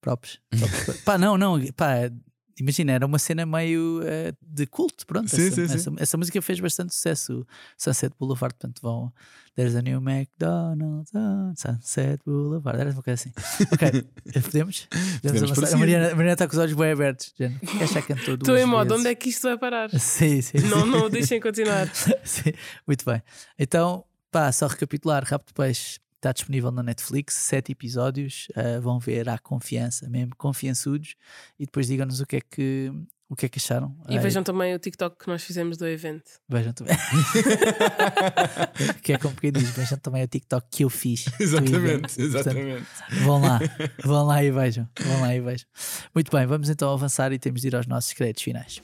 próprios. 0.00 0.40
próprios. 0.50 1.00
pá, 1.04 1.18
não, 1.18 1.36
não, 1.36 1.60
pá, 1.72 2.10
imagina, 2.58 2.92
era 2.92 3.06
uma 3.06 3.18
cena 3.18 3.46
meio 3.46 4.00
eh, 4.04 4.32
de 4.42 4.66
culto, 4.66 5.06
pronto. 5.06 5.28
Sim, 5.28 5.46
essa, 5.46 5.54
sim, 5.54 5.68
sim. 5.68 5.74
essa, 5.74 5.92
essa 5.98 6.16
música 6.16 6.40
fez 6.42 6.60
bastante 6.60 6.94
sucesso, 6.94 7.46
Sunset 7.76 8.14
Boulevard, 8.18 8.54
portanto, 8.54 8.80
vão. 8.82 9.12
There's 9.54 9.74
a 9.74 9.82
new 9.82 9.98
McDonald's 10.00 11.12
on 11.14 11.52
Sunset 11.56 12.20
Boulevard, 12.24 12.80
era 12.80 12.90
uma 12.90 13.02
coisa 13.02 13.20
assim. 13.20 13.32
Ok, 13.72 14.04
podemos? 14.42 14.88
Podemos 15.20 15.42
avançar? 15.42 15.74
a 15.74 15.78
Mariana 15.78 16.06
a 16.06 16.14
Mariana 16.14 16.32
está 16.34 16.46
com 16.46 16.52
os 16.52 16.58
olhos 16.58 16.74
bem 16.74 16.92
abertos, 16.92 17.34
gente. 17.36 17.58
Que 17.58 18.02
cantou 18.02 18.34
Estou 18.34 18.56
em 18.56 18.64
modo, 18.64 18.94
onde 18.94 19.08
é 19.08 19.14
que 19.14 19.30
isto 19.30 19.42
vai 19.42 19.58
parar? 19.58 19.90
Sim, 19.98 20.40
sim. 20.42 20.58
Não, 20.68 20.86
não 20.86 21.06
o 21.06 21.08
deixem 21.08 21.40
continuar. 21.40 21.88
Sim, 22.24 22.52
muito 22.86 23.04
bem. 23.04 23.20
Então, 23.58 24.04
pá, 24.30 24.52
só 24.52 24.66
recapitular: 24.68 25.24
Rapto 25.24 25.48
de 25.48 25.54
Peixe 25.54 25.98
está 26.18 26.32
disponível 26.32 26.70
na 26.70 26.82
Netflix, 26.82 27.34
sete 27.34 27.72
episódios. 27.72 28.48
ah, 28.56 28.80
vão 28.80 28.98
ver 28.98 29.28
à 29.28 29.38
confiança, 29.38 30.08
mesmo 30.08 30.34
confiançudos, 30.36 31.14
e 31.58 31.64
depois 31.64 31.86
digam-nos 31.86 32.20
o 32.20 32.26
que 32.26 32.36
é 32.36 32.40
que. 32.40 32.92
O 33.30 33.36
que 33.36 33.44
é 33.44 33.48
que 33.50 33.58
acharam? 33.58 33.94
E 34.08 34.16
Ah, 34.16 34.20
vejam 34.22 34.42
também 34.42 34.74
o 34.74 34.78
TikTok 34.78 35.18
que 35.22 35.28
nós 35.28 35.42
fizemos 35.42 35.76
do 35.76 35.86
evento. 35.86 36.30
vejam 36.48 36.72
também. 36.72 36.96
que 39.02 39.12
é 39.12 39.18
como 39.18 39.36
quem 39.36 39.52
diz, 39.52 39.68
vejam 39.68 39.98
também 39.98 40.24
o 40.24 40.26
TikTok 40.26 40.66
que 40.70 40.82
eu 40.84 40.88
fiz. 40.88 41.26
evento. 41.38 41.38
Exatamente, 41.38 42.00
Portanto, 42.16 42.20
exatamente. 42.20 42.86
Vão 43.24 43.38
lá, 43.40 43.60
vão 44.02 44.24
lá 44.24 44.42
e 44.42 44.50
vejam. 44.50 44.88
Vão 45.00 45.20
lá 45.20 45.34
e 45.34 45.40
vejam. 45.42 45.66
Muito 46.14 46.34
bem, 46.34 46.46
vamos 46.46 46.70
então 46.70 46.90
avançar 46.90 47.30
e 47.32 47.38
temos 47.38 47.60
de 47.60 47.66
ir 47.68 47.76
aos 47.76 47.86
nossos 47.86 48.14
créditos 48.14 48.42
finais. 48.42 48.80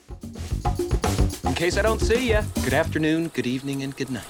In 1.49 1.53
case 1.55 1.79
I 1.79 1.81
don't 1.81 2.05
see 2.05 2.27
ya, 2.29 2.43
good 2.63 2.75
afternoon, 2.75 3.31
good 3.35 3.47
evening, 3.47 3.83
and 3.83 3.93
good 3.97 4.11
night. 4.11 4.27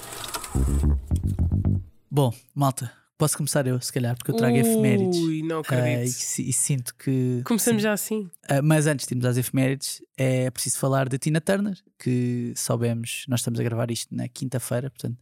Bom, 2.15 2.33
malta, 2.53 2.89
posso 3.17 3.35
começar 3.35 3.67
eu, 3.67 3.77
se 3.81 3.91
calhar, 3.91 4.15
porque 4.15 4.31
eu 4.31 4.35
trago 4.37 4.55
efemérides. 4.55 5.19
Ui, 5.19 5.41
não 5.43 5.59
acredito. 5.59 6.03
e, 6.05 6.07
si- 6.07 6.47
e 6.47 6.53
sinto 6.53 6.95
que. 6.95 7.41
Começamos 7.43 7.83
já 7.83 7.91
assim. 7.91 8.29
Ah, 8.47 8.61
mas 8.61 8.87
antes 8.87 9.05
de 9.05 9.13
irmos 9.13 9.25
às 9.25 9.35
efemérides, 9.35 10.01
é 10.15 10.49
preciso 10.49 10.77
falar 10.79 11.09
de 11.09 11.17
Tina 11.17 11.41
Turner, 11.41 11.77
que 11.99 12.53
soubemos, 12.55 13.25
nós 13.27 13.41
estamos 13.41 13.59
a 13.59 13.63
gravar 13.63 13.91
isto 13.91 14.15
na 14.15 14.29
quinta-feira, 14.29 14.89
portanto, 14.89 15.17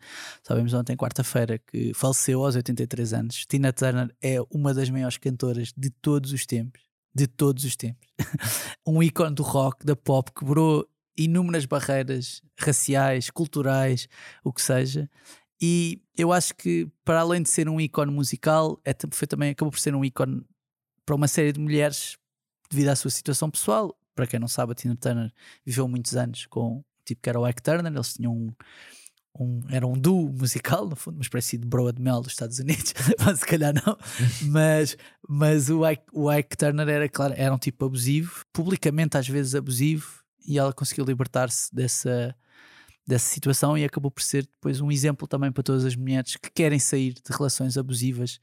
soubemos 0.46 0.72
ontem, 0.76 0.96
quarta-feira, 0.96 1.58
que 1.58 1.94
faleceu 1.96 2.46
aos 2.46 2.56
83 2.56 3.12
anos. 3.14 3.44
Tina 3.48 3.74
Turner 3.74 4.16
é 4.22 4.38
uma 4.52 4.72
das 4.72 4.88
maiores 4.92 5.18
cantoras 5.18 5.74
de 5.76 5.90
todos 5.90 6.32
os 6.32 6.46
tempos. 6.46 6.80
De 7.16 7.26
todos 7.26 7.64
os 7.64 7.76
tempos. 7.76 8.08
um 8.86 9.02
ícone 9.02 9.34
do 9.34 9.42
rock, 9.42 9.84
da 9.84 9.96
pop, 9.96 10.32
quebrou 10.32 10.88
inúmeras 11.18 11.66
barreiras 11.66 12.42
raciais, 12.60 13.32
culturais, 13.32 14.08
o 14.44 14.54
que 14.54 14.62
seja. 14.62 15.10
E 15.62 16.02
eu 16.18 16.32
acho 16.34 16.54
que, 16.56 16.88
para 17.06 17.22
além 17.22 17.42
de 17.42 17.50
ser 17.50 17.70
um 17.70 17.80
ícone 17.80 18.12
musical, 18.12 18.80
é, 18.84 18.94
foi 19.12 19.28
também, 19.28 19.52
acabou 19.52 19.72
por 19.72 19.80
ser 19.80 19.96
um 19.96 20.04
ícone 20.04 20.44
para 21.06 21.16
uma 21.16 21.28
série 21.28 21.52
de 21.52 21.60
mulheres 21.60 22.18
devido 22.70 22.90
à 22.90 22.96
sua 22.96 23.12
situação 23.12 23.50
pessoal. 23.50 23.98
Para 24.16 24.28
quem 24.28 24.40
não 24.40 24.48
sabe, 24.48 24.72
a 24.74 24.76
Tina 24.76 24.96
Turner 24.96 25.32
viveu 25.66 25.88
muitos 25.88 26.16
anos 26.16 26.46
com 26.46 26.78
um 26.78 26.84
tipo 27.06 27.22
que 27.22 27.30
era 27.30 27.40
o 27.40 27.48
Ike 27.48 27.62
Turner, 27.62 27.92
eles 27.92 28.14
tinham 28.14 28.34
um. 28.34 28.54
um- 29.40 29.62
era 29.70 29.88
um 29.88 29.94
duo 29.94 30.32
musical, 30.32 30.88
no 30.88 30.96
fundo, 30.96 31.16
uma 31.16 31.24
espécie 31.24 31.58
de 31.58 31.68
broa 31.68 31.92
de 31.92 32.02
mel 32.02 32.22
dos 32.22 32.32
Estados 32.34 32.60
Unidos, 32.60 32.94
mas 33.26 33.40
se 33.40 33.46
calhar 33.46 33.74
não. 33.74 33.98
Mas, 34.50 34.96
mas 35.28 35.70
o, 35.70 35.88
Ike, 35.90 36.04
o 36.14 36.32
Ike 36.32 36.56
Turner 36.58 36.88
era, 36.88 37.10
claro, 37.10 37.34
era 37.38 37.54
um 37.54 37.58
tipo 37.58 37.86
abusivo, 37.86 38.44
publicamente 38.54 39.18
às 39.18 39.28
vezes 39.28 39.56
abusivo, 39.56 40.24
e 40.46 40.60
ela 40.60 40.74
conseguiu 40.74 41.06
libertar-se 41.06 41.74
dessa, 41.74 42.36
dessa 43.06 43.26
situação 43.26 43.78
e 43.78 43.84
acabou 43.84 44.10
por 44.10 44.22
ser 44.22 44.46
depois 44.46 44.80
um 44.80 44.92
exemplo 44.92 45.28
também 45.28 45.52
para 45.52 45.64
todas 45.64 45.86
as 45.86 45.96
mulheres 45.96 46.36
que 46.36 46.50
querem 46.52 46.80
sair 46.80 47.14
de 47.14 47.22
relações 47.30 47.78
abusivas. 47.78 48.40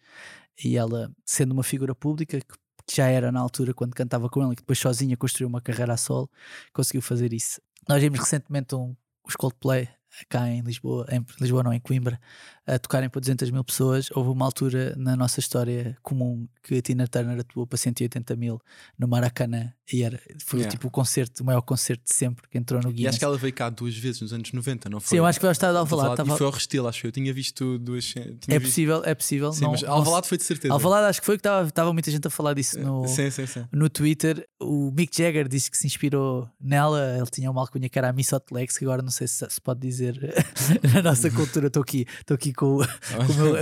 E 0.62 0.77
ela, 0.77 1.11
sendo 1.25 1.53
uma 1.53 1.62
figura 1.62 1.94
pública, 1.94 2.38
que 2.40 2.96
já 2.96 3.07
era 3.07 3.33
na 3.33 3.40
altura 3.40 3.73
quando 3.73 3.94
cantava 3.94 4.29
com 4.29 4.42
ele 4.42 4.53
e 4.53 4.57
que 4.57 4.62
depois 4.62 4.79
sozinha 4.79 5.16
construiu 5.16 5.49
uma 5.49 5.61
carreira 5.61 5.94
a 5.94 5.96
solo, 5.96 6.31
conseguiu 6.73 7.03
fazer 7.03 7.33
isso. 7.33 7.61
Nós 7.88 8.03
vimos 8.03 8.18
recentemente 8.18 8.75
um, 8.75 8.94
os 9.25 9.37
Coldplay 9.37 9.88
cá 10.29 10.49
em 10.49 10.61
Lisboa, 10.61 11.07
em 11.11 11.25
Lisboa 11.40 11.62
não, 11.62 11.73
em 11.73 11.81
Coimbra, 11.81 12.20
a 12.66 12.79
tocarem 12.79 13.09
para 13.09 13.20
200 13.20 13.51
mil 13.51 13.64
pessoas. 13.64 14.09
Houve 14.14 14.31
uma 14.31 14.44
altura 14.44 14.94
na 14.96 15.16
nossa 15.16 15.40
história 15.40 15.96
comum 16.03 16.46
que 16.62 16.77
a 16.77 16.83
Tina 16.83 17.07
Turner 17.09 17.40
atuou 17.40 17.66
para 17.66 17.79
180 17.79 18.37
mil 18.37 18.61
no 18.99 19.09
Maracanã 19.09 19.73
e 19.92 20.03
era, 20.03 20.20
foi 20.44 20.61
Yeah. 20.61 20.70
tipo 20.77 20.87
o 20.88 20.90
concerto, 20.90 21.42
o 21.42 21.46
maior 21.46 21.62
concerto 21.62 22.05
de 22.09 22.14
sempre 22.14 22.46
que 22.49 22.57
entrou 22.59 22.81
no 22.83 22.90
E 22.90 22.92
Guinness. 22.92 23.09
acho 23.11 23.18
que 23.18 23.25
ela 23.25 23.37
veio 23.38 23.53
cá 23.53 23.68
duas 23.70 23.96
vezes 23.96 24.20
nos 24.20 24.33
anos 24.33 24.53
90, 24.53 24.88
não 24.88 25.01
foi? 25.01 25.09
Sim, 25.09 25.16
eu 25.16 25.27
acho 25.27 25.38
que 25.40 25.44
vai 25.46 25.53
estar 25.53 25.66
a 25.68 25.83
Estou 25.83 25.99
a 26.01 26.05
Alvalade. 26.05 26.31
E 26.31 26.37
foi 26.38 26.46
ao 26.46 26.53
Restelo, 26.53 26.87
acho 26.88 27.01
que 27.01 27.07
eu 27.07 27.12
tinha 27.12 27.33
visto 27.33 27.79
duas. 27.79 28.05
Tinha 28.05 28.25
É 28.49 28.59
visto- 28.59 28.61
possível, 28.70 29.03
é 29.05 29.14
possível. 29.14 29.53
Sim, 29.53 29.62
não, 29.64 29.70
mas 29.73 29.83
não 29.83 29.90
Alvalade 29.92 30.29
foi 30.29 30.38
de 30.38 30.44
certeza. 30.44 30.73
Alvalade 30.75 31.07
acho 31.09 31.20
que 31.20 31.27
foi 31.27 31.37
que 31.37 31.40
estava, 31.40 31.66
estava 31.68 31.92
muita 31.92 32.11
gente 32.11 32.27
a 32.27 32.31
falar 32.31 32.55
disso 32.55 32.79
no, 32.79 33.07
Sim, 33.09 33.31
sim, 33.31 33.46
sim. 33.46 33.64
no 33.73 33.88
Twitter. 33.88 34.46
O 34.61 34.90
Mick 34.92 35.16
Jagger 35.16 35.49
disse 35.49 35.70
que 35.70 35.77
se 35.79 35.87
inspirou 35.87 36.49
nela. 36.61 37.16
Ele 37.16 37.27
tinha 37.31 37.51
uma 37.51 37.61
alcunha 37.62 37.88
que 37.88 37.99
era 37.99 38.11
a 38.11 38.12
Miss 38.12 38.33
Hot 38.33 38.44
Legs, 38.53 38.77
que 38.79 38.85
agora 38.85 39.03
não 39.03 39.11
sei 39.11 39.27
se 39.27 39.44
se 39.51 39.61
pode 39.61 39.81
dizer 39.81 39.99
na 40.94 41.02
nossa 41.02 41.30
cultura. 41.30 41.66
Estou 41.68 41.82
aqui, 41.82 42.06
estou 42.20 42.34
aqui 42.34 42.52
com, 42.52 42.78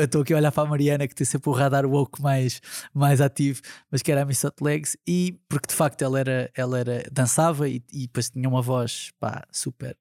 estou 0.02 0.22
aqui 0.22 0.32
a 0.32 0.36
olhar 0.36 0.52
para 0.52 0.62
a 0.62 0.70
Mariana, 0.70 1.06
que 1.08 1.14
tem 1.14 1.24
sempre 1.26 1.50
o 1.50 1.52
radar 1.52 1.86
woke 1.86 2.20
mais, 2.22 2.60
mais 2.94 3.20
ativo, 3.20 3.60
mas 3.90 4.02
que 4.02 4.12
era 4.12 4.22
a 4.22 4.24
Miss 4.24 4.42
Hot 4.44 4.56
Legs. 4.62 4.96
E 5.06 5.38
porque 5.48 5.68
de 5.68 5.74
facto 5.74 6.02
ela 6.02 6.18
era, 6.20 6.50
ela 6.56 6.78
era 6.78 7.02
dançava 7.10 7.68
e, 7.68 7.82
e 7.92 8.02
depois 8.06 8.30
tinha 8.30 8.48
uma 8.48 8.62
voz 8.62 9.10
pá, 9.18 9.44
super 9.52 9.96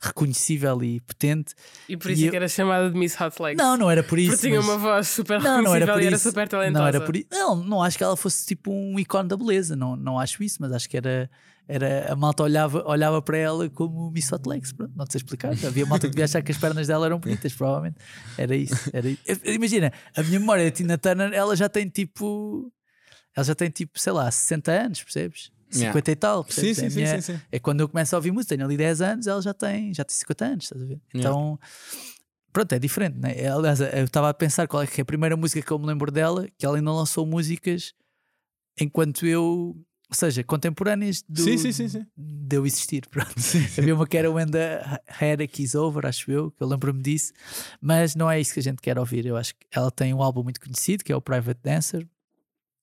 reconhecível 0.00 0.82
e 0.84 1.00
potente. 1.00 1.54
E 1.88 1.96
por 1.96 2.10
E 2.10 2.14
isso 2.14 2.24
é 2.24 2.26
eu- 2.26 2.30
que 2.30 2.36
era 2.36 2.48
chamada 2.48 2.90
de 2.90 2.98
Miss 2.98 3.18
Hot 3.20 3.40
Legs. 3.42 3.56
Não, 3.56 3.76
não 3.76 3.90
era 3.90 4.02
por 4.02 4.18
isso. 4.18 4.32
Porque 4.32 4.48
tinha 4.48 4.60
mas- 4.60 4.68
uma 4.68 4.78
voz 4.78 5.08
super 5.08 5.40
não, 5.40 5.62
não 5.62 5.74
era 5.74 5.86
por 5.92 6.02
e 6.02 6.06
era 6.06 6.16
isso. 6.16 6.28
super 6.28 6.46
talentosa. 6.48 6.78
Não 6.80 6.86
era 6.86 7.00
por 7.00 7.16
isso. 7.16 7.26
Não, 7.32 7.56
não 7.56 7.82
acho 7.82 7.96
que 7.96 8.04
ela 8.04 8.16
fosse 8.16 8.44
tipo 8.46 8.70
um 8.70 8.98
ícone 8.98 9.28
da 9.28 9.36
beleza. 9.36 9.74
Não, 9.74 9.96
não 9.96 10.18
acho 10.18 10.42
isso, 10.42 10.58
mas 10.60 10.72
acho 10.72 10.88
que 10.88 10.96
era. 10.98 11.30
Era, 11.68 12.12
a 12.12 12.16
malta 12.16 12.44
olhava, 12.44 12.88
olhava 12.88 13.20
para 13.20 13.36
ela 13.38 13.68
como 13.70 14.10
Miss 14.12 14.30
Hot 14.30 14.48
Legs, 14.48 14.72
pronto, 14.72 14.92
não 14.94 15.04
te 15.04 15.12
sei 15.12 15.18
explicar. 15.18 15.50
Havia 15.66 15.84
malta 15.84 16.06
que 16.06 16.12
devia 16.12 16.24
achar 16.24 16.40
que 16.42 16.52
as 16.52 16.58
pernas 16.58 16.86
dela 16.86 17.06
eram 17.06 17.18
bonitas, 17.18 17.52
provavelmente. 17.54 17.96
Era 18.38 18.54
isso. 18.54 18.88
Era 18.92 19.08
isso. 19.08 19.22
Imagina, 19.44 19.92
a 20.16 20.22
minha 20.22 20.38
memória 20.38 20.64
da 20.64 20.70
Tina 20.70 20.96
Turner, 20.96 21.32
ela 21.32 21.56
já 21.56 21.68
tem 21.68 21.88
tipo. 21.88 22.72
Ela 23.34 23.44
já 23.44 23.54
tem 23.54 23.68
tipo, 23.68 23.98
sei 23.98 24.12
lá, 24.12 24.30
60 24.30 24.70
anos, 24.72 25.02
percebes? 25.02 25.50
Yeah. 25.74 25.88
50 25.92 26.10
e 26.12 26.16
tal. 26.16 26.42
Sim, 26.44 26.46
percebes? 26.46 26.76
sim, 26.78 26.84
É 26.86 26.88
sim, 26.90 26.96
minha- 26.96 27.20
sim, 27.20 27.32
sim. 27.34 27.40
É 27.50 27.58
quando 27.58 27.80
eu 27.80 27.88
começo 27.88 28.14
a 28.14 28.18
ouvir 28.18 28.30
música, 28.30 28.54
tenho 28.54 28.64
ali 28.64 28.76
10 28.76 29.00
anos, 29.02 29.26
ela 29.26 29.42
já 29.42 29.52
tem, 29.52 29.92
já 29.92 30.04
tem 30.04 30.16
50 30.16 30.44
anos, 30.44 30.64
estás 30.64 30.80
a 30.80 30.86
ver? 30.86 31.00
Então, 31.12 31.58
pronto, 32.52 32.72
é 32.72 32.78
diferente, 32.78 33.18
né? 33.18 33.34
É, 33.36 33.48
Aliás, 33.48 33.80
eu 33.80 34.04
estava 34.04 34.30
a 34.30 34.34
pensar 34.34 34.68
qual 34.68 34.82
é 34.84 34.86
que 34.86 35.00
é 35.00 35.02
a 35.02 35.04
primeira 35.04 35.36
música 35.36 35.60
que 35.60 35.70
eu 35.72 35.78
me 35.80 35.86
lembro 35.86 36.12
dela, 36.12 36.46
que 36.56 36.64
ela 36.64 36.76
ainda 36.78 36.92
lançou 36.92 37.26
músicas 37.26 37.92
enquanto 38.80 39.26
eu, 39.26 39.76
ou 40.08 40.14
seja, 40.14 40.44
contemporâneas 40.44 41.22
do, 41.28 41.40
Sim, 41.42 41.58
sim, 41.58 41.72
sim, 41.72 41.88
sim. 41.88 42.06
de 42.16 42.56
eu 42.56 42.64
existir. 42.64 43.06
Pronto. 43.10 43.34
Havia 43.76 43.94
uma 43.94 44.06
que 44.06 44.16
era 44.16 44.30
When 44.30 44.46
the 44.46 45.00
Headache 45.20 45.62
is 45.62 45.74
Over, 45.74 46.06
acho 46.06 46.30
eu, 46.30 46.50
que 46.52 46.62
eu 46.62 46.68
lembro-me 46.68 47.02
disso, 47.02 47.32
mas 47.80 48.14
não 48.14 48.30
é 48.30 48.40
isso 48.40 48.54
que 48.54 48.60
a 48.60 48.62
gente 48.62 48.80
quer 48.80 48.98
ouvir. 48.98 49.26
Eu 49.26 49.36
acho 49.36 49.54
que 49.54 49.66
ela 49.72 49.90
tem 49.90 50.14
um 50.14 50.22
álbum 50.22 50.42
muito 50.44 50.60
conhecido, 50.60 51.02
que 51.02 51.12
é 51.12 51.16
o 51.16 51.20
Private 51.20 51.60
Dancer, 51.62 52.06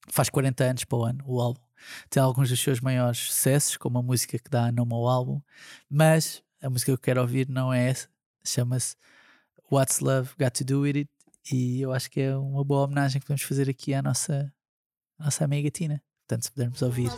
faz 0.10 0.30
40 0.30 0.64
anos 0.64 0.84
para 0.84 0.98
o 0.98 1.06
ano, 1.06 1.24
o 1.26 1.40
álbum. 1.40 1.62
Tem 2.10 2.22
alguns 2.22 2.50
dos 2.50 2.60
seus 2.60 2.80
maiores 2.80 3.20
sucessos, 3.20 3.78
como 3.78 3.98
a 3.98 4.04
música 4.04 4.38
que 4.38 4.50
dá 4.50 4.72
nome 4.72 4.94
ao 4.94 5.08
álbum, 5.08 5.42
mas 5.90 6.44
a 6.62 6.70
música 6.70 6.92
que 6.92 6.94
eu 6.94 6.98
quero 6.98 7.22
ouvir 7.22 7.48
não 7.50 7.74
é 7.74 7.90
essa, 7.90 8.10
chama-se 8.46 8.96
What's 9.72 10.00
Love 10.00 10.32
Got 10.40 10.52
to 10.52 10.64
Do 10.64 10.82
With 10.82 10.96
It, 10.98 11.10
e 11.52 11.82
eu 11.82 11.92
acho 11.94 12.10
que 12.10 12.22
é 12.22 12.36
uma 12.36 12.64
boa 12.64 12.86
homenagem 12.86 13.20
que 13.20 13.28
podemos 13.28 13.44
fazer 13.44 13.70
aqui 13.70 13.94
à 13.94 14.02
nossa, 14.02 14.54
à 15.20 15.26
nossa 15.26 15.44
amiga 15.44 15.70
Tina. 15.70 16.02
Portanto, 16.28 16.46
se 16.46 16.52
pudermos 16.52 16.82
ouvir. 16.82 17.12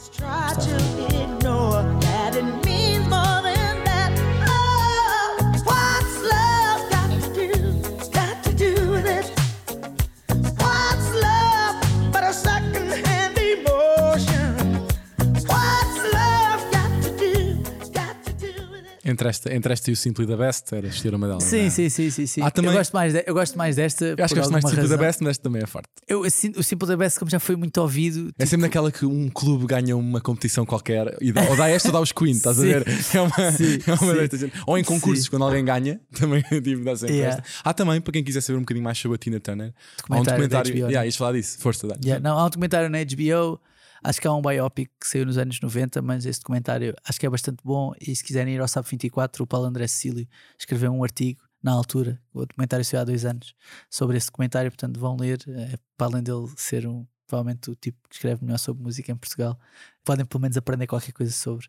Entre 19.16 19.30
esta, 19.30 19.54
entre 19.54 19.72
esta 19.72 19.90
e 19.90 19.94
o 19.94 19.96
Simply 19.96 20.28
the 20.28 20.36
Best, 20.36 20.76
era 20.76 20.88
escolher 20.88 21.16
uma 21.16 21.26
delas. 21.26 21.44
Sim, 21.46 21.68
é? 21.68 21.70
sim, 21.70 21.88
sim, 21.88 22.10
sim, 22.10 22.26
sim. 22.28 22.42
Ah, 22.42 22.52
também- 22.52 22.70
eu, 22.72 22.78
gosto 22.78 22.92
mais 22.92 23.14
de- 23.14 23.24
eu 23.26 23.34
gosto 23.34 23.58
mais 23.58 23.78
desta. 23.78 24.04
Eu 24.18 24.26
acho 24.26 24.34
que 24.34 24.40
gosto 24.42 24.52
mais 24.52 24.66
alguma 24.66 24.70
Simply 24.82 24.90
the 24.90 24.96
razão. 24.96 24.98
Best, 25.08 25.24
mas 25.24 25.30
esta 25.32 25.44
também 25.44 25.64
é 25.64 25.66
forte. 25.66 25.88
Eu, 26.06 26.26
assim, 26.26 26.52
o 26.58 26.62
Simple 26.62 26.86
the 26.88 26.98
Best, 26.98 27.18
como 27.18 27.32
já 27.32 27.40
foi 27.40 27.56
muito 27.56 27.78
ouvido, 27.80 28.30
É 28.38 28.46
sempre 28.46 28.64
naquela 28.64 28.92
que 28.92 29.06
um 29.06 29.30
clube 29.30 29.66
ganha 29.68 29.96
uma 29.96 30.20
competição 30.20 30.66
qualquer 30.66 31.16
e 31.22 31.32
dá, 31.32 31.44
ou 31.50 31.56
dá 31.56 31.70
esta 31.70 31.88
ou 31.88 31.94
dá 31.94 32.02
os 32.02 32.12
Queen, 32.12 32.34
estás 32.36 32.60
a 32.60 32.62
Sim. 32.62 32.68
ver? 32.68 32.86
É 33.16 33.22
uma, 33.22 33.52
Sim, 33.54 33.80
é 33.88 33.94
uma 33.94 34.38
sim. 34.38 34.52
Ou 34.68 34.78
em 34.78 34.84
concursos, 34.84 35.24
Sim. 35.24 35.30
quando 35.30 35.44
alguém 35.46 35.64
ganha, 35.64 36.02
também 36.14 36.44
tipo, 36.62 36.84
dá 36.84 36.96
sempre 36.98 37.16
Yeah. 37.16 37.38
esta. 37.42 37.62
Há 37.64 37.74
também, 37.74 38.02
para 38.02 38.12
quem 38.12 38.24
quiser 38.24 38.42
saber 38.42 38.58
um 38.58 38.62
bocadinho 38.64 38.84
mais 38.84 38.98
sobre 38.98 39.16
a 39.16 39.18
Tina 39.18 39.40
Turner, 39.40 39.74
há 40.10 40.14
um 40.20 40.24
Documentário 40.24 40.50
da. 40.50 40.60
HBO, 40.62 40.76
Yeah, 40.76 41.00
né? 41.00 41.06
ias 41.06 41.16
falar 41.16 41.32
disso, 41.32 41.58
força, 41.60 41.88
dá. 41.88 41.96
Yeah, 42.04 42.22
não, 42.22 42.38
há 42.38 42.46
um 42.46 42.50
documentário 42.50 42.90
na 42.90 42.98
HBO, 43.00 43.62
acho 44.06 44.22
que 44.22 44.28
há 44.28 44.34
um 44.34 44.42
biopic 44.42 44.90
que 45.00 45.08
saiu 45.08 45.26
nos 45.26 45.38
anos 45.38 45.60
90, 45.60 46.02
mas 46.02 46.26
esse 46.26 46.40
documentário 46.40 46.96
acho 47.04 47.20
que 47.20 47.26
é 47.26 47.30
bastante 47.30 47.64
bom. 47.64 47.94
E 48.00 48.16
se 48.16 48.24
quiserem 48.24 48.54
ir 48.54 48.62
ao 48.62 48.68
Sábado 48.68 48.90
24, 48.90 49.44
o 49.44 49.48
Paulo 49.48 49.68
André 49.68 49.88
Cecílio 49.88 50.28
escreveu 50.58 50.92
um 50.92 51.04
artigo 51.04 51.42
na 51.62 51.72
altura, 51.72 52.22
o 52.32 52.46
documentário 52.46 52.86
saiu 52.86 53.02
há 53.02 53.04
dois 53.04 53.26
anos, 53.26 53.56
sobre 53.90 54.18
esse 54.18 54.28
documentário, 54.28 54.70
portanto 54.70 55.00
vão 55.00 55.18
ler, 55.18 55.40
eh, 55.48 55.78
para 55.98 56.08
além 56.08 56.22
dele 56.22 56.48
ser 56.56 56.86
um. 56.88 57.08
Provavelmente 57.28 57.72
o 57.72 57.76
tipo 57.76 58.08
que 58.08 58.14
escreve 58.14 58.46
melhor 58.46 58.60
sobre 58.60 58.84
música 58.84 59.12
em 59.12 59.16
Portugal, 59.16 59.60
podem 60.04 60.24
pelo 60.24 60.42
menos 60.42 60.56
aprender 60.58 60.86
qualquer 60.86 61.12
coisa 61.12 61.34
sobre, 61.34 61.66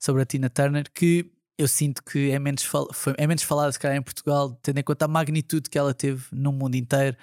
sobre 0.00 0.22
a 0.22 0.26
Tina 0.26 0.50
Turner, 0.50 0.90
que 0.92 1.30
eu 1.56 1.68
sinto 1.68 2.02
que 2.02 2.32
é 2.32 2.38
menos, 2.40 2.64
fal 2.64 2.88
foi, 2.92 3.14
é 3.16 3.24
menos 3.24 3.44
falada 3.44 3.70
se 3.70 3.78
calhar 3.78 3.96
em 3.96 4.02
Portugal, 4.02 4.58
tendo 4.62 4.78
em 4.78 4.82
conta 4.82 5.04
a 5.04 5.08
magnitude 5.08 5.70
que 5.70 5.78
ela 5.78 5.94
teve 5.94 6.24
no 6.32 6.50
mundo 6.50 6.74
inteiro, 6.74 7.16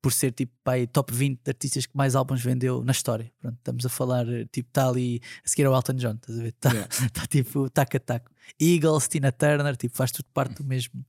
por 0.00 0.12
ser 0.12 0.32
tipo 0.32 0.52
pai, 0.64 0.86
top 0.86 1.12
20 1.12 1.40
de 1.42 1.50
artistas 1.50 1.86
que 1.86 1.96
mais 1.96 2.14
álbuns 2.14 2.42
vendeu 2.42 2.82
na 2.82 2.92
história. 2.92 3.30
Pronto, 3.40 3.56
estamos 3.56 3.84
a 3.84 3.88
falar, 3.88 4.26
eh, 4.28 4.46
tipo, 4.50 4.68
está 4.68 4.88
ali 4.88 5.20
a 5.44 5.48
seguir 5.48 5.66
ao 5.66 5.74
Elton 5.74 5.94
John, 5.94 6.14
estás 6.14 6.38
a 6.38 6.42
ver? 6.42 6.48
Está 6.48 6.70
Yeah. 6.70 6.88
tá, 7.12 7.26
tipo 7.26 7.68
taco 7.68 7.96
a 7.96 8.00
taco. 8.00 8.30
Eagles, 8.60 9.08
Tina 9.08 9.32
Turner, 9.32 9.76
tipo, 9.76 9.96
faz 9.96 10.10
tudo 10.12 10.26
parte 10.32 10.54
do 10.54 10.64
mesmo, 10.64 11.04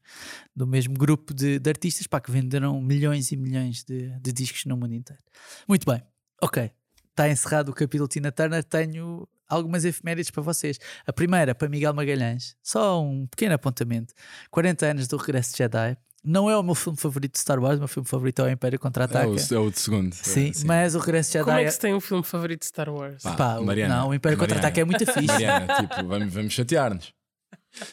do 0.55 0.67
mesmo 0.67 0.93
grupo 0.93 1.33
de, 1.33 1.59
de 1.59 1.69
artistas 1.69 2.07
pá, 2.07 2.19
que 2.19 2.31
venderam 2.31 2.81
milhões 2.81 3.31
e 3.31 3.37
milhões 3.37 3.83
de, 3.83 4.09
de 4.19 4.31
discos 4.33 4.65
no 4.65 4.75
mundo 4.75 4.93
inteiro. 4.93 5.21
Muito 5.67 5.85
bem, 5.85 6.01
ok. 6.41 6.71
Está 7.09 7.29
encerrado 7.29 7.69
o 7.69 7.73
capítulo 7.73 8.07
Tina 8.07 8.31
Turner. 8.31 8.63
Tenho 8.63 9.27
algumas 9.47 9.85
efemérides 9.85 10.31
para 10.31 10.41
vocês. 10.41 10.79
A 11.05 11.13
primeira, 11.13 11.53
para 11.53 11.67
Miguel 11.69 11.93
Magalhães, 11.93 12.55
só 12.63 13.03
um 13.03 13.27
pequeno 13.27 13.53
apontamento: 13.55 14.13
40 14.49 14.85
anos 14.85 15.07
do 15.07 15.17
Regresso 15.17 15.51
de 15.51 15.57
Jedi. 15.59 15.97
Não 16.23 16.49
é 16.49 16.55
o 16.57 16.61
meu 16.61 16.75
filme 16.75 16.97
favorito 16.97 17.33
de 17.33 17.39
Star 17.39 17.59
Wars, 17.59 17.77
o 17.77 17.79
meu 17.79 17.87
filme 17.87 18.07
favorito 18.07 18.41
é 18.41 18.45
o 18.45 18.49
Império 18.51 18.75
É 18.75 18.79
Contra-Ataca. 18.79 19.27
o, 19.27 19.35
é 19.35 19.59
o 19.59 19.71
de 19.71 19.79
segundo. 19.79 20.13
Sim, 20.13 20.51
É, 20.55 20.65
mas 20.65 20.93
o 20.93 20.99
Regresso 20.99 21.29
de 21.31 21.33
Jedi. 21.33 21.45
Como 21.45 21.57
é 21.57 21.63
que 21.65 21.71
se 21.71 21.79
tem 21.79 21.93
um 21.95 21.99
filme 21.99 22.23
favorito 22.23 22.59
de 22.61 22.67
Star 22.67 22.89
Wars? 22.89 23.23
Pá, 23.23 23.59
Mariana, 23.59 23.95
não, 23.97 24.09
o 24.09 24.13
Império. 24.13 24.37
Contra-Ataque 24.37 24.79
é 24.81 24.85
muito 24.85 25.05
fixe. 25.05 25.25
Mariana, 25.27 25.67
tipo, 25.79 26.07
vamos, 26.07 26.33
vamos 26.33 26.53
chatear-nos. 26.53 27.13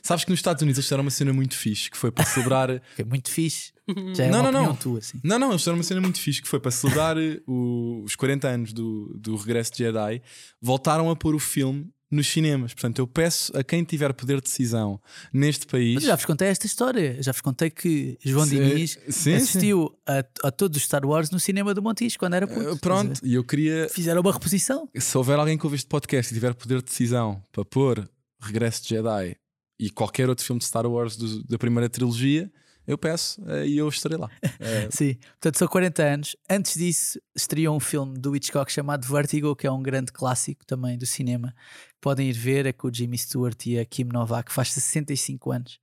Sabes 0.03 0.25
que 0.25 0.31
nos 0.31 0.41
Estados 0.41 0.61
Unidos 0.61 0.77
eles 0.79 0.87
fizeram 0.87 1.03
uma 1.05 1.11
cena 1.11 1.33
muito 1.33 1.55
fixe 1.55 1.88
que 1.91 1.97
foi 1.97 2.11
para 2.11 2.25
celebrar. 2.27 2.69
É 2.99 3.05
muito 3.05 3.31
fixe. 3.31 3.73
Já 4.14 4.25
é 4.25 4.29
Não, 4.31 4.41
uma 4.41 4.53
não, 4.53 4.64
não. 4.67 4.77
tua, 4.77 4.99
assim. 4.99 5.19
Não, 5.25 5.38
não, 5.38 5.49
eles 5.51 5.62
fizeram 5.62 5.79
uma 5.79 5.85
cena 5.85 6.01
muito 6.01 6.21
fixe 6.21 6.43
que 6.43 6.49
foi 6.49 6.61
para 6.61 6.71
celebrar 6.71 7.17
eh, 7.17 7.41
o- 7.47 8.03
os 8.05 8.14
40 8.17 8.47
anos 8.49 8.73
do, 8.75 9.17
do 9.19 9.35
regresso 9.37 9.73
de 9.73 9.79
Jedi. 9.79 10.21
Voltaram 10.61 11.09
a 11.11 11.17
pôr 11.17 11.35
o 11.35 11.38
filme 11.38 11.88
nos 12.11 12.27
cinemas. 12.27 12.73
Portanto, 12.73 12.99
eu 13.01 13.07
peço 13.07 13.57
a 13.57 13.62
quem 13.62 13.85
tiver 13.85 14.12
poder 14.14 14.37
de 14.37 14.42
decisão 14.44 15.01
neste 15.33 15.66
país. 15.66 15.94
Mas 15.97 16.05
já 16.05 16.16
vos 16.16 16.25
contei 16.25 16.49
esta 16.49 16.66
história. 16.66 17.23
Já 17.23 17.33
vos 17.33 17.40
contei 17.40 17.68
que 17.71 18.16
João 18.25 18.47
Sim, 18.47 18.57
Diniz 18.57 18.99
sim, 19.11 19.35
assistiu 19.35 19.94
a, 20.07 20.25
a 20.49 20.51
todos 20.51 20.77
os 20.79 20.85
Star 20.85 21.05
Wars 21.05 21.31
no 21.31 21.38
cinema 21.38 21.75
do 21.75 21.83
Montijo 21.83 22.18
quando 22.18 22.35
era 22.35 22.47
puto. 22.47 22.68
A 22.71 22.77
Pronto, 22.77 23.21
e 23.23 23.35
eu 23.35 23.44
queria. 23.44 23.88
Fizeram 23.90 24.21
uma 24.23 24.33
reposição. 24.33 24.88
Se 24.97 25.18
houver 25.18 25.38
alguém 25.38 25.59
que 25.59 25.64
ouve 25.66 25.77
este 25.77 25.87
podcast 25.88 26.33
e 26.33 26.35
tiver 26.35 26.55
poder 26.55 26.79
de 26.79 26.85
decisão 26.85 27.42
para 27.53 27.64
pôr 27.64 28.09
Regresso 28.40 28.83
de 28.85 28.88
Jedi 28.90 29.37
e 29.79 29.90
qualquer 29.90 30.29
outro 30.29 30.44
filme 30.44 30.59
de 30.61 30.64
Star 30.64 30.87
Wars 30.87 31.16
do- 31.16 31.44
da 31.44 31.59
primeira 31.59 31.88
trilogia, 31.88 32.51
eu 32.88 32.98
peço 32.98 33.40
eh, 33.46 33.66
e 33.68 33.79
eu 33.79 33.88
estarei 33.88 34.18
lá. 34.18 34.29
Eh, 34.61 34.88
Sim, 34.90 35.14
portanto 35.14 35.59
são 35.59 35.68
40 35.68 36.03
anos. 36.03 36.37
Antes 36.51 36.74
disso, 36.74 37.20
estreou 37.37 37.77
um 37.77 37.81
filme 37.81 38.18
do 38.18 38.35
Hitchcock 38.35 38.72
chamado 38.72 39.07
Vertigo, 39.07 39.55
que 39.55 39.66
é 39.66 39.70
um 39.70 39.83
grande 39.83 40.11
clássico 40.11 40.64
também 40.66 40.98
do 40.98 41.07
cinema. 41.07 41.55
Podem 42.01 42.29
ir 42.29 42.33
ver, 42.33 42.66
é 42.66 42.72
com 42.72 42.88
o 42.88 42.92
Jimmy 42.92 43.16
Stewart 43.16 43.66
e 43.66 43.79
a 43.79 43.85
Kim 43.85 44.05
Novak, 44.05 44.51
faz 44.53 44.72
65 44.72 45.53
anos 45.53 45.79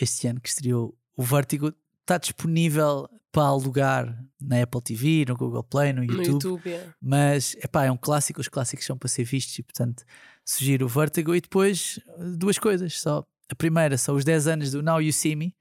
este 0.00 0.26
ano 0.26 0.40
que 0.40 0.48
estreou 0.48 0.96
o 1.16 1.22
Vertigo. 1.22 1.72
Está 2.02 2.18
disponível 2.18 3.08
para 3.32 3.44
alugar 3.48 4.24
na 4.40 4.62
Apple 4.62 4.80
TV, 4.80 5.24
no 5.26 5.36
Google 5.36 5.64
Play, 5.64 5.92
no 5.92 6.04
No 6.04 6.12
YouTube. 6.12 6.32
YouTube, 6.32 6.70
é. 6.70 6.88
Mas 7.02 7.56
epá, 7.56 7.84
é 7.84 7.90
um 7.90 7.96
clássico, 7.96 8.40
os 8.40 8.48
clássicos 8.48 8.86
são 8.86 8.96
para 8.96 9.08
ser 9.08 9.24
vistos 9.24 9.58
e 9.58 9.62
portanto 9.62 10.04
sugiro 10.44 10.86
o 10.86 10.88
Vertigo 10.88 11.34
e 11.34 11.40
depois 11.40 11.98
duas 12.36 12.58
coisas 12.58 13.00
só. 13.00 13.24
A 13.50 13.54
primeira 13.56 13.98
são 13.98 14.14
os 14.14 14.24
10 14.24 14.46
anos 14.46 14.70
do 14.70 14.82
Now 14.82 15.02
You 15.02 15.12
See 15.12 15.34
Me, 15.34 15.54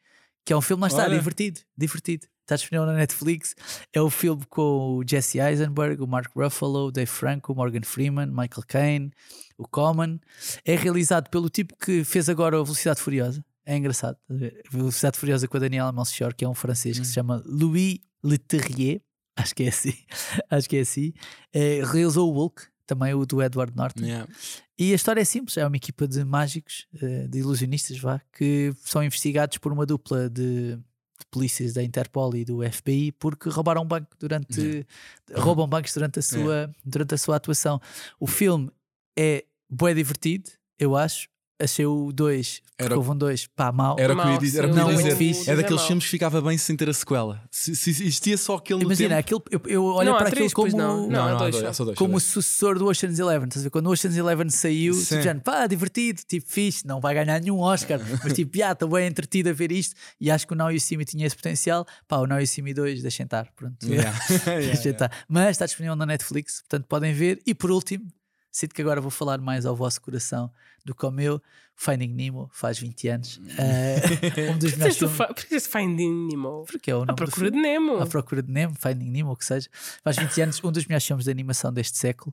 que 0.46 0.54
é 0.54 0.58
um 0.58 0.62
filme, 0.62 0.82
lá 0.82 0.88
está, 0.88 1.04
Olha. 1.04 1.18
divertido, 1.18 1.62
divertido. 1.78 2.28
Está 2.42 2.58
disponível 2.58 2.86
na 2.86 2.94
Netflix. 2.94 3.56
É 3.94 4.02
o 4.02 4.10
filme 4.10 4.44
com 4.50 4.98
o 4.98 5.04
Jesse 5.08 5.40
Eisenberg, 5.40 6.02
o 6.02 6.08
Mark 6.08 6.30
Ruffalo, 6.36 6.88
o 6.88 6.92
Dave 6.92 7.10
Franco, 7.10 7.54
o 7.54 7.56
Morgan 7.56 7.84
Freeman, 7.84 8.28
Michael 8.28 8.64
Caine, 8.68 9.12
o 9.58 9.66
Common. 9.66 10.20
É 10.66 10.76
realizado 10.76 11.30
pelo 11.30 11.50
tipo 11.50 11.74
que 11.78 12.04
fez 12.04 12.28
agora 12.28 12.60
a 12.60 12.64
Velocidade 12.64 13.00
Furiosa. 13.00 13.44
É 13.66 13.78
engraçado. 13.78 14.18
Velocidade 14.70 15.18
Furiosa 15.18 15.48
com 15.48 15.56
a 15.56 15.60
Daniela 15.62 15.94
Melchior, 15.94 16.34
que 16.34 16.44
é 16.44 16.50
um 16.50 16.54
francês 16.54 17.00
que 17.00 17.08
se 17.08 17.14
chama 17.14 17.42
Louis 17.46 18.00
Leterrier. 18.22 19.02
Acho 19.38 19.56
que 19.56 19.64
é 19.64 19.70
assim. 19.70 19.94
Acho 20.50 20.70
que 20.70 20.78
é 20.78 20.82
assim. 20.82 21.14
É, 21.54 21.82
realizou 21.86 22.30
o 22.30 22.34
Hulk, 22.34 22.64
também 22.86 23.14
o 23.14 23.26
do 23.26 23.42
Edward 23.42 23.76
Norton. 23.76 24.04
yeah. 24.04 24.28
E 24.78 24.92
a 24.92 24.96
história 24.96 25.22
é 25.22 25.26
simples: 25.26 25.58
é 25.58 25.66
uma 25.66 25.76
equipa 25.76 26.08
de 26.08 26.24
mágicos, 26.24 26.88
eh, 27.02 27.28
de 27.28 27.40
ilusionistas, 27.40 27.98
vá, 28.00 28.22
que 28.32 28.74
são 28.84 29.04
investigados 29.04 29.58
por 29.58 29.72
uma 29.72 29.86
dupla 29.86 30.30
de, 30.30 30.76
de 30.76 31.26
polícias 31.30 31.74
da 31.74 31.84
Interpol 31.84 32.36
e 32.36 32.44
do 32.44 32.60
FBI 32.72 33.12
porque 33.14 33.50
roubaram 33.50 33.84
um 33.84 33.88
banco 33.88 34.16
durante. 34.20 34.86
roubam 35.36 35.68
bancos 35.68 35.94
durante 35.94 36.20
a, 36.20 36.22
sua, 36.22 36.76
durante 36.84 37.14
a 37.14 37.18
sua 37.18 37.36
atuação. 37.36 37.80
O 38.20 38.28
filme 38.28 38.72
é 39.18 39.46
bué 39.70 39.94
divertido, 39.94 40.50
eu 40.80 40.96
acho. 40.96 41.28
Achei 41.62 41.86
o 41.86 42.12
2, 42.12 42.62
porque 42.76 42.84
Era- 42.84 42.98
houve 42.98 43.12
um 43.12 43.16
2, 43.16 43.48
pá, 43.56 43.72
mau. 43.72 43.96
Era 43.98 44.14
o 44.14 44.18
que 44.20 44.28
eu 44.28 44.32
ia 44.34 44.38
dizer. 44.40 44.58
Era, 44.64 44.68
sim. 44.68 44.72
o 44.72 44.74
que 44.74 44.80
eu 44.80 44.84
ia 44.84 44.92
Não, 44.92 44.98
dizer. 44.98 45.16
muito 45.16 45.18
fixe. 45.36 45.50
é 45.50 45.56
daqueles 45.56 45.82
filmes 45.84 46.04
que 46.04 46.10
ficava 46.10 46.42
bem 46.42 46.58
sem 46.58 46.76
ter 46.76 46.90
a 46.90 46.94
sequela. 46.94 47.42
Se, 47.52 47.76
se 47.76 47.92
existia 47.92 48.38
só 48.38 48.56
aquele 48.56 48.82
Imagina, 48.84 49.22
tempo- 49.24 49.44
aquilo, 49.50 49.64
eu, 49.70 49.72
eu 49.72 49.86
olho 49.86 50.10
Não, 50.12 50.18
para 50.18 50.30
aquilo 50.30 50.52
como. 50.52 50.68
não. 50.76 51.02
Não, 51.04 51.10
não, 51.10 51.24
há 51.28 51.34
dois 51.36 51.56
dois, 51.62 51.78
dois. 51.78 51.98
como 51.98 52.18
o 52.18 52.20
sucessor 52.20 52.78
do 52.80 52.88
Ocean's 52.88 53.20
Eleven. 53.20 53.48
Estás 53.48 53.62
a 53.62 53.66
ver? 53.66 53.70
Quando 53.70 53.86
o 53.88 53.92
Ocean's 53.92 54.18
Eleven 54.18 54.50
saiu, 54.50 54.94
Sim. 54.96 55.06
tipo, 55.16 55.22
já, 55.22 55.36
pá, 55.36 55.68
divertido, 55.68 56.22
tipo, 56.28 56.50
fixe, 56.50 56.86
não 56.88 57.00
vai 57.00 57.14
ganhar 57.14 57.40
nenhum 57.40 57.60
Oscar, 57.60 58.00
mas 58.24 58.34
tipo, 58.34 58.58
já, 58.58 58.72
estou 58.72 58.90
bem 58.90 59.08
entretido 59.08 59.50
a 59.50 59.54
ver 59.54 59.72
isto. 59.72 59.96
E 60.20 60.30
acho 60.32 60.46
que 60.48 60.54
o 60.54 60.56
Now 60.56 60.72
You 60.72 60.80
See 60.82 60.98
Me 60.98 61.06
tinha 61.06 61.26
esse 61.28 61.36
potencial. 61.36 61.86
Pá, 62.08 62.18
o 62.18 62.26
Now 62.28 62.40
You 62.40 62.48
See 62.48 62.64
Me 62.64 62.74
2, 62.74 63.02
deixem 63.04 63.26
estar, 63.26 63.48
pronto. 63.56 63.78
Yeah. 63.88 64.12
Yeah, 64.44 64.56
Deixem 64.66 64.92
yeah. 64.92 64.92
estar. 64.92 65.12
Mas 65.30 65.50
está 65.52 65.66
disponível 65.66 65.96
na 65.96 66.06
Netflix, 66.08 66.62
portanto 66.62 66.88
podem 66.90 67.14
ver. 67.14 67.40
E 67.46 67.54
por 67.54 67.70
último, 67.72 68.06
Sinto 68.54 68.76
que 68.76 68.82
agora 68.84 69.02
vou 69.02 69.10
falar 69.10 69.40
mais 69.42 69.66
ao 69.66 69.76
vosso 69.76 70.00
coração 70.00 70.50
do 70.86 70.94
que 70.94 71.04
ao 71.04 71.12
meu. 71.12 71.42
Finding 71.76 72.14
Nemo 72.14 72.52
faz 72.54 72.78
20 72.78 73.08
anos. 73.08 73.42
Eh, 73.58 74.52
um 74.52 74.58
dos 74.60 74.74
o 74.74 74.76
filmes. 74.78 75.18
Por 75.18 75.34
que 75.34 75.60
Finding 75.60 76.28
Nemo? 76.30 76.64
Porque 76.68 76.92
é 76.92 76.96
o 76.96 77.02
À 77.02 77.06
nome 77.06 77.14
do 77.14 77.16
procura 77.16 77.48
filme. 77.48 77.58
de 77.58 77.62
Nemo. 77.64 77.98
À 78.00 78.06
procura 78.06 78.44
de 78.44 78.52
Nemo, 78.52 78.76
Finding 78.80 79.10
Nemo, 79.10 79.32
o 79.32 79.36
que 79.36 79.44
seja. 79.44 79.68
Faz 80.04 80.16
20 80.18 80.42
anos, 80.44 80.64
um 80.64 80.72
dos 80.72 80.86
melhores 80.86 81.04
filmes 81.04 81.26
de 81.26 81.32
animação 81.32 81.74
deste 81.74 81.98
século. 81.98 82.32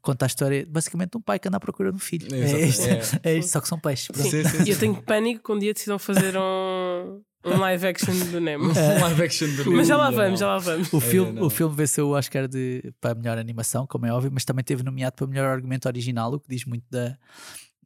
Conta 0.00 0.24
a 0.24 0.26
história, 0.28 0.64
basicamente, 0.66 1.10
de 1.10 1.18
um 1.18 1.20
pai 1.20 1.38
que 1.38 1.46
anda 1.48 1.58
à 1.58 1.60
procura 1.60 1.90
de 1.90 1.96
um 1.96 2.00
filho. 2.00 2.34
É 2.34 2.38
Exato. 2.38 2.62
isto, 2.64 3.20
é 3.22 3.34
isto, 3.34 3.50
só 3.50 3.60
que 3.60 3.68
são 3.68 3.78
peixes. 3.78 4.08
Sim. 4.14 4.30
Sim, 4.30 4.44
sim, 4.44 4.62
E 4.64 4.70
eu 4.70 4.78
tenho 4.78 5.02
pânico 5.02 5.44
que 5.44 5.52
um 5.52 5.58
dia 5.58 5.74
decidam 5.74 5.98
fazer 5.98 6.34
um, 6.38 7.20
um 7.54 7.58
live 7.60 7.86
action 7.86 8.14
do 8.30 8.40
Nemo. 8.40 8.64
Um 8.70 9.00
live 9.00 9.22
action 9.22 9.48
do 9.56 9.70
Mas 9.72 9.86
já 9.88 9.96
lá 9.96 10.10
Nemo. 10.10 10.22
vamos, 10.22 10.40
já 10.40 10.46
lá 10.46 10.58
vamos. 10.58 10.92
O 10.92 11.00
filme, 11.00 11.32
não. 11.32 11.42
o 11.46 11.50
filme 11.50 11.74
venceu 11.74 12.08
o 12.08 12.10
Oscar 12.12 12.46
de, 12.48 12.92
para 13.00 13.12
a 13.12 13.14
melhor 13.14 13.38
animação, 13.38 13.86
como 13.86 14.06
é 14.06 14.12
óbvio, 14.12 14.30
mas 14.32 14.44
também 14.44 14.64
teve 14.64 14.82
nomeado 14.82 15.16
para 15.16 15.26
melhor 15.26 15.46
argumento 15.46 15.86
original, 15.86 16.32
o 16.32 16.40
que 16.40 16.48
diz 16.48 16.64
muito 16.64 16.84
da, 16.90 17.16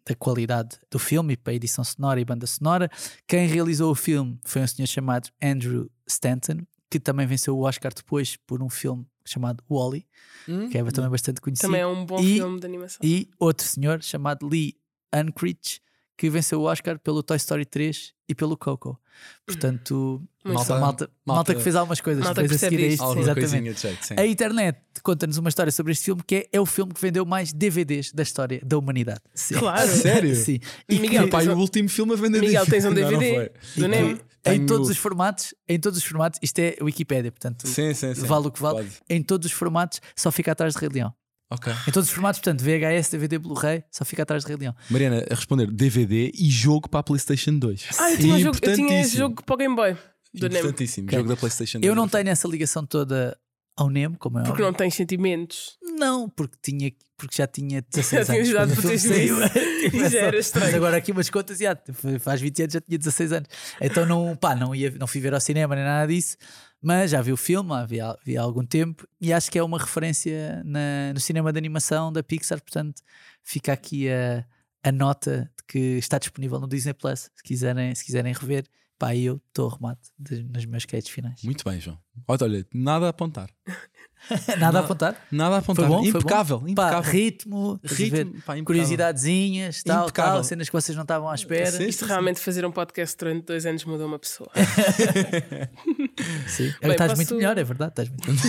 da 0.06 0.14
qualidade 0.14 0.76
do 0.90 0.98
filme 0.98 1.34
e 1.34 1.36
para 1.36 1.52
a 1.52 1.56
edição 1.56 1.82
sonora 1.84 2.20
e 2.20 2.24
banda 2.24 2.46
sonora. 2.46 2.90
Quem 3.26 3.46
realizou 3.46 3.90
o 3.90 3.94
filme 3.94 4.38
foi 4.44 4.62
um 4.62 4.66
senhor 4.66 4.86
chamado 4.86 5.28
Andrew 5.42 5.90
Stanton, 6.06 6.58
que 6.90 7.00
também 7.00 7.26
venceu 7.26 7.56
o 7.56 7.62
Oscar 7.62 7.92
depois 7.94 8.36
por 8.46 8.62
um 8.62 8.68
filme 8.68 9.06
chamado 9.24 9.62
Wally, 9.70 10.04
Hum? 10.48 10.68
que 10.68 10.76
é 10.76 10.82
também 10.90 11.08
bastante 11.08 11.40
conhecido. 11.40 11.68
Também 11.68 11.80
é 11.82 11.86
um 11.86 12.04
bom 12.04 12.18
E- 12.20 12.34
filme 12.38 12.58
de 12.58 12.66
animação. 12.66 12.98
E 13.02 13.30
outro 13.38 13.64
senhor 13.64 14.02
chamado 14.02 14.44
Lee 14.48 14.74
Unkrich, 15.14 15.80
que 16.16 16.28
venceu 16.30 16.60
o 16.60 16.64
Oscar 16.64 16.98
pelo 16.98 17.22
Toy 17.22 17.36
Story 17.36 17.64
3 17.64 18.12
e 18.28 18.34
pelo 18.34 18.56
Coco. 18.56 18.98
Portanto, 19.46 20.22
malta, 20.44 20.58
malta, 20.58 20.80
malta 20.80 21.10
Malta- 21.26 21.54
que 21.54 21.60
fez 21.60 21.74
algumas 21.76 22.00
coisas, 22.00 22.24
malta 22.24 22.46
que 22.46 22.54
a 22.54 22.58
seguir 22.58 22.84
a 22.84 22.86
isto. 22.86 23.18
Exatamente. 23.18 23.80
jeito. 23.80 24.20
A 24.20 24.26
internet 24.26 24.78
conta-nos 25.02 25.36
uma 25.38 25.48
história 25.48 25.70
sobre 25.72 25.92
este 25.92 26.04
filme 26.06 26.22
que 26.26 26.34
é, 26.36 26.48
é 26.52 26.60
o 26.60 26.66
filme 26.66 26.92
que 26.94 27.00
vendeu 27.00 27.24
mais 27.26 27.52
DVDs 27.52 28.12
da 28.12 28.22
história 28.22 28.60
da 28.64 28.78
humanidade. 28.78 29.20
Sim. 29.34 29.54
Claro. 29.58 29.88
Sério? 29.90 30.34
Sim. 30.36 30.60
E 30.88 30.98
Miguel, 30.98 31.24
que- 31.24 31.30
Pá, 31.30 31.42
o 31.42 31.58
último 31.58 31.88
filme 31.88 32.12
a 32.12 32.16
vender 32.16 32.40
Miguel, 32.40 32.64
tens 32.66 32.84
um 32.84 32.90
Não, 32.92 33.00
não 33.10 33.18
DVD 33.18 33.52
do 33.76 33.88
Nemo? 33.88 34.16
que 34.16 34.50
em 34.50 34.66
todos 34.66 34.88
os 34.90 34.96
formatos, 34.96 35.54
em 35.68 35.78
todos 35.78 35.98
os 35.98 36.04
formatos, 36.04 36.38
isto 36.42 36.58
é 36.58 36.76
Wikipédia, 36.82 37.30
portanto, 37.30 37.66
Sim, 37.68 37.94
sim, 37.94 38.12
sim. 38.14 38.26
vale 38.26 38.48
o 38.48 38.50
que 38.50 38.60
vale. 38.60 38.78
Pode. 38.78 38.90
Em 39.08 39.22
todos 39.22 39.46
os 39.46 39.52
formatos, 39.52 40.00
só 40.16 40.32
fica 40.32 40.50
atrás 40.52 40.74
de 40.74 40.80
Rei 40.80 40.88
Leão. 40.88 41.14
Ok. 41.52 41.72
Em 41.86 41.92
todos 41.92 42.08
os 42.08 42.14
formatos, 42.14 42.40
portanto, 42.40 42.62
VHS, 42.62 43.10
DVD, 43.10 43.38
Blu-ray, 43.38 43.84
só 43.90 44.04
fica 44.04 44.22
atrás 44.22 44.42
de 44.42 44.48
Rei 44.48 44.56
Leão. 44.56 44.74
Mariana, 44.88 45.24
a 45.30 45.34
responder 45.34 45.66
DVD 45.70 46.32
e 46.34 46.50
jogo 46.50 46.88
para 46.88 47.00
a 47.00 47.02
PlayStation 47.02 47.58
2. 47.58 47.88
Ah, 47.98 48.10
eu 48.12 48.16
tinha, 48.18 48.34
um 48.34 48.38
jogo, 48.38 48.58
eu 48.62 48.74
tinha 48.74 49.00
esse 49.00 49.16
jogo 49.16 49.42
para 49.44 49.54
o 49.54 49.58
Game 49.58 49.74
Boy 49.76 49.92
do 50.34 50.48
Nemo. 50.48 50.58
Importantíssimo. 50.60 51.06
Ok. 51.08 51.18
Jogo 51.18 51.28
da 51.28 51.36
PlayStation 51.36 51.78
2. 51.78 51.86
Eu 51.88 51.94
não 51.94 52.08
tenho 52.08 52.28
essa 52.30 52.48
ligação 52.48 52.86
toda 52.86 53.36
ao 53.76 53.90
Nemo, 53.90 54.16
como 54.18 54.38
é 54.38 54.42
Porque 54.42 54.52
óbvio. 54.62 54.66
não 54.66 54.72
tens 54.72 54.94
sentimentos. 54.94 55.76
Não, 55.98 56.28
porque, 56.28 56.56
tinha, 56.62 56.90
porque 57.16 57.36
já 57.36 57.46
tinha 57.46 57.80
Já 57.94 58.00
16 58.02 58.26
tinhas 58.26 58.28
anos. 58.30 58.48
idade 58.50 58.72
quando 58.74 58.78
o 58.78 58.82
para 58.82 58.98
filme 58.98 59.16
saiu. 59.16 59.36
Tipo, 59.82 60.08
já 60.08 60.30
estranho. 60.38 60.66
Mas 60.66 60.74
agora 60.76 60.96
aqui 60.96 61.10
umas 61.10 61.28
contas, 61.28 61.58
já, 61.58 61.76
faz 62.20 62.40
20 62.40 62.62
anos 62.62 62.72
já 62.74 62.80
tinha 62.80 62.98
16 62.98 63.32
anos. 63.32 63.48
Então 63.80 64.06
não, 64.06 64.36
pá, 64.36 64.54
não, 64.54 64.72
ia, 64.74 64.90
não 64.92 65.06
fui 65.08 65.20
ver 65.20 65.34
ao 65.34 65.40
cinema 65.40 65.74
nem 65.74 65.84
nada 65.84 66.06
disso, 66.12 66.36
mas 66.82 67.10
já 67.12 67.22
vi 67.22 67.32
o 67.32 67.36
filme, 67.36 67.72
havia, 67.72 68.06
havia 68.10 68.40
algum 68.40 68.64
tempo, 68.66 69.06
e 69.20 69.32
acho 69.32 69.50
que 69.50 69.58
é 69.58 69.62
uma 69.62 69.78
referência 69.78 70.62
na- 70.64 71.12
no 71.14 71.20
cinema 71.20 71.52
de 71.52 71.58
animação 71.58 72.12
da 72.12 72.22
Pixar, 72.22 72.60
portanto 72.60 73.00
fica 73.42 73.72
aqui 73.72 74.08
a, 74.10 74.44
a 74.82 74.90
nota 74.92 75.50
de 75.56 75.64
que 75.68 75.78
está 75.98 76.18
disponível 76.18 76.58
no 76.60 76.68
Disney 76.68 76.92
Plus, 76.94 77.30
se 77.34 77.42
quiserem, 77.44 77.94
se 77.94 78.04
quiserem 78.04 78.32
rever. 78.32 78.64
Pá, 78.98 79.16
eu 79.16 79.40
estou 79.48 79.68
arrumado 79.68 79.98
de- 80.18 80.44
nos 80.44 80.64
meus 80.64 80.82
skates 80.84 81.10
finais. 81.10 81.42
Muito 81.42 81.64
bem, 81.68 81.80
João. 81.80 81.98
Olha, 82.28 82.38
olha, 82.44 82.66
nada 82.72 83.06
a 83.06 83.08
apontar. 83.10 83.50
Nada 84.58 84.78
a 84.78 84.82
apontar? 84.82 85.16
Nada 85.30 85.56
a 85.56 85.58
apontar. 85.58 85.86
Foi 85.86 85.94
bom? 85.96 86.00
Foi 86.10 86.20
impecável, 86.20 86.58
bom? 86.60 86.68
impecável. 86.68 87.02
Pá, 87.02 87.08
ritmo? 87.08 87.80
Ritmo, 87.84 88.16
pá, 88.32 88.38
impecável. 88.56 88.64
curiosidadezinhas, 88.64 89.82
tal, 89.82 90.04
Impecável. 90.04 90.32
tal, 90.34 90.44
cenas 90.44 90.68
que 90.68 90.72
vocês 90.72 90.94
não 90.96 91.02
estavam 91.02 91.28
à 91.28 91.34
espera. 91.34 91.70
Sim, 91.70 91.86
Isto 91.86 92.04
realmente 92.06 92.40
fazer 92.40 92.64
um 92.64 92.70
podcast 92.72 93.16
durante 93.16 93.46
dois 93.46 93.66
anos 93.66 93.84
mudou 93.84 94.06
uma 94.06 94.18
pessoa. 94.18 94.50
Sim. 96.46 96.72
Bem, 96.80 96.90
estás 96.92 97.10
posso- 97.12 97.16
muito 97.16 97.34
melhor, 97.36 97.58
é 97.58 97.64
verdade. 97.64 97.90
Estás 97.92 98.08
muito 98.08 98.26
melhor. 98.26 98.42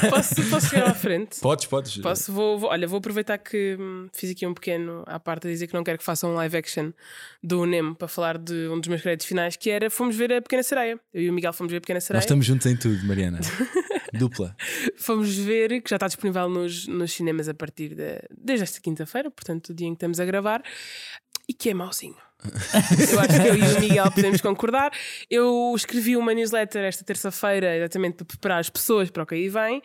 posso, 0.10 0.34
posso 0.50 0.68
chegar 0.68 0.90
à 0.90 0.94
frente? 0.94 1.40
Podes, 1.40 1.66
podes. 1.66 1.96
Posso, 1.98 2.32
vou, 2.32 2.58
vou- 2.58 2.70
olha, 2.70 2.86
vou 2.86 2.98
aproveitar 2.98 3.38
que 3.38 3.76
fiz 4.12 4.30
aqui 4.30 4.46
um 4.46 4.54
pequeno 4.54 5.02
à 5.06 5.18
parte 5.18 5.46
a 5.46 5.50
dizer 5.50 5.66
que 5.66 5.74
não 5.74 5.84
quero 5.84 5.98
que 5.98 6.04
façam 6.04 6.30
um 6.30 6.34
live 6.34 6.56
action 6.56 6.92
do 7.42 7.64
Nemo 7.66 7.94
para 7.94 8.08
falar 8.08 8.38
de 8.38 8.68
um 8.68 8.78
dos 8.80 8.88
meus 8.88 9.02
créditos 9.02 9.26
finais, 9.26 9.56
que 9.56 9.70
era 9.70 9.90
fomos 9.90 10.16
ver 10.16 10.32
a 10.32 10.42
Pequena 10.42 10.62
Sereia. 10.62 10.98
Eu 11.12 11.22
e 11.22 11.30
o 11.30 11.32
Miguel 11.32 11.52
fomos 11.52 11.70
ver 11.70 11.78
a 11.78 11.80
Pequena 11.80 12.00
Sereia. 12.00 12.18
Nós 12.18 12.24
estamos 12.24 12.46
juntos 12.46 12.66
em 12.66 12.76
tudo, 12.76 13.04
Mariana. 13.06 13.40
Dupla. 14.12 14.56
Fomos 14.96 15.36
ver, 15.36 15.80
que 15.82 15.90
já 15.90 15.96
está 15.96 16.06
disponível 16.06 16.48
nos, 16.48 16.86
nos 16.86 17.12
cinemas 17.12 17.48
a 17.48 17.54
partir 17.54 17.94
de, 17.94 18.20
desde 18.30 18.64
esta 18.64 18.80
quinta-feira, 18.80 19.30
portanto, 19.30 19.70
o 19.70 19.74
dia 19.74 19.86
em 19.86 19.92
que 19.92 19.96
estamos 19.96 20.20
a 20.20 20.24
gravar, 20.24 20.62
e 21.48 21.52
que 21.52 21.70
é 21.70 21.74
mauzinho. 21.74 22.16
eu 22.44 23.20
acho 23.20 23.40
que 23.40 23.48
eu 23.48 23.54
e 23.54 23.76
o 23.76 23.80
Miguel 23.80 24.10
podemos 24.12 24.40
concordar. 24.40 24.92
Eu 25.30 25.72
escrevi 25.74 26.16
uma 26.16 26.34
newsletter 26.34 26.84
esta 26.84 27.04
terça-feira, 27.04 27.76
exatamente 27.76 28.16
para 28.16 28.26
preparar 28.26 28.60
as 28.60 28.68
pessoas 28.68 29.10
para 29.10 29.22
o 29.22 29.26
que 29.26 29.34
aí 29.34 29.48
vem, 29.48 29.80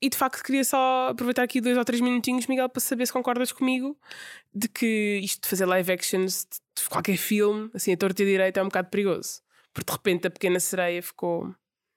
e 0.00 0.08
de 0.08 0.16
facto 0.16 0.42
queria 0.42 0.64
só 0.64 1.08
aproveitar 1.08 1.42
aqui 1.42 1.60
dois 1.60 1.76
ou 1.76 1.84
três 1.84 2.00
minutinhos, 2.00 2.46
Miguel, 2.46 2.68
para 2.68 2.80
saber 2.80 3.06
se 3.06 3.12
concordas 3.12 3.52
comigo 3.52 3.96
de 4.54 4.68
que 4.68 5.20
isto 5.22 5.42
de 5.42 5.48
fazer 5.48 5.66
live 5.66 5.92
actions 5.92 6.46
de 6.76 6.88
qualquer 6.88 7.16
filme, 7.16 7.70
assim, 7.74 7.92
a 7.92 7.96
torta 7.96 8.22
e 8.22 8.26
a 8.26 8.28
direita, 8.28 8.60
é 8.60 8.62
um 8.62 8.66
bocado 8.66 8.88
perigoso. 8.88 9.40
Porque 9.72 9.90
de 9.90 9.96
repente 9.96 10.26
a 10.26 10.30
pequena 10.30 10.60
sereia 10.60 11.02
ficou, 11.02 11.54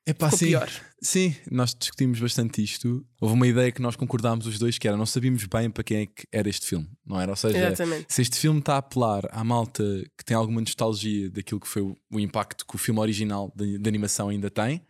Epá, 0.09 0.27
ficou 0.27 0.39
sim. 0.39 0.47
pior. 0.47 0.69
Sim, 1.01 1.35
nós 1.49 1.73
discutimos 1.73 2.19
bastante 2.19 2.63
isto. 2.63 3.05
Houve 3.21 3.35
uma 3.35 3.47
ideia 3.47 3.71
que 3.71 3.81
nós 3.81 3.95
concordámos 3.95 4.45
os 4.45 4.59
dois, 4.59 4.77
que 4.77 4.87
era 4.87 4.97
não 4.97 5.05
sabíamos 5.05 5.45
bem 5.45 5.69
para 5.69 5.83
quem 5.83 5.97
é 6.01 6.05
que 6.05 6.27
era 6.31 6.49
este 6.49 6.65
filme, 6.65 6.89
não 7.05 7.19
era? 7.19 7.31
Ou 7.31 7.35
seja, 7.35 7.57
Exatamente. 7.57 8.05
se 8.09 8.21
este 8.21 8.37
filme 8.37 8.59
está 8.59 8.75
a 8.75 8.77
apelar 8.77 9.23
à 9.31 9.43
malta 9.43 9.83
que 10.17 10.25
tem 10.25 10.35
alguma 10.35 10.59
nostalgia 10.59 11.29
daquilo 11.29 11.59
que 11.59 11.67
foi 11.67 11.81
o, 11.81 11.95
o 12.11 12.19
impacto 12.19 12.65
que 12.65 12.75
o 12.75 12.77
filme 12.77 12.99
original 12.99 13.53
de, 13.55 13.77
de 13.77 13.89
animação 13.89 14.29
ainda 14.29 14.49
tem, 14.49 14.83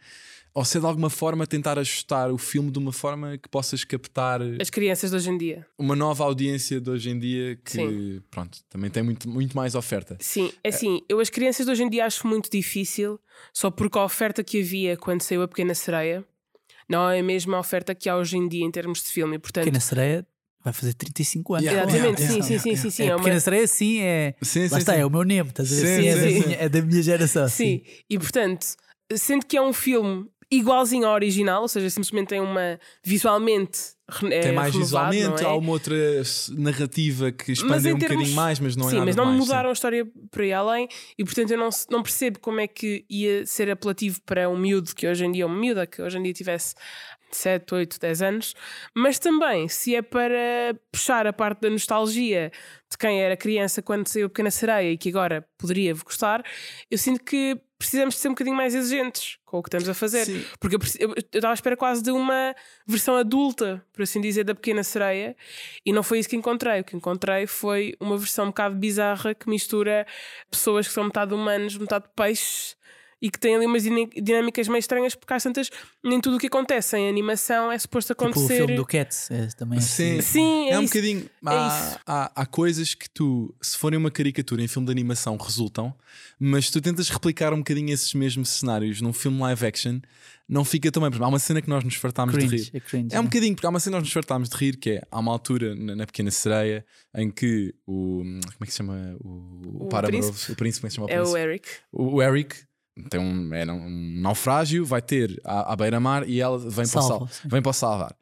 ou 0.60 0.66
se 0.66 0.78
é 0.78 0.82
de 0.82 0.86
alguma 0.86 1.10
forma 1.10 1.48
tentar 1.48 1.80
ajustar 1.80 2.30
o 2.32 2.38
filme 2.38 2.70
de 2.70 2.78
uma 2.78 2.92
forma 2.92 3.38
que 3.38 3.48
possas 3.48 3.86
captar 3.86 4.42
As 4.60 4.70
crianças 4.70 5.10
de 5.10 5.16
hoje 5.16 5.30
em 5.30 5.38
dia. 5.38 5.66
uma 5.78 5.96
nova 5.96 6.26
audiência 6.26 6.82
de 6.82 6.90
hoje 6.90 7.10
em 7.10 7.18
dia 7.18 7.56
que, 7.64 7.72
Sim. 7.72 8.22
pronto, 8.30 8.60
também 8.70 8.90
tem 8.90 9.02
muito, 9.02 9.30
muito 9.30 9.56
mais 9.56 9.74
oferta. 9.74 10.18
Sim, 10.20 10.52
é 10.62 10.68
assim, 10.68 11.02
eu 11.08 11.22
as 11.22 11.30
crianças 11.30 11.66
de 11.66 11.72
hoje 11.72 11.84
em 11.84 11.90
dia 11.90 12.06
acho 12.06 12.28
muito 12.28 12.50
difícil, 12.52 13.18
só 13.54 13.72
porque 13.72 13.98
a 13.98 14.04
oferta 14.04 14.44
que 14.44 14.60
havia 14.62 14.98
quando 14.98 15.22
saiu 15.22 15.44
a 15.44 15.48
Pequena 15.48 15.74
Sereia 15.74 16.26
não 16.90 17.10
é 17.10 17.20
a 17.20 17.24
mesma 17.24 17.58
oferta 17.58 17.96
que 17.96 18.10
há 18.10 18.18
hoje 18.18 18.36
em 18.36 18.46
dia 18.50 18.66
em 18.66 18.72
termos 18.72 19.02
de 19.02 19.10
filme. 19.10 19.40
Portanto, 19.40 19.64
Pequena 19.64 19.80
Sereia 19.80 20.28
vai 20.62 20.74
fazer 20.74 20.94
35 20.94 21.54
anos. 21.56 21.66
Yeah. 21.72 21.90
exatamente, 21.90 22.22
Yeah, 22.22 22.34
sim, 22.44 22.50
yeah, 22.50 22.64
sim, 22.64 22.76
sim, 22.76 22.82
sim, 22.82 22.90
sim, 22.90 23.04
É, 23.04 23.06
é 23.06 23.16
uma- 23.16 23.24
Pequena 23.24 23.40
Sereia, 23.40 23.66
sim, 23.68 24.00
é. 24.02 24.36
Sim, 24.42 24.62
Lá 24.64 24.68
sim, 24.70 24.78
está, 24.80 24.94
sim. 24.96 25.00
é 25.00 25.06
o 25.06 25.10
meu 25.10 25.24
Nemo, 25.24 25.52
estás 25.52 25.72
a 25.72 25.76
ver? 25.76 25.88
Sim, 25.88 26.02
Sim, 26.02 26.08
é, 26.10 26.16
sim, 26.16 26.20
da 26.40 26.46
minha, 26.48 26.58
é 26.58 26.70
da 26.70 26.82
minha 26.82 27.02
geração. 27.02 27.48
Sim, 27.48 27.82
e 28.10 28.20
portanto, 28.20 28.68
sendo 29.16 29.46
que 29.46 29.56
é 29.56 29.62
um 29.62 29.72
filme 29.72 30.28
igualzinho 30.52 31.08
ao 31.08 31.14
original, 31.14 31.62
ou 31.62 31.68
seja, 31.68 31.90
simplesmente 31.90 32.30
tem 32.30 32.40
uma 32.40 32.80
visualmente 33.04 33.80
é, 34.32 34.40
Tem 34.42 34.52
mais 34.54 34.74
renovado, 34.74 35.12
visualmente, 35.12 35.44
não 35.44 35.50
há 35.50 35.54
é? 35.54 35.58
uma 35.58 35.72
outra 35.72 35.96
narrativa 36.58 37.32
que 37.32 37.52
expande 37.52 37.78
um 37.94 37.98
termos- 38.00 38.04
bocadinho 38.10 38.36
mais, 38.36 38.60
mas 38.60 38.76
não 38.76 38.88
é 38.88 38.90
Sim, 38.90 38.96
nada 38.96 39.06
mas 39.06 39.16
não 39.16 39.26
mais, 39.26 39.38
sim. 39.38 39.46
mudaram 39.46 39.70
a 39.70 39.74
história 39.74 40.08
por 40.32 40.42
aí 40.42 40.52
além 40.52 40.88
e 41.18 41.24
portanto 41.24 41.52
eu 41.52 41.58
não, 41.60 41.70
não 41.92 42.02
percebo 42.02 42.40
como 42.40 42.60
é 42.60 42.68
que 42.68 43.06
ia 43.08 43.46
ser 43.46 43.70
apelativo 43.70 44.20
para 44.26 44.50
um 44.50 44.58
miúdo 44.58 44.96
que 44.96 45.08
hoje 45.08 45.24
em 45.26 45.32
dia 45.32 45.44
é 45.44 45.46
uma 45.46 45.56
miúda, 45.60 45.86
que 45.86 46.02
hoje 46.02 46.18
em 46.18 46.24
dia 46.24 46.34
tivesse 46.34 46.74
7, 47.32 47.72
8, 47.76 48.00
10 48.00 48.22
anos, 48.24 48.56
mas 48.96 49.20
também 49.20 49.68
se 49.68 49.94
é 49.96 50.02
para 50.02 50.76
puxar 50.92 51.28
a 51.28 51.34
parte 51.34 51.62
da 51.62 51.70
nostalgia 51.70 52.52
de 52.90 52.98
quem 52.98 53.22
era 53.22 53.38
criança 53.38 53.84
quando 53.84 54.08
saiu 54.08 54.26
a 54.26 54.30
Pequena 54.30 54.50
Sereia 54.50 54.92
e 54.92 54.98
que 54.98 55.10
agora 55.10 55.48
poderia 55.56 55.94
gostar, 55.94 56.44
eu 56.90 56.98
sinto 56.98 57.24
que 57.24 57.56
precisamos 57.80 58.16
de 58.16 58.22
ser 58.22 58.28
um 58.28 58.32
bocadinho 58.32 58.58
mais 58.58 58.76
exigentes 58.76 59.38
com 59.46 59.60
o 59.60 59.64
que 59.64 59.70
estamos 59.70 59.88
a 59.88 59.94
fazer. 59.94 60.26
Sim. 60.26 60.46
Porque 60.60 60.76
eu 60.76 60.80
eu 61.00 61.10
eu 61.16 61.16
estava 61.18 61.54
à 61.54 61.56
espera 61.56 61.78
quase 61.78 62.04
de 62.04 62.12
uma 62.12 62.54
versão 62.86 63.16
adulta, 63.16 63.84
por 63.94 64.04
assim 64.04 64.20
dizer, 64.20 64.44
da 64.44 64.54
Pequena 64.54 64.84
Sereia, 64.84 65.36
e 65.86 65.94
não 65.94 66.04
foi 66.04 66.20
isso 66.20 66.28
que 66.28 66.36
encontrei. 66.36 66.82
O 66.82 66.84
que 66.84 66.96
encontrei 66.96 67.48
foi 67.48 67.96
uma 68.00 68.18
versão 68.18 68.46
um 68.46 68.48
bocado 68.50 68.76
bizarra 68.76 69.34
que 69.34 69.50
mistura 69.50 70.06
pessoas 70.52 70.88
que 70.88 70.94
são 70.94 71.06
metade 71.06 71.34
humanos, 71.34 71.78
metade 71.78 72.06
peixes. 72.14 72.78
E 73.22 73.30
que 73.30 73.38
têm 73.38 73.56
ali 73.56 73.66
umas 73.66 73.84
dinâmicas 73.84 74.68
meio 74.70 74.80
estranhas, 74.80 75.14
porque 75.14 75.34
às 75.34 75.44
tantas, 75.44 75.70
nem 76.04 76.22
tudo 76.22 76.38
o 76.38 76.40
que 76.40 76.48
acontece 76.48 76.96
em 76.98 77.10
animação 77.10 77.70
é 77.72 77.78
suposto 77.78 78.14
Tipo 78.14 78.24
o 78.24 78.28
acontecer. 78.30 78.58
filme 78.58 78.76
do 78.76 78.86
Cats, 78.86 79.30
é, 79.30 79.48
também 79.58 79.78
é 79.78 79.82
Sim, 79.82 80.20
assim. 80.20 80.22
Sim, 80.22 80.70
é, 80.70 80.72
é 80.72 80.80
um 80.80 80.84
isso. 80.84 80.94
bocadinho. 80.94 81.20
É 81.26 81.30
Há, 81.50 81.68
isso. 81.68 82.00
há, 82.06 82.32
há 82.42 82.46
coisas 82.46 82.94
que 82.94 83.10
tu, 83.10 83.54
se 83.62 83.78
forem 83.78 83.98
uma 84.00 84.10
caricatura 84.10 84.62
em 84.64 84.68
filme 84.70 84.86
de 84.86 84.92
animação, 84.92 85.36
resultam, 85.36 85.94
mas 86.40 86.70
tu 86.70 86.80
tentas 86.82 87.10
replicar 87.10 87.54
um 87.54 87.58
bocadinho 87.58 87.94
esses 87.94 88.14
mesmos 88.14 88.50
cenários 88.50 89.02
num 89.02 89.12
filme 89.12 89.40
live 89.42 89.66
action, 89.66 90.00
não 90.48 90.64
fica 90.66 90.90
também. 90.92 91.10
Por 91.10 91.16
exemplo, 91.16 91.26
há 91.26 91.30
uma 91.30 91.40
cena 91.40 91.62
que 91.62 91.70
nós 91.70 91.84
nos 91.84 91.96
fartámos 91.96 92.34
de 92.36 92.48
Cringe, 92.48 92.64
rir. 92.72 92.78
é 92.78 92.80
cringe. 92.80 93.16
É 93.16 93.20
um 93.20 93.24
né? 93.24 93.28
bocadinho, 93.30 93.54
porque 93.54 93.68
há 93.68 93.70
uma 93.70 93.80
cena 93.80 93.98
que 93.98 94.00
nós 94.00 94.04
nos 94.08 94.14
fartámos 94.14 94.50
de 94.50 94.56
rir, 94.56 94.78
que 94.78 94.92
é 94.92 95.02
há 95.12 95.20
uma 95.20 95.32
altura 95.32 95.76
na, 95.76 95.96
na 95.96 96.06
Pequena 96.08 96.32
Sereia 96.32 96.86
em 97.16 97.30
que 97.30 97.76
o. 97.86 98.24
Como 98.24 98.40
é 98.62 98.66
que 98.66 98.72
se 98.72 98.78
chama? 98.78 99.16
O, 99.20 99.84
O 99.86 99.90
Paramount, 99.90 100.22
príncipe? 100.24 100.52
o 100.52 100.56
príncipe, 100.56 100.82
como 100.82 100.88
é 100.88 100.90
que 100.90 100.92
se 100.92 100.96
chama 100.96 101.08
o 101.08 101.10
É 101.12 101.16
príncipe? 101.18 101.34
o 101.34 101.38
Eric. 101.38 101.70
O, 101.92 102.04
o 102.16 102.24
Eric 102.24 102.56
tem 103.10 103.20
um, 103.20 103.54
era 103.54 103.74
um 103.74 103.90
naufrágio, 104.22 104.86
vai 104.86 105.02
ter 105.02 105.40
à, 105.44 105.74
à 105.74 105.76
beira-mar 105.76 106.28
e 106.28 106.42
ela 106.42 106.58
vem 106.58 106.72
para, 106.72 106.84
o 106.84 106.88
Salva, 106.88 107.28
sal, 107.28 107.30
vem 107.46 107.62
para 107.62 107.74
salvar. 107.74 108.16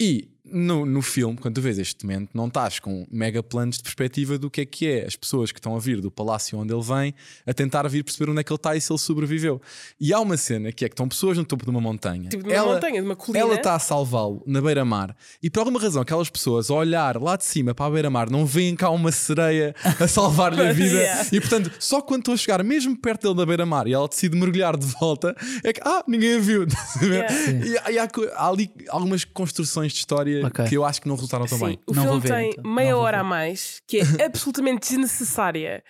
E 0.00 0.28
no, 0.44 0.84
no 0.84 1.00
filme, 1.02 1.36
quando 1.38 1.54
tu 1.54 1.60
vês 1.60 1.78
este 1.78 2.04
momento, 2.04 2.30
não 2.34 2.48
estás 2.48 2.80
com 2.80 3.06
mega 3.10 3.42
planos 3.42 3.76
de 3.76 3.82
perspectiva 3.84 4.36
do 4.36 4.50
que 4.50 4.62
é 4.62 4.66
que 4.66 4.88
é 4.88 5.06
as 5.06 5.14
pessoas 5.14 5.52
que 5.52 5.58
estão 5.60 5.76
a 5.76 5.78
vir 5.78 6.00
do 6.00 6.10
palácio 6.10 6.58
onde 6.58 6.72
ele 6.74 6.82
vem 6.82 7.14
a 7.46 7.54
tentar 7.54 7.86
vir 7.88 8.02
perceber 8.02 8.30
onde 8.30 8.40
é 8.40 8.44
que 8.44 8.52
ele 8.52 8.56
está 8.56 8.74
e 8.74 8.80
se 8.80 8.92
ele 8.92 8.98
sobreviveu. 8.98 9.62
E 10.00 10.12
há 10.12 10.18
uma 10.18 10.36
cena 10.36 10.72
que 10.72 10.84
é 10.84 10.88
que 10.88 10.94
estão 10.94 11.08
pessoas 11.08 11.38
no 11.38 11.44
topo 11.44 11.64
de 11.64 11.70
uma 11.70 11.80
montanha. 11.80 12.28
Tipo, 12.28 12.42
de 12.48 12.54
uma 12.54 12.66
montanha, 12.74 13.00
de 13.00 13.06
uma 13.06 13.14
colina. 13.14 13.44
Ela 13.44 13.54
está 13.54 13.74
a 13.76 13.78
salvá-lo 13.78 14.42
na 14.44 14.60
beira-mar 14.60 15.16
e 15.42 15.48
por 15.48 15.60
alguma 15.60 15.80
razão 15.80 16.02
aquelas 16.02 16.28
pessoas 16.28 16.70
a 16.70 16.74
olhar 16.74 17.20
lá 17.22 17.36
de 17.36 17.44
cima 17.44 17.72
para 17.72 17.86
a 17.86 17.90
beira-mar 17.90 18.28
não 18.28 18.44
veem 18.44 18.74
cá 18.74 18.90
uma 18.90 19.12
sereia 19.12 19.74
a 20.00 20.08
salvar-lhe 20.08 20.60
a 20.60 20.72
vida. 20.74 20.96
Yeah. 20.96 21.28
E 21.32 21.40
portanto, 21.40 21.70
só 21.78 22.00
quando 22.00 22.20
estão 22.22 22.34
a 22.34 22.36
chegar 22.36 22.64
mesmo 22.64 22.96
perto 22.96 23.22
dele 23.22 23.36
da 23.36 23.46
beira-mar 23.46 23.86
e 23.86 23.92
ela 23.92 24.08
decide 24.08 24.36
mergulhar 24.36 24.76
de 24.76 24.86
volta, 24.86 25.36
é 25.62 25.72
que, 25.72 25.80
ah, 25.84 26.02
ninguém 26.08 26.34
a 26.34 26.38
viu. 26.40 26.66
Yeah. 27.02 27.32
E, 27.66 27.78
há- 27.78 27.90
e 27.92 27.98
há, 27.98 28.08
há 28.36 28.48
ali 28.48 28.70
algumas 28.88 29.24
construções 29.24 29.92
de 29.92 29.98
história 29.98 30.31
Ok. 30.44 30.64
que 30.68 30.76
eu 30.76 30.84
acho 30.84 31.00
que 31.02 31.08
não 31.08 31.14
resultaram 31.14 31.46
tão 31.46 31.58
Sim, 31.58 31.66
bem. 31.66 31.80
o 31.86 31.94
Não 31.94 32.02
vou 32.04 32.12
filme 32.20 32.28
ver, 32.28 32.34
tem 32.34 32.50
então. 32.50 32.70
meia 32.72 32.92
Não 32.92 32.98
hora 33.00 33.20
a 33.20 33.24
mais, 33.24 33.82
que 33.86 33.98
é 33.98 34.02
absolutamente 34.24 34.88
desnecessária. 34.88 35.82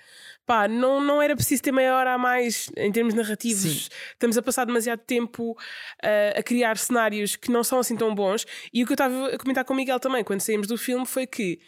Pá, 0.45 0.67
não, 0.67 1.01
não 1.01 1.23
era 1.23 1.37
preciso 1.37 1.63
ter 1.63 1.71
meia 1.73 1.95
hora 1.97 2.15
a 2.15 2.19
mais 2.19 2.69
em 2.77 2.91
termos 2.91 3.15
narrativos. 3.15 3.89
Estamos 4.13 4.37
a 4.37 4.43
passar 4.43 4.65
demasiado 4.65 4.99
tempo 5.01 5.57
ah, 6.03 6.39
a 6.39 6.43
criar 6.43 6.77
cenários 6.77 7.37
que 7.37 7.51
não 7.51 7.63
são 7.63 7.79
assim 7.79 7.97
tão 7.97 8.13
bons. 8.15 8.45
E 8.75 8.83
o 8.83 8.87
que 8.87 8.93
eu 8.93 8.95
estava 8.95 9.29
a 9.29 9.39
comentar 9.39 9.65
com 9.65 9.73
o 9.73 9.77
Miguel 9.77 10.01
também, 10.01 10.25
quando 10.25 10.41
saímos 10.41 10.67
do 10.67 10.77
filme, 10.77 11.07
foi 11.07 11.27
que 11.29 11.61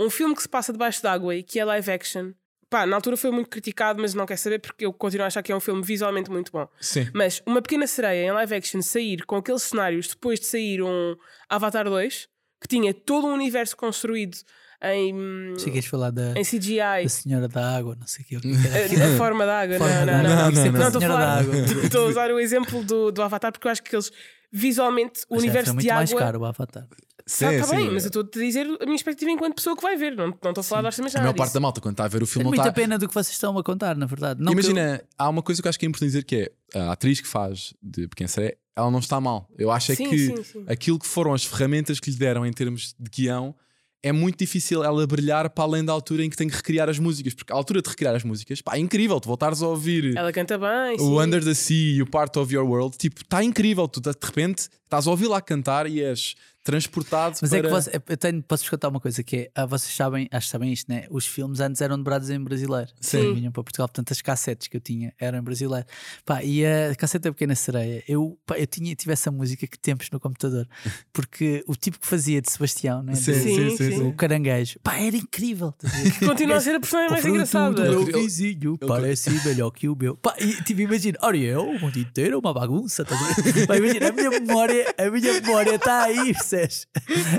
um 0.00 0.08
filme 0.08 0.34
que 0.34 0.40
se 0.42 0.48
passa 0.48 0.72
debaixo 0.72 1.02
d'água 1.02 1.34
e 1.36 1.42
que 1.42 1.60
é 1.60 1.64
live 1.66 1.90
action, 1.90 2.32
pá, 2.74 2.84
na 2.84 2.96
altura 2.96 3.16
foi 3.16 3.30
muito 3.30 3.48
criticado, 3.48 4.02
mas 4.02 4.14
não 4.14 4.26
quer 4.26 4.36
saber 4.36 4.58
porque 4.58 4.84
eu 4.84 4.92
continuo 4.92 5.22
a 5.22 5.28
achar 5.28 5.44
que 5.44 5.52
é 5.52 5.56
um 5.56 5.60
filme 5.60 5.80
visualmente 5.80 6.28
muito 6.28 6.50
bom. 6.50 6.66
Sim. 6.80 7.08
Mas 7.14 7.40
uma 7.46 7.62
pequena 7.62 7.86
sereia 7.86 8.26
em 8.26 8.32
live 8.32 8.52
action 8.52 8.82
sair 8.82 9.24
com 9.24 9.36
aqueles 9.36 9.62
cenários 9.62 10.08
depois 10.08 10.40
de 10.40 10.46
sair 10.46 10.82
um 10.82 11.14
Avatar 11.48 11.84
2, 11.84 12.28
que 12.60 12.66
tinha 12.66 12.92
todo 12.92 13.28
um 13.28 13.32
universo 13.32 13.76
construído 13.76 14.36
em, 14.82 15.54
Se 15.56 15.70
queres 15.70 15.86
falar 15.86 16.10
da, 16.10 16.32
em 16.36 16.42
CGI, 16.42 17.04
da 17.04 17.08
Senhora 17.08 17.46
da 17.46 17.76
Água, 17.76 17.96
não 17.98 18.08
sei 18.08 18.24
o 18.24 18.26
que. 18.26 18.40
que 18.40 18.48
é 18.48 18.88
que 18.88 18.96
a, 18.96 19.04
era. 19.04 19.14
a 19.14 19.18
forma 19.18 19.46
da 19.46 19.60
água. 19.60 19.78
Forma 19.78 20.04
não, 20.04 20.22
não, 20.24 20.36
não, 20.36 20.50
Isto 20.50 20.76
é 20.76 20.82
a 20.82 20.86
estou 20.88 20.98
a 20.98 21.06
falar-. 21.06 21.44
Estou 21.84 22.08
usar 22.08 22.30
o 22.32 22.40
exemplo 22.40 22.82
do, 22.82 23.12
do 23.12 23.22
Avatar 23.22 23.52
porque 23.52 23.68
eu 23.68 23.70
acho 23.70 23.84
que 23.84 23.94
eles 23.94 24.10
visualmente 24.50 25.20
o 25.30 25.36
Mas 25.36 25.44
é, 25.44 25.46
universo 25.46 25.66
foi 25.66 25.74
muito 25.74 25.86
de 25.86 25.94
mais 25.94 26.10
água. 26.10 26.20
caro 26.20 26.40
o 26.40 26.44
Avatar. 26.44 26.88
Sim, 27.26 27.46
Está 27.54 27.66
sim. 27.68 27.76
bem, 27.76 27.90
mas 27.90 28.04
eu 28.04 28.08
estou 28.08 28.22
a 28.22 28.44
dizer 28.44 28.60
a 28.66 28.68
minha 28.68 28.78
perspectiva 28.86 29.30
enquanto 29.30 29.54
pessoa 29.54 29.74
que 29.74 29.82
vai 29.82 29.96
ver, 29.96 30.14
não, 30.14 30.28
estou 30.28 30.52
a 30.58 30.62
falar 30.62 30.82
de 30.82 30.86
orçamentos 30.88 31.16
A 31.16 31.20
maior 31.20 31.34
parte 31.34 31.54
da 31.54 31.60
malta, 31.60 31.80
quando 31.80 31.94
está 31.94 32.04
a 32.04 32.08
ver 32.08 32.22
o 32.22 32.26
filme, 32.26 32.44
não 32.44 32.50
muita 32.50 32.64
está. 32.64 32.72
pena 32.72 32.98
do 32.98 33.08
que 33.08 33.14
vocês 33.14 33.32
estão 33.34 33.56
a 33.56 33.62
contar, 33.64 33.96
na 33.96 34.04
verdade. 34.04 34.42
Não 34.42 34.52
que 34.52 34.58
eu- 34.58 34.64
Imagina, 34.70 35.02
há 35.16 35.28
uma 35.30 35.42
coisa 35.42 35.62
que 35.62 35.66
eu 35.66 35.70
acho 35.70 35.78
que 35.78 35.86
é 35.86 35.88
importante 35.88 36.08
dizer 36.10 36.24
que 36.24 36.36
é 36.74 36.78
a 36.78 36.92
atriz 36.92 37.20
que 37.22 37.26
faz 37.28 37.72
de 37.82 38.06
Pequena 38.08 38.28
Sereia, 38.28 38.58
ela 38.76 38.90
não 38.90 38.98
está 38.98 39.18
mal. 39.22 39.48
Eu 39.56 39.70
acho 39.70 39.92
é 39.92 39.94
Sim, 39.94 40.10
que 40.10 40.18
sim, 40.18 40.42
sim. 40.42 40.64
aquilo 40.68 40.98
que 40.98 41.06
foram 41.06 41.32
as 41.32 41.44
ferramentas 41.44 41.98
que 41.98 42.10
lhe 42.10 42.16
deram 42.16 42.44
em 42.44 42.52
termos 42.52 42.94
de 42.98 43.08
guião 43.10 43.54
é 44.02 44.12
muito 44.12 44.36
difícil 44.38 44.84
ela 44.84 45.06
brilhar 45.06 45.48
para 45.48 45.64
além 45.64 45.82
da 45.82 45.90
altura 45.90 46.22
em 46.26 46.28
que 46.28 46.36
tem 46.36 46.46
que 46.46 46.54
recriar 46.54 46.90
as 46.90 46.98
músicas, 46.98 47.32
porque 47.32 47.50
a 47.50 47.56
altura 47.56 47.80
de 47.80 47.88
recriar 47.88 48.14
as 48.14 48.22
músicas, 48.22 48.60
pá, 48.60 48.76
é 48.76 48.78
incrível, 48.78 49.18
tu 49.18 49.28
voltares 49.28 49.62
a 49.62 49.66
ouvir 49.68 50.14
Ela 50.14 50.30
canta 50.30 50.58
bem. 50.58 50.96
o 50.96 50.98
sim. 50.98 51.18
Under 51.26 51.42
the 51.42 51.54
Sea 51.54 51.96
e 51.96 52.02
o 52.02 52.06
Part 52.06 52.38
of 52.38 52.54
Your 52.54 52.68
World, 52.68 52.98
tipo, 52.98 53.22
está 53.22 53.42
incrível, 53.42 53.88
tu 53.88 54.02
de 54.02 54.10
repente 54.10 54.68
estás 54.94 55.06
a 55.06 55.10
ouvir 55.10 55.26
lá 55.28 55.40
cantar 55.40 55.86
e 55.88 56.02
és 56.02 56.34
transportado 56.62 57.36
Mas 57.42 57.50
para... 57.50 57.58
é 57.58 57.62
que 57.62 57.68
você- 57.68 58.02
eu 58.08 58.16
tenho, 58.16 58.42
posso-vos 58.42 58.70
contar 58.70 58.88
uma 58.88 58.98
coisa 58.98 59.22
que 59.22 59.36
é, 59.36 59.50
ah, 59.54 59.66
vocês 59.66 59.94
sabem, 59.94 60.26
acho 60.32 60.46
que 60.46 60.50
sabem 60.50 60.72
isto, 60.72 60.90
né? 60.90 61.04
Os 61.10 61.26
filmes 61.26 61.60
antes 61.60 61.82
eram 61.82 61.98
dobrados 61.98 62.30
em 62.30 62.40
brasileiro. 62.42 62.90
Sim. 62.98 63.34
Vinham 63.34 63.52
para 63.52 63.62
Portugal, 63.62 63.86
portanto 63.86 64.12
as 64.12 64.22
cassetes 64.22 64.66
que 64.68 64.78
eu 64.78 64.80
tinha 64.80 65.12
eram 65.20 65.38
em 65.40 65.42
brasileiro. 65.42 65.86
Pá, 66.24 66.42
e 66.42 66.64
a 66.64 66.94
cassete 66.96 67.24
da 67.24 67.32
Pequena 67.32 67.54
Sereia, 67.54 68.02
eu, 68.08 68.38
pá, 68.46 68.58
eu 68.58 68.66
tinha, 68.66 68.94
tive 68.96 69.12
essa 69.12 69.30
música 69.30 69.66
que 69.66 69.78
tempos 69.78 70.08
no 70.10 70.18
computador, 70.18 70.66
porque 71.12 71.62
o 71.66 71.76
tipo 71.76 71.98
que 72.00 72.06
fazia 72.06 72.40
de 72.40 72.50
Sebastião, 72.50 73.02
né? 73.02 73.14
Sim, 73.14 73.34
Sim, 73.34 73.76
sim, 73.76 73.90
sim, 73.92 74.02
o 74.08 74.14
caranguejo, 74.14 74.78
pá, 74.82 74.96
era 74.98 75.16
incrível. 75.18 75.74
ver? 75.84 76.26
Continua 76.26 76.56
a 76.56 76.60
ser 76.62 76.76
a 76.76 76.80
personagem 76.80 77.10
mais 77.12 77.24
O 77.26 77.28
engraçada. 77.28 77.74
do 77.92 78.06
meu 78.06 78.22
vizinho 78.22 78.78
parece 78.78 79.28
melhor 79.46 79.70
que 79.70 79.86
o 79.86 79.94
meu. 79.94 80.16
Pá, 80.16 80.34
e, 80.40 80.62
tipo, 80.62 80.80
imagina, 80.80 81.18
Ariel, 81.20 81.68
o 81.68 81.78
mundo 81.78 81.98
inteiro 81.98 82.36
é 82.36 82.38
uma 82.38 82.54
bagunça. 82.54 83.04
ver? 83.04 83.66
Pá, 83.66 83.76
imagina, 83.76 84.08
a 84.08 84.12
minha 84.12 84.30
memória, 84.30 84.83
a 84.98 85.10
minha 85.10 85.32
memória 85.40 85.74
está 85.74 86.04
aí, 86.04 86.32
percebes? 86.32 86.86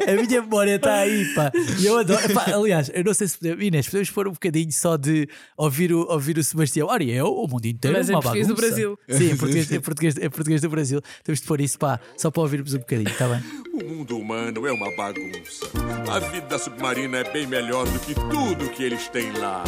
A 0.08 0.12
minha 0.14 0.42
memória 0.42 0.76
está 0.76 0.96
aí, 0.96 1.26
pá. 1.34 1.52
E 1.80 1.86
eu 1.86 1.98
adoro. 1.98 2.34
Pá, 2.34 2.46
aliás, 2.54 2.92
eu 2.94 3.04
não 3.04 3.14
sei 3.14 3.28
se 3.28 3.38
podemos, 3.38 3.64
Inês, 3.64 3.86
podemos 3.88 4.10
pôr 4.12 4.28
um 4.28 4.32
bocadinho 4.32 4.72
só 4.72 4.98
de 4.98 5.28
ouvir 5.58 5.94
o, 5.94 6.08
ouvir 6.10 6.38
o 6.38 6.44
Sebastião. 6.44 6.90
Ariel, 6.90 7.28
o 7.28 7.48
mundo 7.48 7.66
inteiro 7.66 7.98
Mas 7.98 8.10
é 8.10 8.14
em 8.14 8.16
uma 8.16 8.22
português 8.22 8.48
do 8.48 8.56
bagunça. 8.56 8.68
Brasil. 8.70 9.00
Sim, 9.10 9.32
em 9.32 9.38
português, 9.38 9.72
em, 9.72 9.80
português, 9.80 10.18
em 10.18 10.30
português 10.30 10.62
do 10.62 10.70
Brasil. 10.70 11.02
Temos 11.24 11.42
de 11.42 11.48
pôr 11.48 11.62
isso, 11.62 11.80
pá, 11.80 12.00
só 12.18 12.32
para 12.32 12.42
ouvirmos 12.42 12.74
um 12.74 12.80
bocadinho, 12.80 13.10
está 13.10 13.28
bem? 13.28 13.44
O 13.74 13.84
mundo 13.84 14.18
humano 14.18 14.68
é 14.68 14.72
uma 14.72 14.96
bagunça. 14.96 15.66
A 16.10 16.20
vida 16.20 16.58
submarina 16.58 17.18
é 17.20 17.32
bem 17.32 17.48
melhor 17.48 17.86
do 17.88 18.00
que 18.00 18.14
tudo 18.14 18.70
que 18.70 18.84
eles 18.84 19.08
têm 19.10 19.32
lá. 19.34 19.64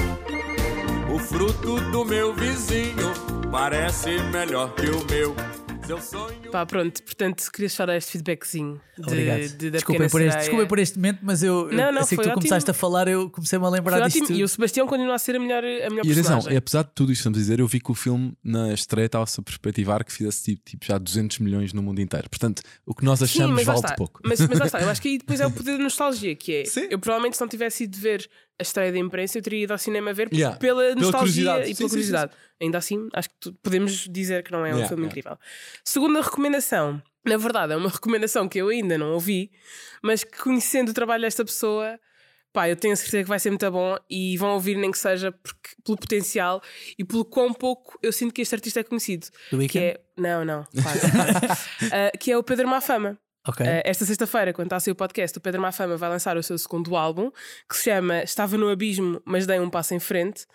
O 1.13 1.19
fruto 1.19 1.80
do 1.91 2.05
meu 2.05 2.34
vizinho 2.36 3.13
parece 3.51 4.21
melhor 4.32 4.73
que 4.75 4.89
o 4.89 5.05
meu. 5.09 5.47
Sonho. 6.01 6.51
Pá, 6.51 6.65
pronto, 6.65 7.01
portanto, 7.03 7.49
queria 7.51 7.69
só 7.69 7.85
dar 7.85 7.95
este 7.95 8.11
feedbackzinho 8.11 8.79
de, 8.97 9.03
Obrigado. 9.03 9.57
de, 9.57 9.71
desculpem, 9.71 10.09
por 10.09 10.21
este, 10.21 10.38
desculpem 10.39 10.67
por 10.67 10.79
este 10.79 10.97
momento, 10.97 11.19
mas 11.21 11.41
eu, 11.43 11.71
eu 11.71 11.77
Não, 11.77 11.91
não, 11.93 12.01
assim 12.01 12.17
que 12.17 12.23
tu 12.23 12.31
começaste 12.33 12.69
ótimo. 12.69 12.71
a 12.71 12.73
falar, 12.73 13.07
eu 13.07 13.29
comecei-me 13.29 13.65
a 13.65 13.69
lembrar 13.69 13.99
Foi 13.99 14.07
disto. 14.09 14.23
ótimo. 14.25 14.38
E 14.39 14.43
o 14.43 14.47
Sebastião 14.47 14.85
continua 14.85 15.15
a 15.15 15.19
ser 15.19 15.35
a 15.38 15.39
melhor, 15.39 15.63
a 15.63 15.89
melhor 15.89 16.05
E 16.05 16.11
atenção, 16.11 16.13
personagem. 16.35 16.53
e 16.53 16.57
apesar 16.57 16.83
de 16.83 16.89
tudo 16.93 17.11
isto 17.11 17.19
que 17.19 17.21
estamos 17.29 17.38
a 17.38 17.41
dizer, 17.41 17.59
eu 17.59 17.67
vi 17.67 17.79
que 17.79 17.89
o 17.91 17.95
filme 17.95 18.33
na 18.43 18.73
estreia 18.73 19.05
estava-se 19.05 19.39
a 19.39 19.43
perspectivar 19.43 20.03
que 20.03 20.11
fizesse 20.11 20.43
tipo, 20.43 20.61
tipo, 20.65 20.85
já 20.85 20.97
200 20.97 21.39
milhões 21.39 21.71
no 21.71 21.81
mundo 21.81 22.01
inteiro. 22.01 22.29
Portanto, 22.29 22.61
o 22.85 22.93
que 22.93 23.05
nós 23.05 23.19
Sim, 23.19 23.25
achamos 23.25 23.65
lá 23.65 23.73
vale 23.75 23.95
pouco. 23.95 24.19
Mas, 24.25 24.39
mas 24.41 24.59
lá 24.59 24.65
está, 24.65 24.81
eu 24.81 24.89
acho 24.91 25.01
que 25.01 25.07
aí 25.07 25.17
depois 25.17 25.39
é 25.39 25.47
o 25.47 25.51
poder 25.51 25.77
da 25.77 25.83
nostalgia, 25.83 26.35
que 26.35 26.53
é 26.53 26.65
Sim. 26.65 26.88
eu 26.89 26.99
provavelmente 26.99 27.38
se 27.38 27.41
não 27.41 27.47
tivesse 27.47 27.85
ido 27.85 27.97
ver 27.97 28.29
a 28.60 28.64
estreia 28.64 28.91
da 28.91 28.97
imprensa, 28.97 29.38
eu 29.38 29.41
teria 29.41 29.64
ido 29.64 29.72
ao 29.72 29.78
cinema 29.78 30.14
ver 30.14 30.30
Yeah. 30.34 30.58
pela 30.58 30.82
Pela 30.82 30.95
nostalgia 30.95 31.20
curiosidade. 31.53 31.64
e 31.64 31.68
Sim, 31.68 31.76
pela 31.78 31.89
sim, 31.89 31.93
curiosidade. 31.95 32.32
Ainda 32.62 32.78
assim, 32.80 33.08
acho 33.14 33.30
que 33.39 33.51
podemos 33.62 34.08
dizer 34.10 34.43
que 34.43 34.51
não 34.51 34.60
é 34.66 34.70
um 34.70 34.78
Yeah, 34.78 34.88
filme 34.88 35.03
yeah. 35.03 35.12
incrível. 35.20 35.38
Segunda 35.84 36.22
recomendação, 36.22 37.01
na 37.26 37.38
verdade, 37.38 37.74
é 37.74 37.76
uma 37.76 37.89
recomendação 37.89 38.47
que 38.49 38.58
eu 38.60 38.70
ainda 38.70 38.97
não 38.97 39.12
ouvi, 39.14 39.51
mas 40.01 40.24
que 40.24 40.38
conhecendo 40.39 40.89
o 40.89 40.93
trabalho 40.93 41.22
desta 41.24 41.43
pessoa. 41.45 41.99
Pá, 42.53 42.68
eu 42.68 42.76
tenho 42.76 42.93
a 42.93 42.95
certeza 42.95 43.24
que 43.24 43.30
vai 43.30 43.38
ser 43.39 43.51
muito 43.51 43.70
bom 43.70 43.95
e 44.10 44.36
vão 44.38 44.51
ouvir 44.53 44.76
nem 44.78 44.89
que 44.89 44.97
seja 44.97 45.32
porque- 45.32 45.76
pelo 45.84 45.97
potencial 45.97 46.60
e 46.97 47.03
pelo 47.03 47.24
quão 47.24 47.53
pouco 47.53 47.99
eu 48.01 48.12
sinto 48.12 48.34
que 48.34 48.41
este 48.41 48.55
artista 48.55 48.80
é 48.80 48.84
conhecido. 48.84 49.28
Do 49.51 49.60
Que 49.68 49.78
é. 49.78 50.01
Não, 50.18 50.43
não. 50.43 50.64
pá, 50.64 50.72
Ah, 51.91 52.18
que 52.18 52.32
é 52.32 52.38
o 52.38 52.41
Pedro 52.41 52.68
Mafama. 52.68 53.20
Ok. 53.48 53.66
Uh, 53.66 53.82
esta 53.84 54.06
sexta-feira, 54.06 54.54
quando 54.54 54.68
está 54.68 54.76
a 54.76 54.80
sair 54.80 54.91
o 54.91 54.95
podcast, 54.95 55.38
o 55.38 55.41
Pedro 55.41 55.62
Mafama 55.62 55.95
vai 55.95 56.10
lançar 56.10 56.38
o 56.38 56.43
seu 56.43 56.58
segundo 56.58 56.95
álbum, 56.95 57.32
que 57.70 57.78
se 57.78 57.86
chama 57.86 58.24
Estava 58.24 58.58
no 58.58 58.70
Abismo, 58.70 59.22
mas 59.26 59.45
dei 59.45 59.60
um 59.60 59.70
passo 59.70 59.93
em 59.93 60.00
frente. 60.00 60.45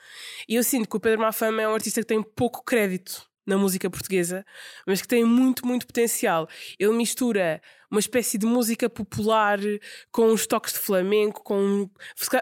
E 0.49 0.57
eu 0.57 0.63
sinto 0.63 0.89
que 0.89 0.97
o 0.97 1.01
Pedro 1.01 1.21
Mafama 1.21 1.63
é 1.63 1.69
um 1.69 1.75
artista 1.75 2.01
que 2.01 2.07
tem 2.07 2.23
pouco 2.23 2.63
crédito 2.65 3.27
na 3.47 3.57
música 3.57 3.91
portuguesa, 3.91 4.45
mas 4.87 5.03
que 5.03 5.09
tem 5.09 5.25
muito, 5.25 5.67
muito 5.67 5.87
potencial. 5.87 6.49
Ele 6.79 6.93
mistura 6.93 7.61
uma 7.93 8.01
espécie 8.01 8.37
de 8.39 8.47
música 8.47 8.89
popular 8.91 9.59
com 10.11 10.33
uns 10.33 10.47
toques 10.47 10.73
de 10.73 10.79
flamenco, 10.81 11.43
com 11.45 11.57
um- 11.59 11.91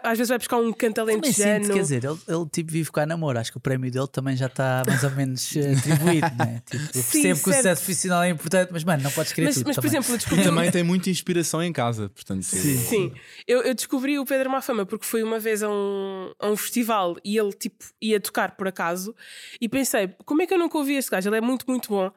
às 0.01 0.17
vezes 0.17 0.29
vai 0.29 0.37
buscar 0.37 0.57
um 0.57 0.71
canto 0.73 0.99
alentejano. 1.01 1.65
sinto, 1.65 1.73
quer 1.75 1.81
dizer, 1.81 2.03
ele, 2.05 2.17
ele 2.27 2.45
tipo 2.49 2.71
vive 2.71 2.91
cá 2.91 3.05
namoro. 3.05 3.37
Acho 3.37 3.51
que 3.51 3.57
o 3.57 3.61
prémio 3.61 3.91
dele 3.91 4.07
também 4.07 4.35
já 4.35 4.45
está 4.47 4.81
mais 4.87 5.03
ou 5.03 5.11
menos 5.11 5.55
eh, 5.55 5.73
atribuído, 5.73 6.27
né? 6.39 6.63
Tipo, 6.65 6.83
eu 6.97 7.03
Sim, 7.03 7.21
percebo 7.21 7.43
que 7.43 7.49
o 7.49 7.53
sucesso 7.53 7.81
profissional 7.83 8.23
é 8.23 8.29
importante, 8.29 8.69
mas 8.71 8.83
mano, 8.83 9.03
não 9.03 9.11
podes 9.11 9.33
querer 9.33 9.47
mas, 9.47 9.55
tudo. 9.55 9.67
mas 9.67 9.75
por 9.75 9.85
exemplo, 9.85 10.15
E 10.15 10.17
descobri 10.17 10.43
também 10.43 10.71
tem 10.71 10.83
muita 10.83 11.09
inspiração 11.09 11.61
em 11.61 11.73
casa. 11.73 12.09
Portanto, 12.09 12.43
Sim, 12.43 13.11
eu, 13.47 13.61
eu 13.61 13.73
descobri 13.75 14.17
o 14.17 14.25
Pedro 14.25 14.49
Mafama 14.49 14.85
porque 14.85 15.05
fui 15.05 15.21
uma 15.21 15.37
vez 15.39 15.61
a 15.61 15.69
um, 15.69 16.31
a 16.39 16.47
um 16.47 16.55
festival 16.55 17.17
e 17.25 17.37
ele 17.37 17.51
tipo 17.51 17.83
ia 18.01 18.19
tocar 18.21 18.55
por 18.55 18.67
acaso 18.67 19.13
e 19.59 19.67
pensei, 19.67 20.09
como 20.25 20.41
é 20.41 20.47
que 20.47 20.53
eu 20.53 20.57
nunca 20.57 20.77
ouvi 20.77 20.95
este 20.95 21.11
gajo? 21.11 21.27
Ele 21.27 21.37
é 21.37 21.41
muito, 21.41 21.65
muito 21.67 21.89
bom. 21.89 22.09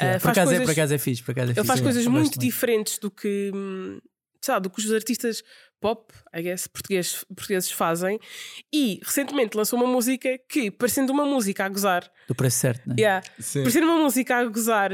Yeah, 0.00 0.16
Ah, 0.16 0.20
por, 0.20 0.20
faz 0.20 0.38
acaso 0.38 0.50
é, 0.52 0.56
coisas- 0.56 0.64
por 0.66 0.72
acaso 0.72 0.94
é 0.94 0.98
fixe. 0.98 1.22
Por 1.22 1.32
acaso 1.32 1.46
é 1.48 1.50
Ele 1.50 1.54
fixe. 1.56 1.66
faz 1.66 1.80
coisas 1.80 2.04
Eu 2.04 2.10
gosto 2.10 2.20
muito 2.22 2.38
diferentes 2.38 2.77
do 3.00 3.10
que, 3.10 3.50
sabe, 4.42 4.64
do 4.64 4.70
que 4.70 4.80
os 4.80 4.92
artistas 4.92 5.42
pop, 5.80 6.12
I 6.34 6.42
guess, 6.42 6.66
portugueses, 6.66 7.24
portugueses 7.24 7.70
fazem. 7.70 8.18
E 8.72 9.00
recentemente 9.04 9.56
lançou 9.56 9.78
uma 9.78 9.88
música 9.88 10.38
que, 10.48 10.70
parecendo 10.70 11.12
uma 11.12 11.24
música 11.24 11.64
a 11.64 11.68
gozar, 11.68 12.10
Do 12.26 12.34
preço 12.34 12.58
certo, 12.58 12.88
né? 12.88 12.96
yeah, 12.98 13.24
Sim. 13.38 13.60
parecendo 13.62 13.86
uma 13.86 13.98
música 14.02 14.36
a 14.36 14.44
gozar, 14.44 14.90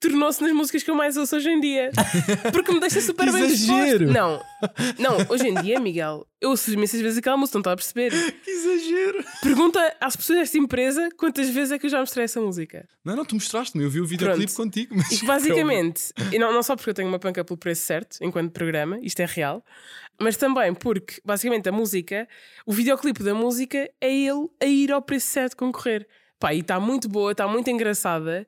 tornou-se 0.00 0.42
nas 0.42 0.52
músicas 0.52 0.82
que 0.82 0.90
eu 0.90 0.94
mais 0.94 1.16
ouço 1.16 1.36
hoje 1.36 1.48
em 1.48 1.60
dia. 1.60 1.90
Porque 2.52 2.72
me 2.72 2.80
deixa 2.80 3.00
super 3.00 3.30
bem 3.32 3.46
disposto. 3.46 4.04
Não, 4.06 4.40
não, 4.98 5.16
hoje 5.28 5.48
em 5.48 5.54
dia, 5.60 5.80
Miguel, 5.80 6.26
eu 6.40 6.50
ouço 6.50 6.72
imensas 6.72 7.00
vezes 7.00 7.18
aquela 7.18 7.36
música, 7.36 7.58
não 7.58 7.60
está 7.60 7.72
a 7.72 7.76
perceber. 7.76 8.10
Que 8.42 8.50
exagero! 8.50 9.24
Pergunta 9.42 9.96
às 10.00 10.16
pessoas 10.16 10.40
desta 10.40 10.58
empresa 10.58 11.08
quantas 11.16 11.48
vezes 11.48 11.72
é 11.72 11.78
que 11.78 11.86
eu 11.86 11.90
já 11.90 11.98
mostrei 11.98 12.24
essa 12.24 12.40
música. 12.40 12.88
Não, 13.04 13.16
não, 13.16 13.24
tu 13.24 13.34
mostraste-me, 13.34 13.84
eu 13.84 13.90
vi 13.90 14.00
o 14.00 14.06
videoclipe 14.06 14.54
contigo. 14.54 14.94
Mas 14.96 15.10
E 15.12 15.18
que 15.20 15.26
basicamente, 15.26 16.12
e 16.32 16.38
não, 16.38 16.52
não 16.52 16.62
só 16.62 16.76
porque 16.76 16.90
eu 16.90 16.94
tenho 16.94 17.08
uma 17.08 17.18
panca 17.18 17.44
pelo 17.44 17.58
preço 17.58 17.84
certo, 17.84 18.18
enquanto 18.20 18.52
programa, 18.52 18.98
isto 19.02 19.20
é 19.20 19.26
real, 19.26 19.64
mas 20.20 20.36
também 20.36 20.74
porque, 20.74 21.20
basicamente, 21.24 21.68
a 21.68 21.72
música, 21.72 22.28
o 22.66 22.72
videoclipe 22.72 23.22
da 23.22 23.34
música 23.34 23.90
é 24.00 24.12
ele 24.12 24.48
a 24.60 24.66
ir 24.66 24.92
ao 24.92 25.02
preço 25.02 25.26
certo 25.26 25.56
concorrer. 25.56 26.06
Pá, 26.38 26.54
e 26.54 26.60
está 26.60 26.78
muito 26.78 27.08
boa, 27.08 27.32
está 27.32 27.48
muito 27.48 27.68
engraçada. 27.68 28.46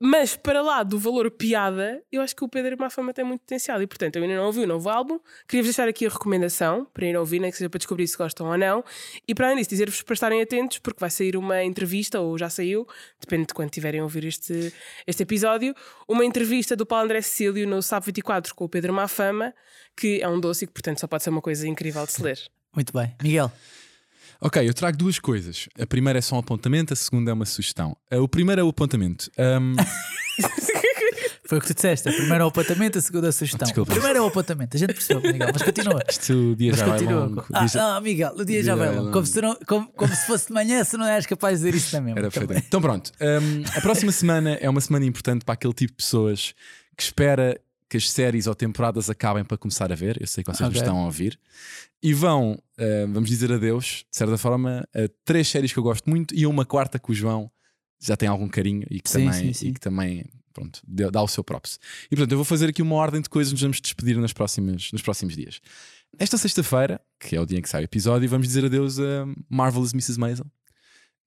Mas 0.00 0.36
para 0.36 0.60
lá 0.60 0.82
do 0.82 0.98
valor 0.98 1.30
piada, 1.30 2.02
eu 2.10 2.20
acho 2.20 2.34
que 2.34 2.44
o 2.44 2.48
Pedro 2.48 2.76
Mafama 2.78 3.14
tem 3.14 3.24
muito 3.24 3.40
potencial. 3.42 3.80
E 3.80 3.86
portanto, 3.86 4.16
eu 4.16 4.22
ainda 4.22 4.36
não 4.36 4.46
ouvi 4.46 4.60
o 4.60 4.66
novo 4.66 4.88
álbum. 4.88 5.18
Queria-vos 5.48 5.68
deixar 5.68 5.88
aqui 5.88 6.06
a 6.06 6.08
recomendação 6.08 6.84
para 6.92 7.06
ir 7.06 7.16
ouvir, 7.16 7.38
nem 7.40 7.50
que 7.50 7.56
seja 7.56 7.70
para 7.70 7.78
descobrir 7.78 8.06
se 8.06 8.16
gostam 8.16 8.48
ou 8.48 8.58
não. 8.58 8.84
E 9.26 9.34
para 9.34 9.46
além 9.46 9.58
disso, 9.58 9.70
dizer-vos 9.70 10.02
para 10.02 10.14
estarem 10.14 10.42
atentos, 10.42 10.78
porque 10.78 11.00
vai 11.00 11.10
sair 11.10 11.36
uma 11.36 11.62
entrevista, 11.62 12.20
ou 12.20 12.36
já 12.36 12.50
saiu, 12.50 12.86
depende 13.20 13.46
de 13.46 13.54
quando 13.54 13.70
tiverem 13.70 14.00
a 14.00 14.02
ouvir 14.02 14.24
este, 14.24 14.72
este 15.06 15.22
episódio, 15.22 15.74
uma 16.08 16.24
entrevista 16.24 16.74
do 16.74 16.84
Paulo 16.84 17.04
André 17.04 17.22
Cecílio 17.22 17.66
no 17.66 17.80
SAP 17.80 18.06
24 18.06 18.54
com 18.54 18.64
o 18.64 18.68
Pedro 18.68 18.92
Mafama, 18.92 19.54
que 19.96 20.20
é 20.20 20.28
um 20.28 20.40
doce 20.40 20.64
e 20.64 20.66
que, 20.66 20.72
portanto, 20.72 20.98
só 21.00 21.06
pode 21.06 21.22
ser 21.22 21.30
uma 21.30 21.40
coisa 21.40 21.66
incrível 21.68 22.04
de 22.04 22.12
se 22.12 22.22
ler. 22.22 22.38
Muito 22.74 22.92
bem. 22.92 23.14
Miguel, 23.22 23.50
Ok, 24.46 24.68
eu 24.68 24.74
trago 24.74 24.96
duas 24.98 25.18
coisas. 25.18 25.68
A 25.80 25.86
primeira 25.86 26.18
é 26.18 26.22
só 26.22 26.36
um 26.36 26.38
apontamento, 26.38 26.92
a 26.92 26.96
segunda 26.96 27.30
é 27.30 27.34
uma 27.34 27.46
sugestão. 27.46 27.96
Uh, 28.12 28.18
O 28.20 28.28
primeiro 28.28 28.60
é 28.60 28.64
o 28.64 28.68
apontamento. 28.68 29.30
Um, 29.38 29.74
foi 31.48 31.58
o 31.58 31.60
que 31.62 31.66
tu 31.68 31.74
disseste. 31.74 32.08
A 32.10 32.12
primeira 32.12 32.42
é 32.42 32.44
o 32.44 32.48
apontamento, 32.48 32.98
a 32.98 33.00
segunda 33.00 33.28
é 33.28 33.30
a 33.30 33.32
sugestão. 33.32 33.64
Desculpa. 33.66 33.90
O 33.92 33.94
primeiro 33.94 34.18
é 34.18 34.22
o 34.22 34.26
apontamento. 34.26 34.76
A 34.76 34.80
gente 34.80 34.92
percebeu, 34.92 35.32
Miguel, 35.32 35.48
mas 35.52 35.62
continua. 35.62 36.02
isto 36.10 36.32
o 36.52 36.56
dia 36.56 36.70
Mas 36.72 36.80
já 36.80 36.86
vai 36.86 36.98
continua. 36.98 37.24
longo. 37.24 37.44
Ah, 37.54 37.58
Dia 37.60 37.68
já- 37.68 37.80
não, 37.94 38.00
Miguel, 38.02 38.34
o 38.36 38.44
dia 38.44 38.62
já 38.62 38.74
vai 38.76 38.94
longo. 38.94 39.12
Como 39.12 39.26
se, 39.26 39.40
não- 39.40 39.58
como- 39.66 39.88
como 39.92 40.14
se 40.14 40.26
fosse 40.26 40.48
de 40.48 40.52
manhã, 40.52 40.84
se 40.84 40.96
não 40.98 41.06
és 41.06 41.24
capaz 41.24 41.60
de 41.60 41.64
dizer 41.66 41.76
isso 41.78 41.90
também. 41.90 42.12
Era 42.12 42.22
perfeitamente. 42.30 42.66
Então 42.66 42.82
pronto, 42.82 43.12
hum, 43.20 43.62
a 43.74 43.80
próxima 43.80 44.12
semana 44.12 44.58
é 44.60 44.68
uma 44.68 44.80
semana 44.82 45.06
importante 45.06 45.42
para 45.44 45.54
aquele 45.54 45.72
tipo 45.74 45.92
de 45.92 45.96
pessoas 45.96 46.54
que 46.96 47.02
espera 47.02 47.58
que 47.88 47.96
as 47.96 48.10
séries 48.10 48.46
ou 48.46 48.54
temporadas 48.54 49.08
acabem 49.10 49.44
para 49.44 49.56
começar 49.56 49.92
a 49.92 49.94
ver. 49.94 50.20
Eu 50.20 50.26
sei 50.26 50.42
que 50.42 50.50
vocês 50.50 50.60
me 50.68 50.74
Ok. 50.74 50.80
estão 50.82 50.98
a 51.00 51.04
ouvir. 51.04 51.38
E 52.02 52.12
vão, 52.12 52.58
hum, 52.78 53.12
vamos 53.12 53.28
dizer 53.28 53.52
adeus, 53.52 54.04
de 54.10 54.16
certa 54.16 54.36
forma, 54.38 54.86
a 54.94 55.08
três 55.24 55.48
séries 55.48 55.72
que 55.72 55.78
eu 55.78 55.82
gosto 55.82 56.08
muito 56.08 56.34
e 56.34 56.44
a 56.44 56.48
uma 56.48 56.64
quarta 56.64 56.98
que 56.98 57.10
o 57.10 57.14
João 57.14 57.50
já 58.02 58.16
tem 58.16 58.28
algum 58.28 58.48
carinho 58.48 58.86
e 58.90 59.00
que 59.00 59.08
Sim, 59.10 59.26
também, 59.26 59.32
sim, 59.46 59.52
sim. 59.52 59.68
E 59.68 59.72
que 59.74 59.80
também 59.80 60.24
pronto, 60.52 60.80
dá 60.86 61.10
dá 61.10 61.22
o 61.22 61.28
seu 61.28 61.42
props. 61.42 61.78
E 62.06 62.10
portanto, 62.10 62.32
eu 62.32 62.38
vou 62.38 62.44
fazer 62.44 62.68
aqui 62.68 62.80
uma 62.82 62.94
ordem 62.94 63.20
de 63.20 63.28
coisas, 63.28 63.52
nos 63.52 63.62
vamos 63.62 63.80
despedir 63.80 64.16
nas 64.18 64.32
próximas, 64.32 64.90
nos 64.92 65.02
próximos 65.02 65.34
dias. 65.36 65.60
Esta 66.18 66.38
sexta-feira, 66.38 67.00
que 67.18 67.34
é 67.34 67.40
o 67.40 67.46
dia 67.46 67.58
em 67.58 67.62
que 67.62 67.68
sai 67.68 67.82
o 67.82 67.84
episódio, 67.84 68.28
vamos 68.28 68.46
dizer 68.46 68.64
adeus 68.64 68.98
a 69.00 69.26
Marvelous 69.48 69.92
Mrs. 69.92 70.18
Maisel. 70.18 70.46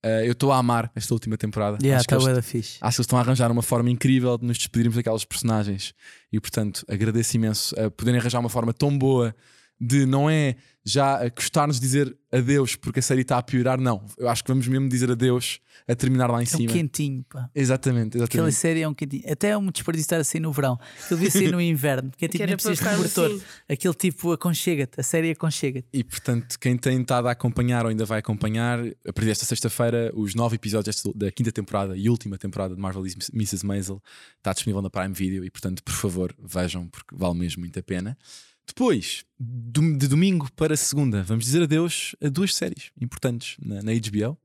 Uh, 0.04 0.24
eu 0.24 0.32
estou 0.32 0.52
a 0.52 0.58
amar 0.58 0.90
esta 0.94 1.12
última 1.12 1.36
temporada. 1.36 1.76
Yeah, 1.82 1.98
Acho 1.98 2.08
que 2.08 2.14
está 2.14 2.30
eles- 2.30 2.46
fixe. 2.46 2.78
Acho 2.80 2.96
que 2.96 3.00
eles 3.00 3.06
estão 3.06 3.18
a 3.18 3.22
arranjar 3.22 3.50
uma 3.50 3.62
forma 3.62 3.90
incrível 3.90 4.38
de 4.38 4.46
nos 4.46 4.56
despedirmos 4.56 4.94
daquelas 4.96 5.24
personagens 5.24 5.92
e, 6.32 6.38
portanto, 6.40 6.84
agradeço 6.88 7.36
imenso 7.36 7.74
a 7.80 7.90
poderem 7.90 8.20
arranjar 8.20 8.38
uma 8.38 8.48
forma 8.48 8.72
tão 8.72 8.96
boa 8.96 9.34
de 9.80 10.06
não 10.06 10.28
é 10.28 10.56
já 10.84 11.28
custar-nos 11.30 11.78
dizer 11.78 12.16
adeus 12.32 12.74
porque 12.74 12.98
a 13.00 13.02
série 13.02 13.20
está 13.20 13.36
a 13.36 13.42
piorar, 13.42 13.78
não. 13.78 14.04
Eu 14.16 14.26
acho 14.28 14.42
que 14.42 14.48
vamos 14.50 14.66
mesmo 14.66 14.88
dizer 14.88 15.10
adeus 15.10 15.60
a 15.86 15.94
terminar 15.94 16.30
lá 16.30 16.38
em 16.42 16.46
É 16.46 16.48
um 16.54 16.56
cima. 16.58 16.72
quentinho, 16.72 17.24
pá. 17.28 17.50
Exatamente, 17.54 18.16
Aquela 18.16 18.24
exatamente. 18.48 18.54
série 18.54 18.80
é 18.80 18.88
um 18.88 18.94
quentinho. 18.94 19.22
Até 19.30 19.48
é 19.50 19.56
um 19.58 19.70
desperdício 19.70 20.06
estar 20.06 20.16
assim 20.16 20.38
no 20.40 20.50
verão. 20.50 20.78
Aquilo 21.04 21.20
devia 21.20 21.30
ser 21.30 21.52
no 21.52 21.60
inverno, 21.60 22.10
que 22.16 22.24
é 22.24 22.28
tipo, 22.28 22.38
Que 22.42 22.46
nem 22.46 22.56
precisas 22.56 22.78
de 22.78 22.84
cobertor. 22.96 23.26
assim. 23.32 23.42
Aquele 23.68 23.94
tipo 23.94 24.32
aconchega-te. 24.32 24.98
A 24.98 25.02
série 25.02 25.30
aconchega-te. 25.30 25.86
E 25.92 26.02
portanto, 26.02 26.58
quem 26.58 26.76
tem 26.76 27.00
estado 27.02 27.28
a 27.28 27.32
acompanhar 27.32 27.84
ou 27.84 27.90
ainda 27.90 28.06
vai 28.06 28.20
acompanhar, 28.20 28.78
a 28.80 29.12
partir 29.12 29.26
desta 29.26 29.44
sexta-feira, 29.44 30.10
os 30.14 30.34
nove 30.34 30.56
episódios 30.56 30.96
desta- 31.02 31.12
da 31.18 31.30
quinta 31.30 31.52
temporada 31.52 31.96
e 31.96 32.08
última 32.08 32.38
temporada 32.38 32.74
de 32.74 32.80
Marvel 32.80 33.04
Mrs. 33.34 33.64
Maisel 33.64 34.02
está 34.38 34.52
disponível 34.54 34.80
na 34.82 34.88
Prime 34.90 35.12
Video 35.14 35.44
e, 35.44 35.50
portanto, 35.50 35.82
por 35.84 35.92
favor, 35.92 36.34
vejam, 36.42 36.88
porque 36.88 37.14
vale 37.14 37.38
mesmo 37.38 37.60
muito 37.60 37.78
a 37.78 37.82
pena. 37.82 38.16
Depois, 38.68 39.24
de 39.40 40.06
domingo 40.06 40.48
para 40.52 40.76
segunda, 40.76 41.22
vamos 41.22 41.44
dizer 41.46 41.62
adeus 41.62 42.14
a 42.22 42.28
duas 42.28 42.54
séries 42.54 42.90
importantes 43.00 43.56
na, 43.60 43.82
na 43.82 43.92
HBO. 43.92 44.38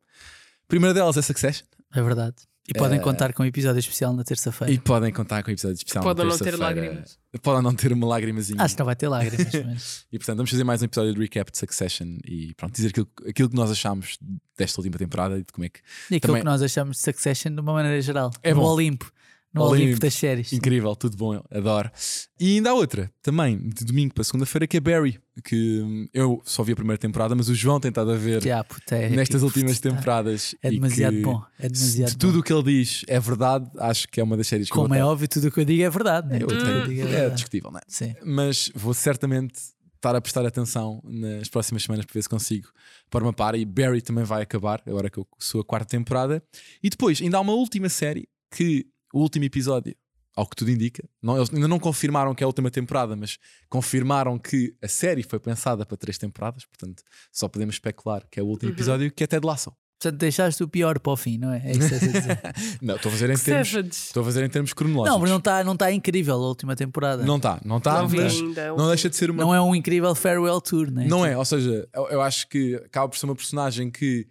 A 0.64 0.68
primeira 0.68 0.94
delas 0.94 1.18
é 1.18 1.22
Succession 1.22 1.66
É 1.94 2.02
verdade. 2.02 2.36
E 2.66 2.74
podem 2.74 2.98
contar 3.02 3.34
com 3.34 3.44
um 3.44 3.46
episódio 3.46 3.80
especial 3.80 4.14
na 4.14 4.24
terça-feira. 4.24 4.72
e 4.74 4.80
podem 4.80 5.12
contar 5.12 5.44
com 5.44 5.50
o 5.50 5.54
episódio 5.54 5.76
especial. 5.76 6.02
na 6.02 6.10
Podem 6.10 6.26
não 6.26 6.38
ter 6.38 6.46
terça-feira. 6.46 6.82
lágrimas. 6.82 7.20
Podem 7.42 7.62
não 7.62 7.76
ter 7.76 7.92
uma 7.92 8.08
lágrimazinha. 8.08 8.62
Acho 8.64 8.74
que 8.76 8.80
não 8.80 8.86
vai 8.86 8.96
ter 8.96 9.10
lágrimas, 9.10 9.52
mas. 9.66 10.06
E 10.10 10.18
portanto, 10.18 10.38
vamos 10.38 10.50
fazer 10.50 10.64
mais 10.64 10.82
um 10.82 10.86
episódio 10.86 11.14
de 11.14 11.20
recap 11.20 11.52
de 11.52 11.58
Succession 11.58 12.08
e 12.26 12.54
pronto, 12.56 12.74
dizer 12.74 12.88
aquilo, 12.88 13.10
aquilo 13.28 13.50
que 13.50 13.56
nós 13.58 13.70
achámos 13.70 14.18
desta 14.58 14.80
última 14.80 14.98
temporada 14.98 15.36
e 15.38 15.44
de 15.44 15.52
como 15.52 15.66
é 15.66 15.70
que. 15.70 15.80
E 16.10 16.16
aquilo 16.16 16.22
Também- 16.22 16.42
que 16.42 16.46
nós 16.46 16.62
achamos 16.62 16.96
de 16.96 17.04
Succession 17.04 17.54
de 17.54 17.60
uma 17.60 17.74
maneira 17.74 18.02
geral. 18.02 18.32
É 18.42 18.54
bom. 18.54 18.62
Olimpo. 18.64 19.12
No 19.54 19.62
Olimpo. 19.64 19.84
Olimpo 19.86 20.00
das 20.00 20.14
séries. 20.16 20.52
Incrível, 20.52 20.96
tudo 20.96 21.16
bom, 21.16 21.36
eu 21.36 21.44
adoro. 21.52 21.92
E 22.40 22.56
ainda 22.56 22.72
há 22.72 22.74
outra, 22.74 23.12
também, 23.22 23.58
de 23.70 23.86
domingo 23.86 24.14
para 24.14 24.24
segunda-feira, 24.24 24.66
que 24.66 24.78
é 24.78 24.80
Barry, 24.80 25.20
que 25.44 25.80
hum, 25.82 26.08
eu 26.14 26.42
só 26.44 26.64
vi 26.64 26.72
a 26.72 26.76
primeira 26.76 26.98
temporada, 26.98 27.36
mas 27.36 27.50
o 27.50 27.54
João 27.56 27.80
tem 27.80 27.90
estado 27.90 28.12
a 28.12 28.16
ver 28.16 28.42
Já, 28.42 28.64
puta, 28.64 28.96
é, 28.96 29.10
nestas 29.10 29.42
tipo, 29.42 29.46
últimas 29.46 29.80
tá. 29.80 29.90
temporadas. 29.92 30.56
É 30.62 30.72
demasiado 30.72 31.16
que 31.18 31.22
bom. 31.22 31.42
É 31.60 31.70
demasiado 31.70 32.10
de 32.10 32.14
bom. 32.16 32.20
tudo 32.20 32.40
o 32.40 32.44
que 32.44 32.52
ele 32.52 32.64
diz 32.64 33.04
é 33.08 33.20
verdade, 33.20 33.70
acho 33.78 34.08
que 34.08 34.20
é 34.20 34.24
uma 34.24 34.36
das 34.36 34.48
séries 34.48 34.68
que 34.70 34.74
Como 34.74 34.94
eu 34.96 35.00
é 35.00 35.06
óbvio, 35.06 35.28
tudo 35.28 35.48
o 35.48 35.52
que 35.52 35.60
eu 35.60 35.66
digo 35.66 35.84
é 35.84 35.90
verdade. 35.90 36.30
Né? 36.30 36.40
Eu 36.42 36.48
que 36.48 36.54
eu 36.56 36.64
tenho- 36.64 36.88
digo 36.88 37.02
é 37.02 37.04
é 37.04 37.08
verdade. 37.08 37.36
discutível, 37.36 37.72
não 37.72 37.80
é? 37.80 37.84
Sim. 37.88 38.16
mas 38.26 38.72
vou 38.74 38.94
certamente 38.94 39.54
estar 39.96 40.16
a 40.16 40.20
prestar 40.22 40.46
atenção 40.46 41.00
nas 41.06 41.48
próximas 41.48 41.84
semanas 41.84 42.06
para 42.06 42.14
ver 42.14 42.24
se 42.24 42.28
consigo 42.30 42.68
pôr 43.10 43.22
uma 43.24 43.32
par. 43.32 43.56
E 43.56 43.64
Barry 43.64 44.02
também 44.02 44.24
vai 44.26 44.42
acabar, 44.42 44.82
agora 44.86 45.10
que 45.10 45.18
eu 45.20 45.28
sou 45.40 45.62
a 45.62 45.64
quarta 45.64 45.86
temporada. 45.88 46.44
E 46.84 46.90
depois, 46.90 47.22
ainda 47.22 47.38
há 47.38 47.40
uma 47.40 47.54
última 47.54 47.88
série 47.88 48.28
que 48.54 48.86
o 49.14 49.20
último 49.22 49.46
episódio, 49.46 49.96
ao 50.36 50.48
que 50.48 50.56
tudo 50.56 50.72
indica, 50.72 51.08
não, 51.22 51.38
eles 51.38 51.54
ainda 51.54 51.68
não 51.68 51.80
confirmaram 51.80 52.34
que 52.34 52.44
é 52.44 52.46
a 52.46 52.48
última 52.48 52.72
temporada, 52.72 53.16
mas 53.16 53.38
confirmaram 53.70 54.40
que 54.40 54.76
a 54.82 54.88
série 54.88 55.22
foi 55.22 55.40
pensada 55.40 55.86
para 55.86 55.96
três 55.96 56.18
temporadas, 56.18 56.66
portanto 56.66 57.04
só 57.32 57.48
podemos 57.48 57.76
especular 57.76 58.26
que 58.30 58.40
é 58.40 58.44
o 58.44 58.48
último 58.48 58.72
episódio, 58.72 59.12
que 59.12 59.24
é 59.24 59.28
Ted 59.28 59.46
Lasso. 59.46 59.72
Portanto, 60.00 60.20
deixaste 60.20 60.62
o 60.62 60.68
pior 60.68 61.00
para 61.00 61.14
o 61.14 61.16
fim, 61.16 61.38
não 61.38 61.54
é? 61.54 61.62
É 61.64 61.72
isso 61.72 61.88
que 61.88 61.96
estás 61.96 62.04
a 62.04 62.20
dizer. 62.20 62.40
Não, 62.82 62.96
estou 62.96 63.10
a 63.10 63.12
fazer 63.14 63.30
em 63.30 63.38
termos, 63.38 63.74
estou 63.74 64.22
a 64.22 64.26
fazer 64.26 64.44
em 64.44 64.50
termos 64.50 64.74
cronológicos. 64.74 65.14
não, 65.14 65.20
mas 65.22 65.30
não 65.30 65.38
está 65.38 65.64
não 65.64 65.78
tá 65.78 65.92
incrível 65.94 66.36
a 66.36 66.48
última 66.48 66.76
temporada. 66.76 67.24
Não 67.24 67.38
está, 67.38 67.62
não 67.64 67.78
está, 67.78 68.04
mas 68.04 68.34
ainda. 68.34 68.76
não 68.76 68.90
deixa 68.90 69.10
de 69.10 69.16
ser 69.16 69.32
uma 69.32 69.42
Não 69.42 69.56
é 69.56 69.62
um 69.62 69.74
incrível 69.74 70.14
farewell 70.14 70.60
tour, 70.60 70.92
né? 70.92 71.06
Não 71.08 71.26
é, 71.26 71.38
ou 71.38 71.46
seja, 71.46 71.88
eu, 71.94 72.10
eu 72.10 72.22
acho 72.22 72.50
que 72.50 72.76
acaba 72.76 73.08
por 73.08 73.18
ser 73.18 73.28
uma 73.28 73.36
personagem 73.36 73.90
que 73.90 74.28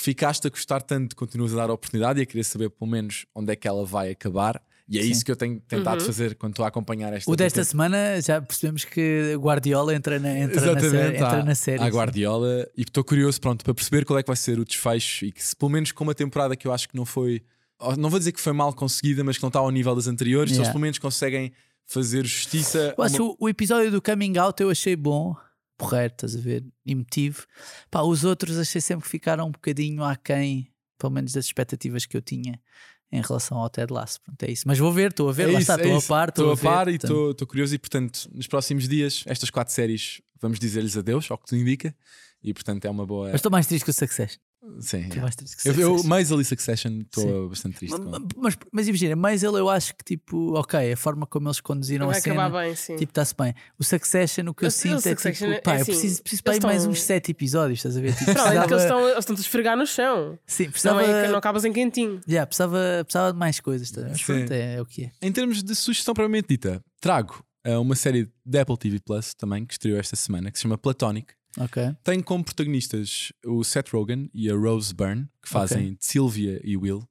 ficaste 0.00 0.46
a 0.46 0.50
gostar 0.50 0.80
tanto, 0.82 1.14
continuas 1.16 1.52
a 1.52 1.56
dar 1.56 1.70
a 1.70 1.72
oportunidade 1.72 2.20
e 2.20 2.22
a 2.22 2.26
querer 2.26 2.44
saber 2.44 2.70
pelo 2.70 2.90
menos 2.90 3.26
onde 3.34 3.52
é 3.52 3.56
que 3.56 3.66
ela 3.68 3.84
vai 3.84 4.10
acabar. 4.10 4.60
E 4.90 4.98
é 4.98 5.02
Sim. 5.02 5.10
isso 5.10 5.22
que 5.24 5.30
eu 5.30 5.36
tenho 5.36 5.60
tentado 5.60 6.00
Uhum. 6.00 6.06
fazer 6.06 6.34
quando 6.36 6.52
estou 6.54 6.64
a 6.64 6.68
acompanhar 6.68 7.12
esta 7.12 7.30
O 7.30 7.36
desta 7.36 7.62
semana 7.62 8.18
já 8.22 8.40
percebemos 8.40 8.86
que 8.86 9.34
Guardiola 9.38 9.94
entra 9.94 10.18
na, 10.18 10.38
entra 10.38 10.54
na, 10.60 10.80
série, 10.80 10.86
Exatamente, 10.86 11.22
entra 11.22 11.42
na 11.44 11.54
série. 11.54 11.82
sim. 11.84 11.90
Guardiola 11.90 12.66
e 12.74 12.80
estou 12.82 13.04
curioso 13.04 13.38
pronto, 13.38 13.62
para 13.62 13.74
perceber 13.74 14.06
qual 14.06 14.18
é 14.18 14.22
que 14.22 14.28
vai 14.28 14.36
ser 14.36 14.58
o 14.58 14.64
desfecho 14.64 15.26
e 15.26 15.32
que 15.32 15.44
se 15.44 15.54
pelo 15.54 15.70
menos 15.70 15.92
com 15.92 16.04
uma 16.04 16.14
temporada 16.14 16.56
que 16.56 16.66
eu 16.66 16.72
acho 16.72 16.88
que 16.88 16.96
não 16.96 17.04
foi, 17.04 17.42
não 17.98 18.08
vou 18.08 18.18
dizer 18.18 18.32
que 18.32 18.40
foi 18.40 18.54
mal 18.54 18.72
conseguida, 18.72 19.22
mas 19.22 19.36
que 19.36 19.42
não 19.42 19.48
está 19.48 19.58
ao 19.58 19.70
nível 19.70 19.94
das 19.94 20.06
anteriores, 20.06 20.52
se 20.52 20.56
eles 20.56 20.60
Yeah. 20.68 20.72
pelo 20.72 20.80
menos 20.80 20.98
conseguem 20.98 21.52
fazer 21.84 22.24
justiça. 22.24 22.94
Eu 22.96 23.02
a 23.04 23.06
acho 23.06 23.22
uma- 23.22 23.36
o 23.38 23.46
episódio 23.48 23.90
do 23.90 24.00
Coming 24.00 24.38
Out 24.38 24.62
eu 24.62 24.70
achei 24.70 24.96
bom, 24.96 25.36
porreiro, 25.78 26.12
estás 26.12 26.36
a 26.36 26.40
ver? 26.40 26.64
Emotivo. 26.84 27.46
Pá, 27.90 28.02
os 28.02 28.24
outros 28.24 28.58
achei 28.58 28.80
sempre 28.80 29.04
que 29.04 29.10
ficaram 29.10 29.46
um 29.46 29.50
bocadinho 29.52 30.02
aquém, 30.04 30.70
pelo 30.98 31.12
menos 31.12 31.32
das 31.32 31.46
expectativas 31.46 32.04
que 32.04 32.16
eu 32.16 32.20
tinha 32.20 32.60
em 33.10 33.22
relação 33.22 33.56
ao 33.56 33.70
Ted 33.70 33.90
Lasso. 33.90 34.20
Pronto, 34.20 34.42
é 34.42 34.50
isso. 34.50 34.64
Mas 34.66 34.78
vou 34.78 34.92
ver, 34.92 35.10
estou 35.12 35.28
a 35.30 35.32
ver, 35.32 35.44
É 35.48 35.52
lá 35.52 35.60
isso, 35.60 35.60
está, 35.60 35.74
é 35.74 35.76
estou 35.76 35.94
a 35.94 35.98
isso. 35.98 36.08
par, 36.08 36.28
Estou 36.28 36.50
a 36.52 36.54
ver, 36.54 36.62
par 36.62 36.88
e 36.88 36.96
estou 36.96 37.34
curioso 37.46 37.74
e 37.74 37.78
portanto 37.78 38.28
nos 38.34 38.46
próximos 38.46 38.86
dias 38.86 39.22
estas 39.26 39.48
quatro 39.48 39.72
séries 39.72 40.20
vamos 40.40 40.58
dizer-lhes 40.58 40.96
adeus 40.96 41.30
ao 41.30 41.38
que 41.38 41.46
tu 41.46 41.56
indica 41.56 41.94
e 42.42 42.52
portanto 42.52 42.84
é 42.84 42.90
uma 42.90 43.06
boa 43.06 43.28
Mas 43.28 43.36
estou 43.36 43.50
mais 43.50 43.66
triste 43.66 43.84
que 43.84 43.90
o 43.90 43.94
Succession. 43.94 44.38
Sim 44.80 45.08
é. 45.14 45.20
mais 45.20 45.36
triste 45.36 45.56
que 45.56 45.68
o 45.68 45.72
eu, 45.72 45.74
eu 45.74 45.88
Succession. 45.90 46.08
mais 46.08 46.32
ali 46.32 46.44
Succession 46.44 47.00
estou 47.00 47.48
bastante 47.48 47.76
triste 47.76 47.92
Ma- 47.98 48.04
com. 48.04 48.10
ma- 48.10 48.28
mas, 48.36 48.58
mas 48.72 48.88
imagina, 48.88 49.16
mas 49.16 49.42
ele 49.42 49.58
eu 49.58 49.68
acho 49.70 49.94
que 49.96 50.04
tipo, 50.04 50.54
ok, 50.58 50.92
a 50.92 50.96
forma 50.96 51.26
como 51.26 51.48
eles 51.48 51.60
conduziram 51.60 52.06
Vai 52.06 52.18
a 52.18 52.20
cena. 52.20 52.42
acabar 52.42 52.62
bem, 52.64 52.74
sim. 52.74 52.96
Tipo, 52.96 53.10
está-se 53.10 53.34
bem. 53.38 53.54
O 53.78 53.84
Succession, 53.84 54.48
o 54.48 54.54
que 54.54 54.64
eu 54.64 54.68
o 54.68 54.70
sinto 54.70 55.06
é 55.08 55.14
tipo, 55.14 55.44
é 55.44 55.60
pá, 55.60 55.72
eu 55.76 55.82
assim, 55.82 55.84
preciso, 55.92 56.22
preciso 56.22 56.42
eles 56.46 56.58
para 56.60 56.70
aí 56.70 56.76
mais 56.76 56.86
uns 56.86 57.00
sete 57.02 57.30
episódios, 57.30 57.78
estás 57.78 57.96
a 57.96 58.00
ver? 58.00 58.14
Tipo, 58.14 58.30
além 58.32 58.60
de 58.60 58.66
que 58.66 58.74
eles 58.74 58.82
precisava, 58.82 58.84
estão, 58.84 59.08
eles 59.08 59.18
estão 59.18 59.36
a 59.36 59.40
esfregar 59.40 59.76
no 59.76 59.86
chão. 59.86 60.38
sim, 60.46 60.64
Não, 60.64 60.70
precisava, 60.72 61.02
é, 61.02 61.22
que 61.26 61.28
não 61.32 61.38
acabas 61.38 61.64
em 61.64 61.72
quentinho. 61.72 62.20
yeah, 62.28 62.46
precisava, 62.46 62.78
precisava 63.04 63.32
de 63.32 63.38
mais 63.38 63.60
coisas, 63.60 63.88
estás 63.88 64.04
a 64.04 64.08
ver? 64.08 64.12
Mas 64.12 64.20
Sim. 64.26 64.34
pronto, 64.38 64.52
é, 64.52 64.74
é 64.74 64.82
o 64.82 64.86
que 64.86 65.04
é. 65.04 65.10
em 65.22 65.32
termos 65.32 65.62
de 65.62 65.74
sugestão 65.74 66.14
propriamente 66.14 66.48
dita 66.48 66.82
trago 67.00 67.44
uh, 67.66 67.80
uma 67.80 67.94
série 67.94 68.28
da 68.44 68.62
Apple 68.62 68.76
TV 68.76 68.98
Plus 69.00 69.34
também 69.34 69.64
que 69.64 69.72
estreou 69.74 69.98
esta 69.98 70.16
semana 70.16 70.50
que 70.50 70.58
se 70.58 70.62
chama 70.62 70.76
Platonic 70.76 71.32
Ok. 71.58 71.82
tem 72.04 72.20
como 72.20 72.44
protagonistas 72.44 73.32
o 73.46 73.62
Seth 73.64 73.88
Rogen 73.90 74.30
e 74.34 74.50
a 74.50 74.54
Rose 74.54 74.94
Byrne 74.94 75.26
que 75.42 75.48
fazem 75.48 75.94
de 75.94 76.04
Sylvia 76.04 76.60
e 76.64 76.76
Will 76.76 77.02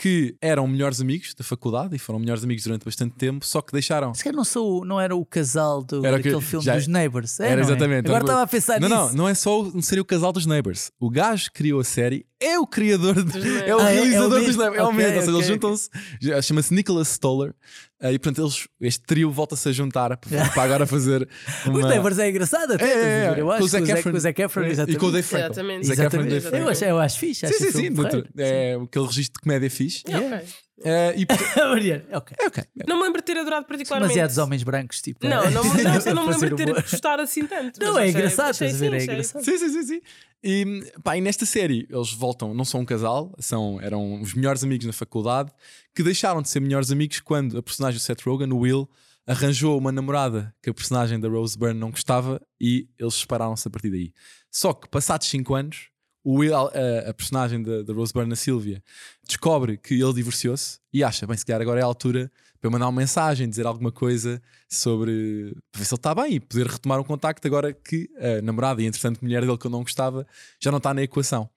que 0.00 0.36
eram 0.40 0.68
melhores 0.68 1.00
amigos 1.00 1.34
da 1.34 1.42
faculdade 1.42 1.96
e 1.96 1.98
foram 1.98 2.20
melhores 2.20 2.44
amigos 2.44 2.62
durante 2.62 2.84
bastante 2.84 3.16
tempo 3.16 3.44
só 3.44 3.60
que 3.60 3.72
deixaram 3.72 4.14
Se 4.14 4.22
calhar 4.22 4.36
não, 4.36 4.44
sou, 4.44 4.84
não 4.84 5.00
era 5.00 5.16
o 5.16 5.26
casal 5.26 5.82
do, 5.82 6.06
Era 6.06 6.16
o 6.16 6.22
que- 6.22 6.28
daquele 6.30 6.40
filme 6.46 6.64
já- 6.64 6.76
dos 6.76 6.86
Neighbors. 6.86 7.40
É, 7.40 7.48
Era 7.50 7.60
é? 7.60 7.64
exatamente. 7.64 8.04
Agora 8.06 8.18
Era- 8.18 8.24
estava 8.24 8.42
a 8.42 8.46
pensar 8.46 8.80
Não, 8.80 8.88
nisso. 8.88 9.00
não, 9.08 9.24
não 9.24 9.28
é 9.28 9.34
só 9.34 9.60
o, 9.60 9.72
não 9.74 9.82
seria 9.82 10.00
o 10.02 10.04
casal 10.04 10.32
dos 10.32 10.46
Neighbors. 10.46 10.92
O 11.00 11.10
gajo 11.10 11.46
que 11.46 11.54
criou 11.54 11.80
a 11.80 11.84
série 11.84 12.24
é 12.38 12.56
o 12.60 12.64
criador, 12.66 13.24
de- 13.24 13.58
é 13.64 13.74
o 13.74 13.80
Ah, 13.80 13.90
é- 13.92 13.96
é 13.96 14.00
o 14.00 14.04
realizador 14.04 14.38
dos? 14.38 14.56
Neighbors. 14.56 14.78
É 14.78 14.82
o 14.84 14.92
mesmo. 14.92 15.14
Ou 15.16 15.20
seja, 15.20 15.30
eles 15.32 15.34
ok, 15.40 15.48
juntam-se, 15.48 15.90
já- 16.20 16.42
chama-se 16.42 16.74
Nicholas 16.74 17.08
Stoller. 17.08 17.52
Eh, 18.00 18.12
e 18.12 18.18
portanto, 18.18 18.42
eles, 18.44 18.68
este 18.80 19.02
trio 19.04 19.30
volta-se 19.30 19.68
a 19.68 19.72
juntar 19.72 20.16
para, 20.16 20.48
para 20.50 20.62
agora 20.62 20.86
fazer. 20.86 21.28
Os 21.62 21.66
Uma... 21.66 21.88
Neighbors 21.88 22.18
é 22.18 22.28
engraçado 22.30 22.72
até. 22.74 22.84
É, 22.84 22.88
é, 22.88 23.24
é. 23.36 23.40
Eu 23.40 23.46
Com 23.46 23.50
acho 23.52 23.58
que 23.58 23.64
o 23.64 23.68
Zac- 23.68 23.90
Efron. 23.90 24.10
com 24.12 24.16
o 24.16 24.20
Zac 24.20 24.42
Efron, 24.42 24.62
E 24.62 24.70
exatamente. 24.70 24.98
com 25.00 25.06
o 25.06 25.10
Dave 25.12 25.26
Franco. 25.28 25.44
Exatamente. 25.46 25.86
Zac 25.86 25.92
Efron 25.92 26.02
Exatamente. 26.06 26.30
Dave 26.30 26.40
Franco. 26.48 26.64
Eu 26.64 26.68
acho, 26.70 26.84
eu 26.84 26.98
acho 27.00 27.18
fixe. 27.18 27.46
acho 27.46 27.54
Sim, 27.54 27.64
sim, 27.64 27.68
o 27.68 27.72
filme 27.96 28.10
sim. 28.10 28.22
É 28.38 28.74
aquele 28.82 29.06
registro 29.06 29.34
de 29.34 29.40
comédia 29.42 29.70
fixe. 29.70 30.02
Yeah, 30.08 30.36
ok. 30.36 30.48
Eh, 30.84 31.14
e, 31.16 31.26
Mariana, 31.58 32.04
ok. 32.12 32.36
é 32.40 32.46
ok. 32.46 32.64
Não 32.86 32.96
me 32.98 33.02
lembro 33.02 33.20
de 33.20 33.24
ter 33.24 33.36
adorado 33.36 33.66
particularmente. 33.66 34.10
Demasiados 34.14 34.38
homens 34.38 34.62
brancos, 34.62 35.02
tipo. 35.02 35.26
Não, 35.26 35.50
não, 35.50 35.64
me- 35.64 35.82
não, 35.82 36.00
só 36.00 36.14
não 36.14 36.24
me 36.26 36.32
lembro 36.34 36.50
de 36.54 36.64
ter 36.66 36.72
gostado 36.72 37.20
assim 37.22 37.46
tanto. 37.48 37.80
Não, 37.80 37.94
mas 37.94 38.04
é 38.04 38.08
engraçado, 38.10 38.50
achei 38.50 38.68
estás 38.68 38.82
a 38.86 38.90
ver? 38.90 39.00
sim, 39.00 39.08
É 39.08 39.12
engraçado. 39.12 39.44
Sim, 39.44 39.58
sim, 39.58 39.68
sim, 39.70 39.82
sim. 39.82 40.00
E, 40.42 40.92
pá, 41.02 41.16
e 41.16 41.20
nesta 41.20 41.44
série 41.44 41.86
eles 41.90 42.12
voltam, 42.12 42.54
não 42.54 42.64
são 42.64 42.80
um 42.80 42.84
casal, 42.84 43.34
são, 43.40 43.80
eram 43.80 44.20
os 44.20 44.34
melhores 44.34 44.62
amigos 44.62 44.86
na 44.86 44.92
faculdade 44.92 45.50
que 45.94 46.02
deixaram 46.02 46.40
de 46.40 46.48
ser 46.48 46.60
melhores 46.60 46.92
amigos 46.92 47.20
quando 47.20 47.58
a 47.58 47.62
personagem 47.62 47.98
do 47.98 48.02
Seth 48.02 48.22
Rogen, 48.22 48.52
o 48.52 48.58
Will, 48.58 48.88
arranjou 49.26 49.76
uma 49.76 49.92
namorada 49.92 50.54
que 50.62 50.70
a 50.70 50.74
personagem 50.74 51.20
da 51.20 51.28
Rose 51.28 51.58
Byrne 51.58 51.78
não 51.78 51.90
gostava 51.90 52.40
e 52.58 52.88
eles 52.98 53.14
separaram-se 53.14 53.68
a 53.68 53.70
partir 53.70 53.90
daí. 53.90 54.12
Só 54.50 54.72
que 54.72 54.88
passados 54.88 55.26
5 55.28 55.54
anos, 55.54 55.90
o 56.24 56.38
Will, 56.38 56.54
a, 56.54 56.70
a 57.10 57.14
personagem 57.14 57.62
da, 57.62 57.82
da 57.82 57.92
Rose 57.92 58.12
Byrne, 58.12 58.32
a 58.32 58.36
Sylvia, 58.36 58.82
descobre 59.26 59.76
que 59.76 59.94
ele 59.94 60.14
divorciou-se 60.14 60.78
e 60.92 61.04
acha, 61.04 61.26
bem, 61.26 61.36
se 61.36 61.44
calhar 61.44 61.60
agora 61.60 61.80
é 61.80 61.82
a 61.82 61.86
altura 61.86 62.32
para 62.60 62.68
eu 62.68 62.70
mandar 62.70 62.86
uma 62.88 63.00
mensagem, 63.00 63.48
dizer 63.48 63.66
alguma 63.66 63.92
coisa 63.92 64.42
sobre 64.68 65.56
para 65.70 65.78
ver 65.78 65.84
se 65.84 65.94
ele 65.94 65.98
está 65.98 66.14
bem 66.14 66.34
e 66.34 66.40
poder 66.40 66.66
retomar 66.66 67.00
um 67.00 67.04
contacto 67.04 67.46
agora 67.46 67.72
que 67.72 68.08
a 68.16 68.42
namorada 68.42 68.82
e 68.82 68.86
entretanto 68.86 69.20
mulher 69.22 69.42
dele 69.42 69.56
que 69.56 69.66
eu 69.66 69.70
não 69.70 69.82
gostava 69.82 70.26
já 70.60 70.70
não 70.70 70.78
está 70.78 70.92
na 70.92 71.02
equação. 71.02 71.48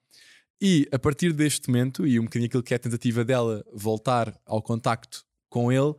E 0.60 0.88
a 0.92 0.98
partir 0.98 1.32
deste 1.32 1.68
momento, 1.68 2.06
e 2.06 2.20
um 2.20 2.24
bocadinho 2.24 2.46
aquilo 2.46 2.62
que 2.62 2.72
é 2.72 2.76
a 2.76 2.78
tentativa 2.78 3.24
dela 3.24 3.64
voltar 3.72 4.32
ao 4.46 4.62
contacto 4.62 5.24
com 5.50 5.72
ele, 5.72 5.92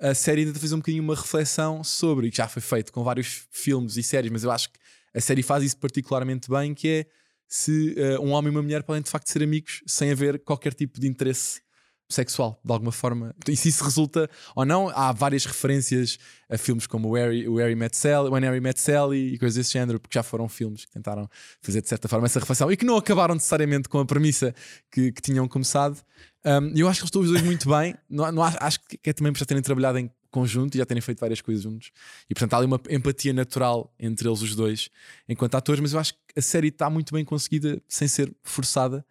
a 0.00 0.12
série 0.12 0.44
tenta 0.44 0.58
fazer 0.58 0.74
um 0.74 0.78
bocadinho 0.78 1.04
uma 1.04 1.14
reflexão 1.14 1.84
sobre, 1.84 2.26
e 2.26 2.30
que 2.30 2.36
já 2.36 2.48
foi 2.48 2.60
feito 2.60 2.92
com 2.92 3.04
vários 3.04 3.46
filmes 3.52 3.96
e 3.96 4.02
séries, 4.02 4.30
mas 4.30 4.42
eu 4.42 4.50
acho 4.50 4.70
que 4.70 4.78
a 5.14 5.20
série 5.20 5.42
faz 5.42 5.62
isso 5.62 5.76
particularmente 5.76 6.50
bem, 6.50 6.74
que 6.74 6.88
é 6.88 7.06
se 7.48 7.94
eh, 7.96 8.18
um 8.18 8.30
homem 8.30 8.52
e 8.52 8.56
uma 8.56 8.62
mulher 8.62 8.82
podem 8.82 9.02
de 9.02 9.08
facto 9.08 9.28
ser 9.28 9.42
amigos 9.42 9.82
sem 9.86 10.10
haver 10.10 10.40
qualquer 10.40 10.74
tipo 10.74 11.00
de 11.00 11.06
interesse 11.06 11.62
sexual, 12.08 12.58
de 12.64 12.72
alguma 12.72 12.90
forma. 12.90 13.34
E 13.46 13.54
se 13.54 13.68
isso 13.68 13.84
resulta 13.84 14.30
ou 14.56 14.64
não, 14.64 14.88
há 14.88 15.12
várias 15.12 15.44
referências 15.44 16.18
a 16.48 16.56
filmes 16.56 16.86
como 16.86 17.08
o 17.08 17.14
Harry, 17.14 17.46
o 17.46 17.56
Harry 17.56 17.74
Met 17.74 17.96
Sally, 17.96 18.30
When 18.30 18.42
Harry 18.42 18.60
Met 18.60 18.80
Sally 18.80 19.34
e 19.34 19.38
coisas 19.38 19.56
desse 19.56 19.72
género, 19.74 20.00
porque 20.00 20.16
já 20.16 20.22
foram 20.22 20.48
filmes 20.48 20.86
que 20.86 20.90
tentaram 20.90 21.28
fazer 21.60 21.82
de 21.82 21.88
certa 21.88 22.08
forma 22.08 22.26
essa 22.26 22.40
reflexão 22.40 22.72
e 22.72 22.76
que 22.76 22.84
não 22.84 22.96
acabaram 22.96 23.34
necessariamente 23.34 23.88
com 23.88 23.98
a 23.98 24.06
premissa 24.06 24.54
que, 24.90 25.12
que 25.12 25.20
tinham 25.20 25.46
começado. 25.46 26.00
Um, 26.44 26.72
E 26.74 26.80
eu 26.80 26.88
acho 26.88 27.00
que 27.00 27.04
eles 27.04 27.08
estão 27.08 27.22
os 27.22 27.28
dois 27.28 27.42
muito 27.42 27.68
bem. 27.70 27.94
Não, 28.08 28.30
não 28.32 28.42
acho, 28.42 28.56
acho 28.60 28.80
que 28.80 28.98
é 29.04 29.12
também 29.12 29.32
por 29.32 29.38
já 29.38 29.44
terem 29.44 29.62
trabalhado 29.62 29.98
em 29.98 30.10
conjunto 30.30 30.74
e 30.74 30.78
já 30.78 30.86
terem 30.86 31.00
feito 31.00 31.20
várias 31.20 31.40
coisas 31.40 31.62
juntos. 31.62 31.90
E 32.28 32.34
portanto 32.34 32.54
há 32.54 32.56
ali 32.58 32.66
uma 32.66 32.80
empatia 32.88 33.32
natural 33.32 33.92
entre 33.98 34.28
eles 34.28 34.40
os 34.40 34.54
dois 34.54 34.88
enquanto 35.28 35.54
atores, 35.56 35.80
mas 35.80 35.92
eu 35.92 36.00
acho 36.00 36.14
que 36.14 36.18
a 36.36 36.42
série 36.42 36.68
está 36.68 36.88
muito 36.88 37.12
bem 37.12 37.24
conseguida 37.24 37.82
sem 37.88 38.08
ser 38.08 38.34
forçada. 38.42 39.04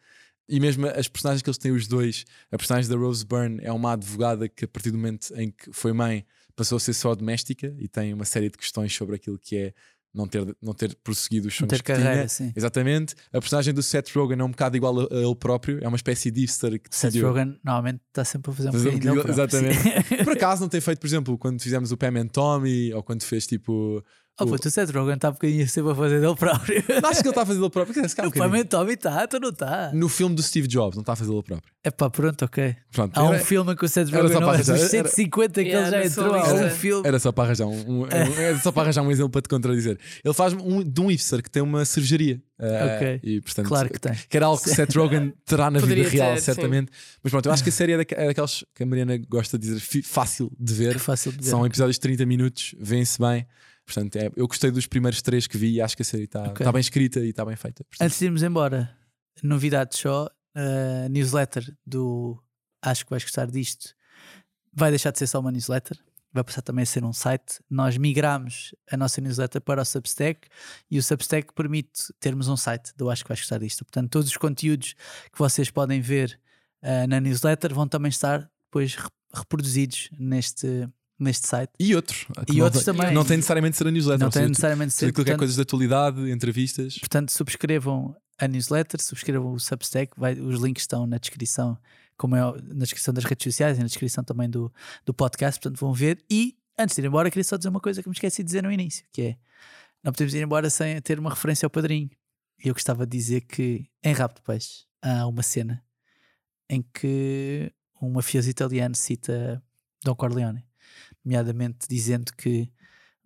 E 0.50 0.60
mesmo 0.60 0.88
as 0.88 1.08
personagens 1.08 1.42
que 1.42 1.50
eles 1.50 1.58
têm, 1.58 1.72
os 1.72 1.88
dois, 1.88 2.24
a 2.52 2.58
personagem 2.58 2.90
da 2.90 2.96
Rose 2.98 3.26
Byrne 3.26 3.60
é 3.62 3.72
uma 3.72 3.94
advogada 3.94 4.48
que, 4.48 4.66
a 4.66 4.68
partir 4.68 4.92
do 4.92 4.98
momento 4.98 5.34
em 5.36 5.52
que 5.52 5.72
foi 5.74 5.92
mãe, 5.94 6.26
passou 6.56 6.78
a 6.78 6.80
ser 6.80 6.94
só 6.94 7.14
doméstica 7.14 7.76
e 7.78 7.88
tem 7.88 8.14
uma 8.14 8.26
série 8.26 8.50
de 8.50 8.58
questões 8.58 8.94
sobre 8.96 9.16
aquilo 9.16 9.38
que 9.38 9.56
é 9.58 9.74
não 10.14 10.28
ter, 10.28 10.56
não 10.62 10.74
ter 10.74 10.96
prosseguido 11.04 11.48
os 11.48 11.54
Não 11.54 11.68
sonhos 11.68 11.80
ter 11.80 11.84
carreira, 11.84 12.14
tinha. 12.16 12.28
sim. 12.28 12.52
Exatamente. 12.56 13.14
A 13.32 13.40
personagem 13.40 13.74
do 13.74 13.84
Seth 13.84 14.10
Rogen 14.16 14.40
é 14.40 14.44
um 14.44 14.50
bocado 14.50 14.76
igual 14.76 15.00
a, 15.02 15.04
a 15.04 15.18
ele 15.18 15.36
próprio, 15.36 15.80
é 15.84 15.88
uma 15.88 15.98
espécie 15.98 16.32
de 16.32 16.42
hipster 16.42 16.80
que 16.82 16.90
Seth 16.90 17.12
decidiu 17.12 17.28
Rogen 17.28 17.60
normalmente 17.64 18.02
está 18.08 18.26
sempre 18.26 18.50
a 18.50 18.54
fazer 18.56 18.70
um 18.70 18.72
um 18.72 19.00
bocadinho 19.00 19.30
exatamente. 19.30 19.78
sim. 19.80 20.18
Por 20.24 20.34
acaso 20.34 20.62
não 20.62 20.70
tem 20.70 20.82
feito, 20.82 21.00
por 21.00 21.08
exemplo, 21.08 21.38
quando 21.38 21.62
fizemos 21.62 21.92
o 21.92 21.98
Pam 21.98 22.20
and 22.20 22.28
Tommy 22.28 22.94
ou 22.94 23.04
quando 23.04 23.24
fez 23.24 23.46
tipo. 23.46 24.04
Oh, 24.40 24.44
o- 24.44 24.48
puto, 24.48 24.68
o 24.68 24.72
Seth 24.72 24.92
Rogen 24.92 25.16
está 25.16 25.30
um 25.30 25.34
bocadinho 25.34 25.68
sempre 25.68 25.92
a 25.92 25.96
fazer 25.96 26.20
dele 26.22 26.36
próprio. 26.36 26.84
Não 27.02 27.10
acho 27.10 27.22
que 27.22 27.28
ele 27.28 27.30
está 27.30 27.42
a 27.42 27.46
fazer 27.46 27.60
ele 27.60 27.70
próprio. 27.70 28.08
se 28.10 28.16
calhar 28.16 28.28
um 28.28 28.30
O 28.30 28.34
Pam 28.34 28.40
bocadinho. 28.50 28.62
and 28.64 28.68
Tommy 28.68 28.94
está, 28.94 29.28
tu 29.28 29.40
não 29.40 29.50
está. 29.50 29.92
No 29.94 30.08
filme 30.10 30.36
do 30.36 30.44
Steve 30.44 30.68
Jobs, 30.68 30.96
não 30.96 31.02
está 31.02 31.14
a 31.14 31.16
fazer 31.16 31.32
ele 31.32 31.42
próprio. 31.44 31.72
É 31.84 31.90
pá, 31.90 32.10
pronto, 32.10 32.44
ok. 32.46 32.76
Pronto, 32.92 33.18
Há 33.18 33.24
um 33.24 33.34
era- 33.34 33.44
filme 33.44 33.76
que 33.76 33.86
o 33.86 33.88
Seth 33.90 34.10
era 34.10 34.18
Rogen 34.22 34.34
só 34.34 34.40
não 34.42 34.48
para 34.50 34.58
é 34.58 34.60
dos 34.60 34.70
arranjar- 34.70 34.96
era- 34.96 35.08
150 35.10 35.64
que 35.64 35.70
ele 35.70 35.84
já 35.86 35.90
da 35.90 36.06
entrou. 36.06 36.36
Há 36.36 36.54
um 36.54 36.70
filme. 36.70 37.08
Era 37.08 37.20
só 37.20 37.32
para 37.32 37.44
arranjar 37.46 37.66
um, 37.66 38.02
um- 38.04 38.08
era 38.08 38.60
só 38.60 38.72
para 38.72 38.84
arranjar 38.84 39.02
um 39.02 39.10
exemplo 39.12 39.30
para 39.32 39.42
te 39.42 39.50
contradizer. 39.50 39.98
Ele 40.24 40.34
faz 40.34 40.54
um, 40.54 40.84
de 40.84 41.02
um 41.02 41.08
hipster 41.10 41.42
que 41.42 41.50
tem 41.50 41.64
uma 41.64 41.84
cervejaria. 41.86 42.42
Eh, 42.60 42.96
Ok. 42.98 43.20
E, 43.24 43.42
portanto, 43.42 43.68
Claro 43.68 43.90
que 43.90 44.00
tem. 44.00 44.14
Que 44.30 44.36
era 44.38 44.48
algo 44.48 44.62
que 44.62 44.70
Seth 44.70 44.94
Rogen 44.96 45.34
terá 45.46 45.72
na 45.72 45.80
vida 45.80 45.82
Poderia 45.96 46.10
real, 46.10 46.34
ter, 46.34 46.40
sim. 46.40 46.46
certamente. 46.46 46.92
Mas 47.24 47.32
pronto, 47.32 47.46
eu 47.46 47.52
acho 47.54 47.64
que 47.64 47.70
a 47.70 47.72
série 47.72 47.94
é, 47.94 47.98
daque- 47.98 48.16
é 48.16 48.28
daquelas 48.28 48.64
que 48.76 48.84
a 48.84 48.86
Mariana 48.86 49.18
gosta 49.30 49.58
de 49.58 49.68
dizer 49.68 50.02
fácil 50.04 50.52
de 50.60 50.74
ver. 50.74 50.96
É 50.96 51.00
fácil 51.00 51.32
de 51.32 51.38
ver. 51.38 51.50
São 51.50 51.66
episódios 51.66 51.96
de 51.96 52.02
30 52.02 52.26
minutos, 52.26 52.76
vêem-se 52.80 53.20
bem. 53.20 53.48
Portanto, 53.88 54.16
é- 54.18 54.30
eu 54.36 54.48
gostei 54.48 54.70
dos 54.70 54.86
primeiros 54.86 55.22
três 55.22 55.48
que 55.48 55.58
vi 55.58 55.76
e 55.76 55.82
acho 55.82 55.96
que 55.96 56.02
a 56.02 56.06
série 56.06 56.26
está 56.26 56.42
Ok. 56.44 56.52
está 56.64 56.72
bem 56.72 56.82
escrita 56.82 57.20
e 57.22 57.30
está 57.30 57.44
bem 57.46 57.56
feita. 57.56 57.84
Portanto, 57.86 58.06
Antes 58.06 58.20
de 58.20 58.26
irmos 58.26 58.44
embora, 58.44 58.96
novidades 59.42 59.98
só. 60.00 60.30
a 60.56 61.08
newsletter 61.10 61.64
do 61.86 62.38
Acho 62.82 63.04
que 63.06 63.10
vais 63.12 63.24
gostar 63.24 63.46
disto 63.50 63.94
vai 64.74 64.90
deixar 64.92 65.12
de 65.12 65.18
ser 65.20 65.26
só 65.28 65.40
uma 65.40 65.52
newsletter, 65.52 65.98
vai 66.32 66.44
passar 66.44 66.62
também 66.62 66.84
a 66.84 66.86
ser 66.86 67.04
um 67.04 67.12
site. 67.14 67.60
Nós 67.70 67.98
migramos 67.98 68.74
a 68.92 68.96
nossa 68.98 69.20
newsletter 69.22 69.60
para 69.62 69.82
o 69.82 69.86
Substack 69.86 70.48
e 70.92 71.00
o 71.00 71.04
Substack 71.04 71.54
permite 71.54 72.14
termos 72.20 72.48
um 72.48 72.56
site 72.58 72.92
do 72.96 73.10
Acho 73.10 73.24
que 73.24 73.30
vais 73.30 73.40
gostar 73.40 73.58
disto. 73.60 73.84
Portanto, 73.86 74.10
todos 74.12 74.30
os 74.30 74.38
conteúdos 74.38 74.94
que 75.32 75.38
vocês 75.40 75.70
podem 75.72 76.02
ver 76.02 76.40
ah, 76.82 77.08
na 77.08 77.20
newsletter 77.20 77.74
vão 77.74 77.88
também 77.88 78.10
estar 78.10 78.50
depois 78.66 78.96
re- 78.96 79.10
reproduzidos 79.34 80.10
neste, 80.20 80.88
neste 81.20 81.48
site. 81.48 81.72
E 81.80 81.96
outros. 81.96 82.26
que 82.46 82.54
E 82.54 82.58
não 82.58 82.66
outros 82.66 82.84
tem- 82.84 82.94
também. 82.94 83.14
Não 83.14 83.26
tem 83.26 83.38
necessariamente 83.38 83.72
de 83.74 83.78
ser 83.78 83.88
a 83.88 83.92
newsletter. 83.92 84.20
Não 84.26 84.30
tem 84.30 84.48
necessariamente 84.48 84.90
de 84.90 84.94
ser. 84.96 85.06
aquilo 85.08 85.14
que 85.16 85.22
é 85.22 85.24
portanto- 85.34 85.40
coisas 85.40 85.56
de 85.56 85.62
atualidade, 85.62 86.32
entrevistas. 86.32 86.98
Portanto, 87.00 87.32
subscrevam 87.32 88.16
a 88.40 88.48
newsletter, 88.48 89.02
subscrevam 89.02 89.54
o 89.54 89.60
Substack, 89.60 90.14
vai, 90.18 90.34
os 90.40 90.62
links 90.62 90.84
estão 90.84 91.08
na 91.08 91.18
descrição, 91.18 91.78
como 92.18 92.36
é 92.36 92.42
na 92.42 92.84
descrição 92.84 93.14
das 93.14 93.24
redes 93.24 93.44
sociais 93.44 93.78
e 93.78 93.82
na 93.82 93.88
descrição 93.88 94.24
também 94.24 94.50
do, 94.50 94.72
do 95.06 95.14
podcast, 95.14 95.60
portanto 95.60 95.80
vão 95.80 95.92
ver. 95.94 96.24
E 96.30 96.56
antes 96.78 96.96
de 96.96 97.02
ir 97.02 97.06
embora, 97.08 97.30
queria 97.32 97.44
só 97.44 97.58
dizer 97.58 97.70
uma 97.70 97.80
coisa 97.80 98.04
que 98.04 98.08
me 98.10 98.14
esqueci 98.14 98.44
de 98.44 98.46
dizer 98.48 98.62
no 98.62 98.72
início, 98.72 99.04
que 99.12 99.22
é 99.24 99.38
não 100.04 100.12
podemos 100.12 100.34
ir 100.36 100.44
embora 100.44 100.70
sem 100.70 101.02
ter 101.02 101.18
uma 101.20 101.32
referência 101.32 101.66
ao 101.66 101.70
padrinho. 101.72 102.10
E 102.64 102.68
eu 102.68 102.74
gostava 102.74 103.06
de 103.08 103.18
dizer 103.18 103.42
que 103.42 103.88
em 104.04 104.14
de 104.14 104.42
Peixe 104.46 104.86
há 105.02 105.26
uma 105.28 105.42
cena 105.44 105.84
em 106.70 106.82
que 106.82 107.72
um 108.02 108.12
mafioso 108.12 108.50
italiano 108.50 108.96
cita 108.96 109.62
Dom 110.04 110.16
Corleone, 110.16 110.64
nomeadamente 111.32 111.88
dizendo 111.90 112.32
que 112.34 112.72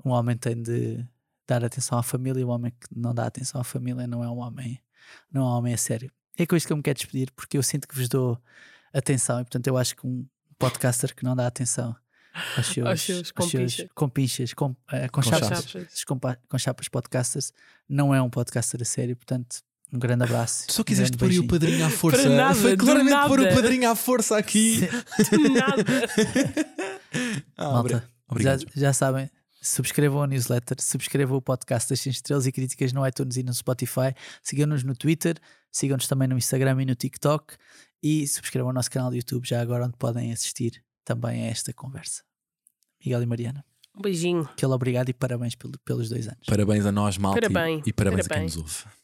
um 0.04 0.10
homem 0.10 0.36
tem 0.36 0.60
de 0.62 1.06
dar 1.48 1.64
atenção 1.64 1.98
à 2.00 2.04
família 2.04 2.42
e 2.42 2.44
o 2.44 2.48
homem 2.50 2.72
que 2.72 2.88
não 2.96 3.14
dá 3.14 3.28
atenção 3.28 3.62
à 3.62 3.64
família 3.64 4.08
não 4.08 4.24
é 4.24 4.30
um 4.30 4.40
homem, 4.40 4.82
não 5.32 5.42
é 5.44 5.46
um 5.46 5.48
homem 5.58 5.74
a 5.74 5.78
sério. 5.78 6.12
É 6.36 6.46
com 6.48 6.56
isto 6.56 6.66
que 6.66 6.74
eu 6.74 6.78
me 6.78 6.84
quero 6.84 6.98
despedir, 6.98 7.32
porque 7.36 7.58
eu 7.58 7.64
sinto 7.64 7.88
que 7.88 7.96
vos 7.96 8.10
dou 8.10 8.42
atenção 8.92 9.40
e, 9.40 9.44
portanto, 9.44 9.68
eu 9.68 9.78
acho 9.78 9.96
que 9.96 10.08
um 10.08 10.26
podcaster 10.58 11.16
que 11.16 11.24
não 11.24 11.36
dá 11.36 11.46
atenção 11.46 11.96
aos 12.58 12.66
seus, 12.68 12.88
Aos 12.88 13.02
seus 13.02 13.32
compinchas. 13.32 13.88
compinchas, 13.94 14.54
com, 14.54 14.76
eh, 14.92 15.08
com, 15.10 15.22
Com 15.22 15.30
chapas, 15.30 15.64
chapas. 15.70 16.04
compa- 16.06 16.38
com 16.50 16.58
chapas 16.58 16.88
podcasters, 16.88 17.54
não 17.88 18.16
é 18.16 18.22
um 18.22 18.30
podcaster 18.30 18.82
a 18.82 18.86
sério, 18.86 19.16
portanto, 19.16 19.58
um 19.94 20.00
grande 20.00 20.24
abraço. 20.24 20.68
Tu 20.68 20.74
só 20.74 20.84
quiseste 20.84 21.18
pôr 21.18 21.30
o 21.32 21.48
padrinho 21.48 21.86
à 21.86 21.90
força. 21.90 22.22
Para 22.24 22.30
nada, 22.36 22.56
Foi 22.56 22.78
claramente 22.78 23.28
pôr 23.28 23.40
o 23.42 23.54
padrinho 23.54 23.90
à 23.90 23.96
força 23.96 24.38
aqui. 24.38 24.82
Nada. 25.54 25.84
Ah, 27.58 27.66
Malta, 27.72 27.80
obri- 27.98 28.02
Obrigado. 28.30 28.62
Já, 28.74 28.82
já 28.82 28.94
sabem, 28.94 29.30
subscrevam 29.62 30.24
a 30.24 30.28
newsletter, 30.28 30.78
subscrevam 30.82 31.38
o 31.38 31.42
podcast 31.42 31.90
das 31.90 32.00
5 32.00 32.14
estrelas 32.16 32.46
e 32.48 32.52
críticas 32.52 32.94
no 32.94 33.06
iTunes 33.06 33.36
e 33.38 33.44
no 33.44 33.54
Spotify, 33.54 34.14
sigam-nos 34.42 34.84
no 34.84 34.96
Twitter, 34.96 35.36
sigam-nos 35.72 36.08
também 36.08 36.28
no 36.28 36.38
Instagram 36.38 36.82
e 36.82 36.86
no 36.86 36.96
TikTok 36.96 37.56
e 38.02 38.26
subscrevam 38.28 38.70
o 38.72 38.74
nosso 38.74 38.90
canal 38.90 39.10
do 39.10 39.16
YouTube, 39.18 39.46
já 39.48 39.62
agora 39.62 39.86
onde 39.86 39.98
podem 39.98 40.32
assistir 40.32 40.82
também 41.04 41.44
a 41.44 41.48
esta 41.48 41.74
conversa. 41.74 42.24
Miguel 43.04 43.24
e 43.24 43.26
Mariana, 43.26 43.66
Um 43.98 44.02
beijinho. 44.02 44.44
aquele 44.44 44.72
obrigado 44.72 45.10
e 45.10 45.14
parabéns 45.14 45.54
pelo- 45.56 45.78
pelos 45.84 46.08
dois 46.10 46.28
anos. 46.28 46.46
Parabéns 46.48 46.86
a 46.86 46.92
nós, 46.94 47.18
malta. 47.18 47.40
e- 47.40 47.42
Parabéns. 47.42 47.84
E, 47.86 47.92
parabéns, 47.94 48.20
a 48.26 48.30
quem 48.30 48.30
Parabéns. 48.30 48.56
nos 48.56 48.64
ouve. 48.64 49.01